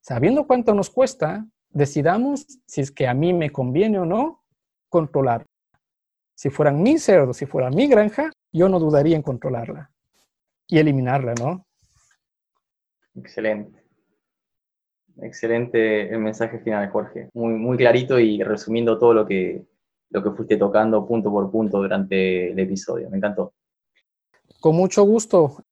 Sabiendo 0.00 0.46
cuánto 0.46 0.74
nos 0.74 0.90
cuesta, 0.90 1.46
decidamos 1.74 2.46
si 2.66 2.80
es 2.80 2.90
que 2.90 3.06
a 3.06 3.14
mí 3.14 3.34
me 3.34 3.50
conviene 3.50 3.98
o 3.98 4.06
no 4.06 4.42
controlar. 4.88 5.44
Si 6.34 6.50
fueran 6.50 6.82
mis 6.82 7.02
cerdos, 7.02 7.36
si 7.36 7.46
fuera 7.46 7.70
mi 7.70 7.86
granja, 7.86 8.30
yo 8.52 8.68
no 8.68 8.78
dudaría 8.78 9.16
en 9.16 9.22
controlarla 9.22 9.90
y 10.66 10.78
eliminarla, 10.78 11.34
¿no? 11.34 11.66
Excelente. 13.16 13.84
Excelente 15.20 16.08
el 16.08 16.18
mensaje 16.18 16.58
final, 16.58 16.88
Jorge. 16.90 17.28
Muy, 17.34 17.54
muy 17.54 17.76
clarito 17.76 18.18
y 18.18 18.42
resumiendo 18.42 18.98
todo 18.98 19.14
lo 19.14 19.26
que, 19.26 19.64
lo 20.10 20.22
que 20.22 20.30
fuiste 20.30 20.56
tocando 20.56 21.06
punto 21.06 21.30
por 21.30 21.50
punto 21.50 21.78
durante 21.78 22.50
el 22.50 22.58
episodio. 22.58 23.10
Me 23.10 23.18
encantó. 23.18 23.52
Con 24.60 24.76
mucho 24.76 25.04
gusto. 25.04 25.63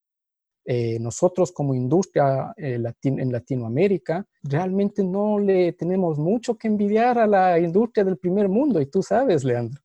Eh, 0.65 0.97
nosotros 0.99 1.51
como 1.51 1.75
industria 1.75 2.53
eh, 2.55 2.81
en 3.03 3.31
Latinoamérica 3.33 4.25
realmente 4.43 5.03
no 5.03 5.37
le 5.37 5.73
tenemos 5.73 6.17
mucho 6.17 6.57
que 6.57 6.69
envidiar 6.69 7.19
a 7.19 7.27
la 7.27 7.59
industria 7.59 8.05
del 8.05 8.17
primer 8.17 8.47
mundo 8.47 8.79
y 8.79 8.85
tú 8.85 9.03
sabes, 9.03 9.43
Leandro. 9.43 9.81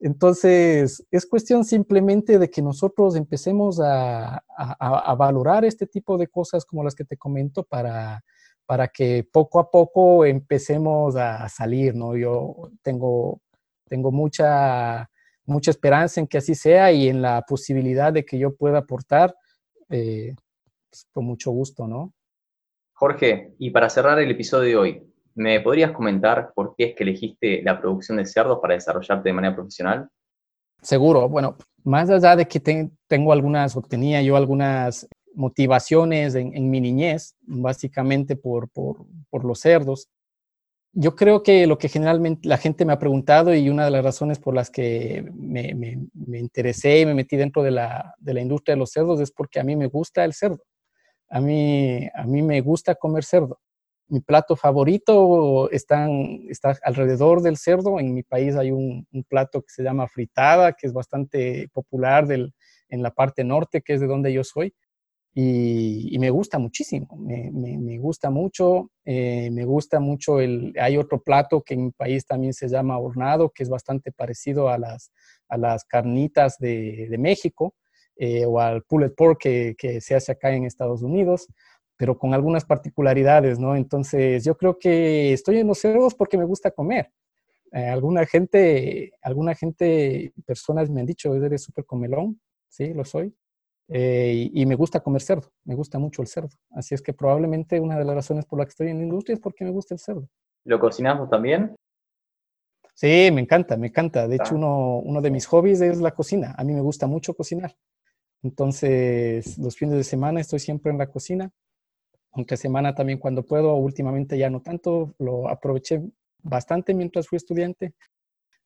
Entonces, 0.00 1.06
es 1.10 1.26
cuestión 1.26 1.64
simplemente 1.64 2.38
de 2.38 2.50
que 2.50 2.60
nosotros 2.60 3.16
empecemos 3.16 3.80
a, 3.80 4.42
valorar 5.16 5.64
este 5.64 5.86
tipo 5.86 6.18
de 6.18 6.26
cosas 6.26 6.64
como 6.64 6.82
las 6.82 6.94
que 6.94 7.04
te 7.04 7.16
comento 7.16 7.62
para, 7.62 8.22
para 8.66 8.88
que 8.88 9.26
poco 9.32 9.60
a 9.60 9.70
poco 9.70 10.26
empecemos 10.26 11.14
a 11.16 11.48
salir, 11.48 11.94
¿no? 11.94 12.16
Yo 12.16 12.70
tengo, 12.82 13.40
tengo 13.88 14.10
mucha, 14.10 15.08
mucha 15.46 15.70
esperanza 15.70 16.20
en 16.20 16.26
que 16.26 16.38
así 16.38 16.56
sea 16.56 16.90
y 16.90 17.08
en 17.08 17.22
la 17.22 17.42
posibilidad 17.42 18.12
de 18.12 18.24
que 18.24 18.38
yo 18.38 18.56
pueda 18.56 18.78
aportar 18.78 19.34
eh, 19.92 20.34
pues, 20.90 21.06
con 21.12 21.24
mucho 21.24 21.50
gusto, 21.50 21.86
¿no? 21.86 22.12
Jorge, 22.94 23.54
y 23.58 23.70
para 23.70 23.88
cerrar 23.88 24.18
el 24.18 24.30
episodio 24.30 24.68
de 24.68 24.76
hoy, 24.76 25.12
¿me 25.34 25.60
podrías 25.60 25.92
comentar 25.92 26.52
por 26.54 26.74
qué 26.76 26.84
es 26.84 26.94
que 26.94 27.04
elegiste 27.04 27.62
la 27.62 27.80
producción 27.80 28.18
de 28.18 28.26
cerdos 28.26 28.58
para 28.60 28.74
desarrollarte 28.74 29.28
de 29.28 29.32
manera 29.32 29.54
profesional? 29.54 30.08
Seguro, 30.80 31.28
bueno, 31.28 31.56
más 31.84 32.10
allá 32.10 32.36
de 32.36 32.46
que 32.46 32.60
tengo 33.06 33.32
algunas, 33.32 33.76
o 33.76 33.82
tenía 33.82 34.22
yo 34.22 34.36
algunas 34.36 35.08
motivaciones 35.34 36.34
en, 36.34 36.70
mi 36.70 36.80
niñez, 36.80 37.36
básicamente 37.42 38.36
por, 38.36 38.68
por, 38.68 39.06
por, 39.30 39.44
los 39.44 39.60
cerdos, 39.60 40.08
yo 40.94 41.16
creo 41.16 41.42
que 41.42 41.66
lo 41.66 41.78
que 41.78 41.88
generalmente 41.88 42.46
la 42.46 42.58
gente 42.58 42.84
me 42.84 42.92
ha 42.92 42.98
preguntado 42.98 43.54
y 43.54 43.70
una 43.70 43.86
de 43.86 43.90
las 43.90 44.04
razones 44.04 44.38
por 44.38 44.54
las 44.54 44.70
que 44.70 45.24
me, 45.34 45.74
me, 45.74 46.38
interesé 46.38 47.00
y 47.00 47.06
me 47.06 47.14
metí 47.14 47.36
dentro 47.36 47.62
de 47.62 47.70
la, 47.70 48.14
de 48.18 48.34
la, 48.34 48.42
industria 48.42 48.74
de 48.74 48.80
los 48.80 48.90
cerdos 48.90 49.18
es 49.20 49.30
porque 49.30 49.58
a 49.58 49.64
mí 49.64 49.74
me 49.74 49.86
gusta 49.86 50.24
el 50.24 50.34
cerdo. 50.34 50.62
A 51.30 51.40
mí, 51.40 52.06
a 52.14 52.24
mí 52.24 52.42
me 52.42 52.60
gusta 52.60 52.94
comer 52.94 53.24
cerdo. 53.24 53.58
Mi 54.08 54.20
plato 54.20 54.54
favorito 54.54 55.70
está 55.70 56.06
alrededor 56.82 57.40
del 57.40 57.56
cerdo. 57.56 57.98
En 57.98 58.12
mi 58.12 58.22
país 58.22 58.54
hay 58.56 58.70
un, 58.70 59.06
un, 59.10 59.24
plato 59.24 59.62
que 59.62 59.70
se 59.70 59.82
llama 59.82 60.08
fritada, 60.08 60.74
que 60.74 60.86
es 60.86 60.92
bastante 60.92 61.70
popular 61.72 62.26
del, 62.26 62.52
en 62.90 63.02
la 63.02 63.12
parte 63.12 63.44
norte, 63.44 63.80
que 63.80 63.94
es 63.94 64.00
de 64.02 64.06
donde 64.06 64.30
yo 64.30 64.44
soy 64.44 64.74
y, 65.34 66.18
me 66.18 66.28
gusta 66.28 66.58
muchísimo, 66.58 67.16
me, 67.16 67.50
me, 67.52 67.98
gusta 67.98 68.28
mucho, 68.28 68.90
eh, 69.04 69.50
me 69.50 69.64
gusta 69.64 69.98
mucho 69.98 70.40
el, 70.40 70.74
hay 70.78 70.98
otro 70.98 71.22
plato 71.22 71.62
que 71.62 71.72
en 71.72 71.86
mi 71.86 71.90
país 71.90 72.26
también 72.26 72.52
se 72.52 72.68
llama 72.68 72.98
hornado, 72.98 73.50
que 73.50 73.62
es 73.62 73.70
bastante 73.70 74.12
parecido 74.12 74.68
a 74.68 74.76
las, 74.76 75.10
a 75.48 75.56
las 75.56 75.84
carnitas 75.84 76.58
de, 76.58 77.08
de 77.08 77.18
México 77.18 77.74
eh, 78.16 78.44
o 78.44 78.60
al 78.60 78.82
pulled 78.82 79.14
pork 79.14 79.38
que, 79.40 79.74
que, 79.78 80.02
se 80.02 80.14
hace 80.14 80.32
acá 80.32 80.54
en 80.54 80.64
Estados 80.64 81.02
Unidos, 81.02 81.48
pero 81.96 82.18
con 82.18 82.34
algunas 82.34 82.66
particularidades, 82.66 83.58
¿no? 83.58 83.74
Entonces 83.74 84.44
yo 84.44 84.56
creo 84.58 84.78
que 84.78 85.32
estoy 85.32 85.58
en 85.58 85.66
los 85.68 85.78
cerdos 85.78 86.14
porque 86.14 86.36
me 86.36 86.44
gusta 86.44 86.70
comer. 86.70 87.10
Eh, 87.72 87.86
alguna 87.86 88.26
gente, 88.26 89.12
alguna 89.22 89.54
gente, 89.54 90.34
personas 90.44 90.90
me 90.90 91.00
han 91.00 91.06
dicho, 91.06 91.34
eres 91.34 91.62
súper 91.62 91.86
comelón, 91.86 92.38
sí, 92.68 92.92
lo 92.92 93.06
soy. 93.06 93.34
Eh, 93.88 94.50
y, 94.52 94.64
me 94.64 94.74
gusta 94.74 95.00
comer 95.00 95.22
cerdo, 95.22 95.52
me 95.64 95.74
gusta 95.74 95.98
mucho 95.98 96.22
el 96.22 96.28
cerdo. 96.28 96.50
Así 96.70 96.94
es 96.94 97.02
que 97.02 97.12
probablemente 97.12 97.78
una 97.80 97.98
de 97.98 98.04
las 98.04 98.14
razones 98.14 98.46
por 98.46 98.58
las 98.58 98.66
que 98.66 98.70
estoy 98.70 98.88
en 98.88 98.98
la 98.98 99.04
industria 99.04 99.34
es 99.34 99.40
porque 99.40 99.64
me 99.64 99.70
gusta 99.70 99.94
el 99.94 100.00
cerdo. 100.00 100.28
¿Lo 100.64 100.78
cocinamos 100.78 101.28
también? 101.28 101.74
Sí, 102.94 103.30
me 103.32 103.40
encanta, 103.40 103.76
me 103.76 103.88
encanta. 103.88 104.28
De 104.28 104.36
hecho, 104.36 104.54
uno, 104.54 104.98
uno 104.98 105.20
de 105.20 105.30
mis 105.30 105.46
hobbies 105.46 105.80
es 105.80 106.00
la 106.00 106.12
cocina. 106.12 106.54
A 106.56 106.64
mí 106.64 106.72
me 106.72 106.80
gusta 106.80 107.06
mucho 107.06 107.34
cocinar. 107.34 107.74
Entonces, 108.42 109.58
los 109.58 109.76
fines 109.76 109.96
de 109.96 110.04
semana 110.04 110.40
estoy 110.40 110.58
siempre 110.58 110.90
en 110.92 110.98
la 110.98 111.08
cocina. 111.08 111.50
Aunque 112.32 112.56
semana 112.56 112.94
también 112.94 113.18
cuando 113.18 113.44
puedo, 113.44 113.74
últimamente 113.74 114.38
ya 114.38 114.48
no 114.48 114.62
tanto, 114.62 115.14
lo 115.18 115.48
aproveché 115.48 116.02
bastante 116.42 116.94
mientras 116.94 117.28
fui 117.28 117.36
estudiante, 117.36 117.94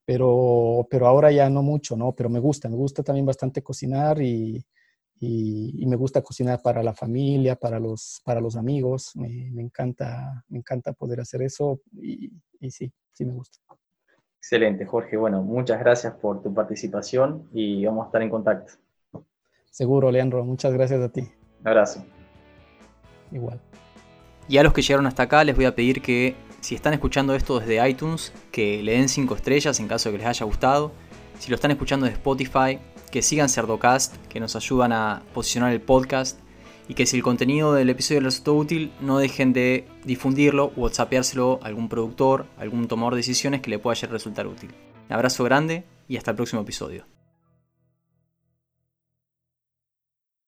pero, 0.04 0.86
pero 0.88 1.06
ahora 1.06 1.32
ya 1.32 1.50
no 1.50 1.62
mucho, 1.62 1.96
¿no? 1.96 2.12
Pero 2.12 2.28
me 2.30 2.38
gusta, 2.38 2.68
me 2.68 2.76
gusta 2.76 3.02
también 3.02 3.26
bastante 3.26 3.62
cocinar 3.62 4.22
y, 4.22 4.64
y, 5.20 5.84
me 5.86 5.96
gusta 5.96 6.22
cocinar 6.22 6.60
para 6.62 6.82
la 6.82 6.92
familia, 6.92 7.56
para 7.56 7.78
los, 7.78 8.20
para 8.24 8.40
los 8.40 8.56
amigos. 8.56 9.12
Me, 9.14 9.48
encanta, 9.60 10.44
me 10.48 10.58
encanta 10.58 10.92
poder 10.92 11.20
hacer 11.20 11.42
eso 11.42 11.80
y, 11.92 12.30
y 12.60 12.70
sí, 12.70 12.92
sí 13.12 13.24
me 13.24 13.32
gusta. 13.32 13.58
Excelente, 14.38 14.86
Jorge. 14.86 15.16
Bueno, 15.16 15.42
muchas 15.42 15.78
gracias 15.80 16.14
por 16.14 16.42
tu 16.42 16.52
participación 16.52 17.48
y 17.52 17.84
vamos 17.84 18.04
a 18.04 18.06
estar 18.06 18.22
en 18.22 18.30
contacto. 18.30 18.74
Seguro, 19.70 20.10
Leandro. 20.10 20.44
Muchas 20.44 20.72
gracias 20.72 21.00
a 21.00 21.08
ti. 21.08 21.28
Un 21.60 21.68
abrazo. 21.68 22.04
Igual. 23.32 23.60
Y 24.48 24.58
a 24.58 24.62
los 24.62 24.72
que 24.72 24.82
llegaron 24.82 25.06
hasta 25.06 25.24
acá 25.24 25.42
les 25.42 25.56
voy 25.56 25.64
a 25.64 25.74
pedir 25.74 26.00
que 26.00 26.36
si 26.60 26.74
están 26.74 26.94
escuchando 26.94 27.34
esto 27.34 27.58
desde 27.58 27.88
iTunes, 27.88 28.32
que 28.52 28.82
le 28.82 28.92
den 28.92 29.08
5 29.08 29.34
estrellas 29.34 29.80
en 29.80 29.88
caso 29.88 30.08
de 30.08 30.14
que 30.14 30.18
les 30.18 30.28
haya 30.28 30.46
gustado. 30.46 30.92
Si 31.38 31.50
lo 31.50 31.56
están 31.56 31.70
escuchando 31.72 32.06
de 32.06 32.12
Spotify, 32.12 32.78
que 33.10 33.22
sigan 33.22 33.48
Cerdocast, 33.48 34.16
que 34.28 34.40
nos 34.40 34.56
ayudan 34.56 34.92
a 34.92 35.22
posicionar 35.34 35.72
el 35.72 35.80
podcast. 35.80 36.38
Y 36.88 36.94
que 36.94 37.04
si 37.04 37.16
el 37.16 37.22
contenido 37.24 37.74
del 37.74 37.90
episodio 37.90 38.20
les 38.20 38.34
resultó 38.34 38.54
útil, 38.54 38.92
no 39.00 39.18
dejen 39.18 39.52
de 39.52 39.88
difundirlo 40.04 40.66
o 40.76 40.82
whatsappeárselo 40.82 41.58
a 41.62 41.66
algún 41.66 41.88
productor, 41.88 42.46
algún 42.58 42.86
tomador 42.86 43.14
de 43.14 43.18
decisiones 43.18 43.60
que 43.60 43.70
le 43.70 43.80
pueda 43.80 44.00
resultar 44.06 44.46
útil. 44.46 44.70
Un 45.08 45.14
abrazo 45.14 45.42
grande 45.42 45.84
y 46.06 46.16
hasta 46.16 46.30
el 46.30 46.36
próximo 46.36 46.62
episodio. 46.62 47.15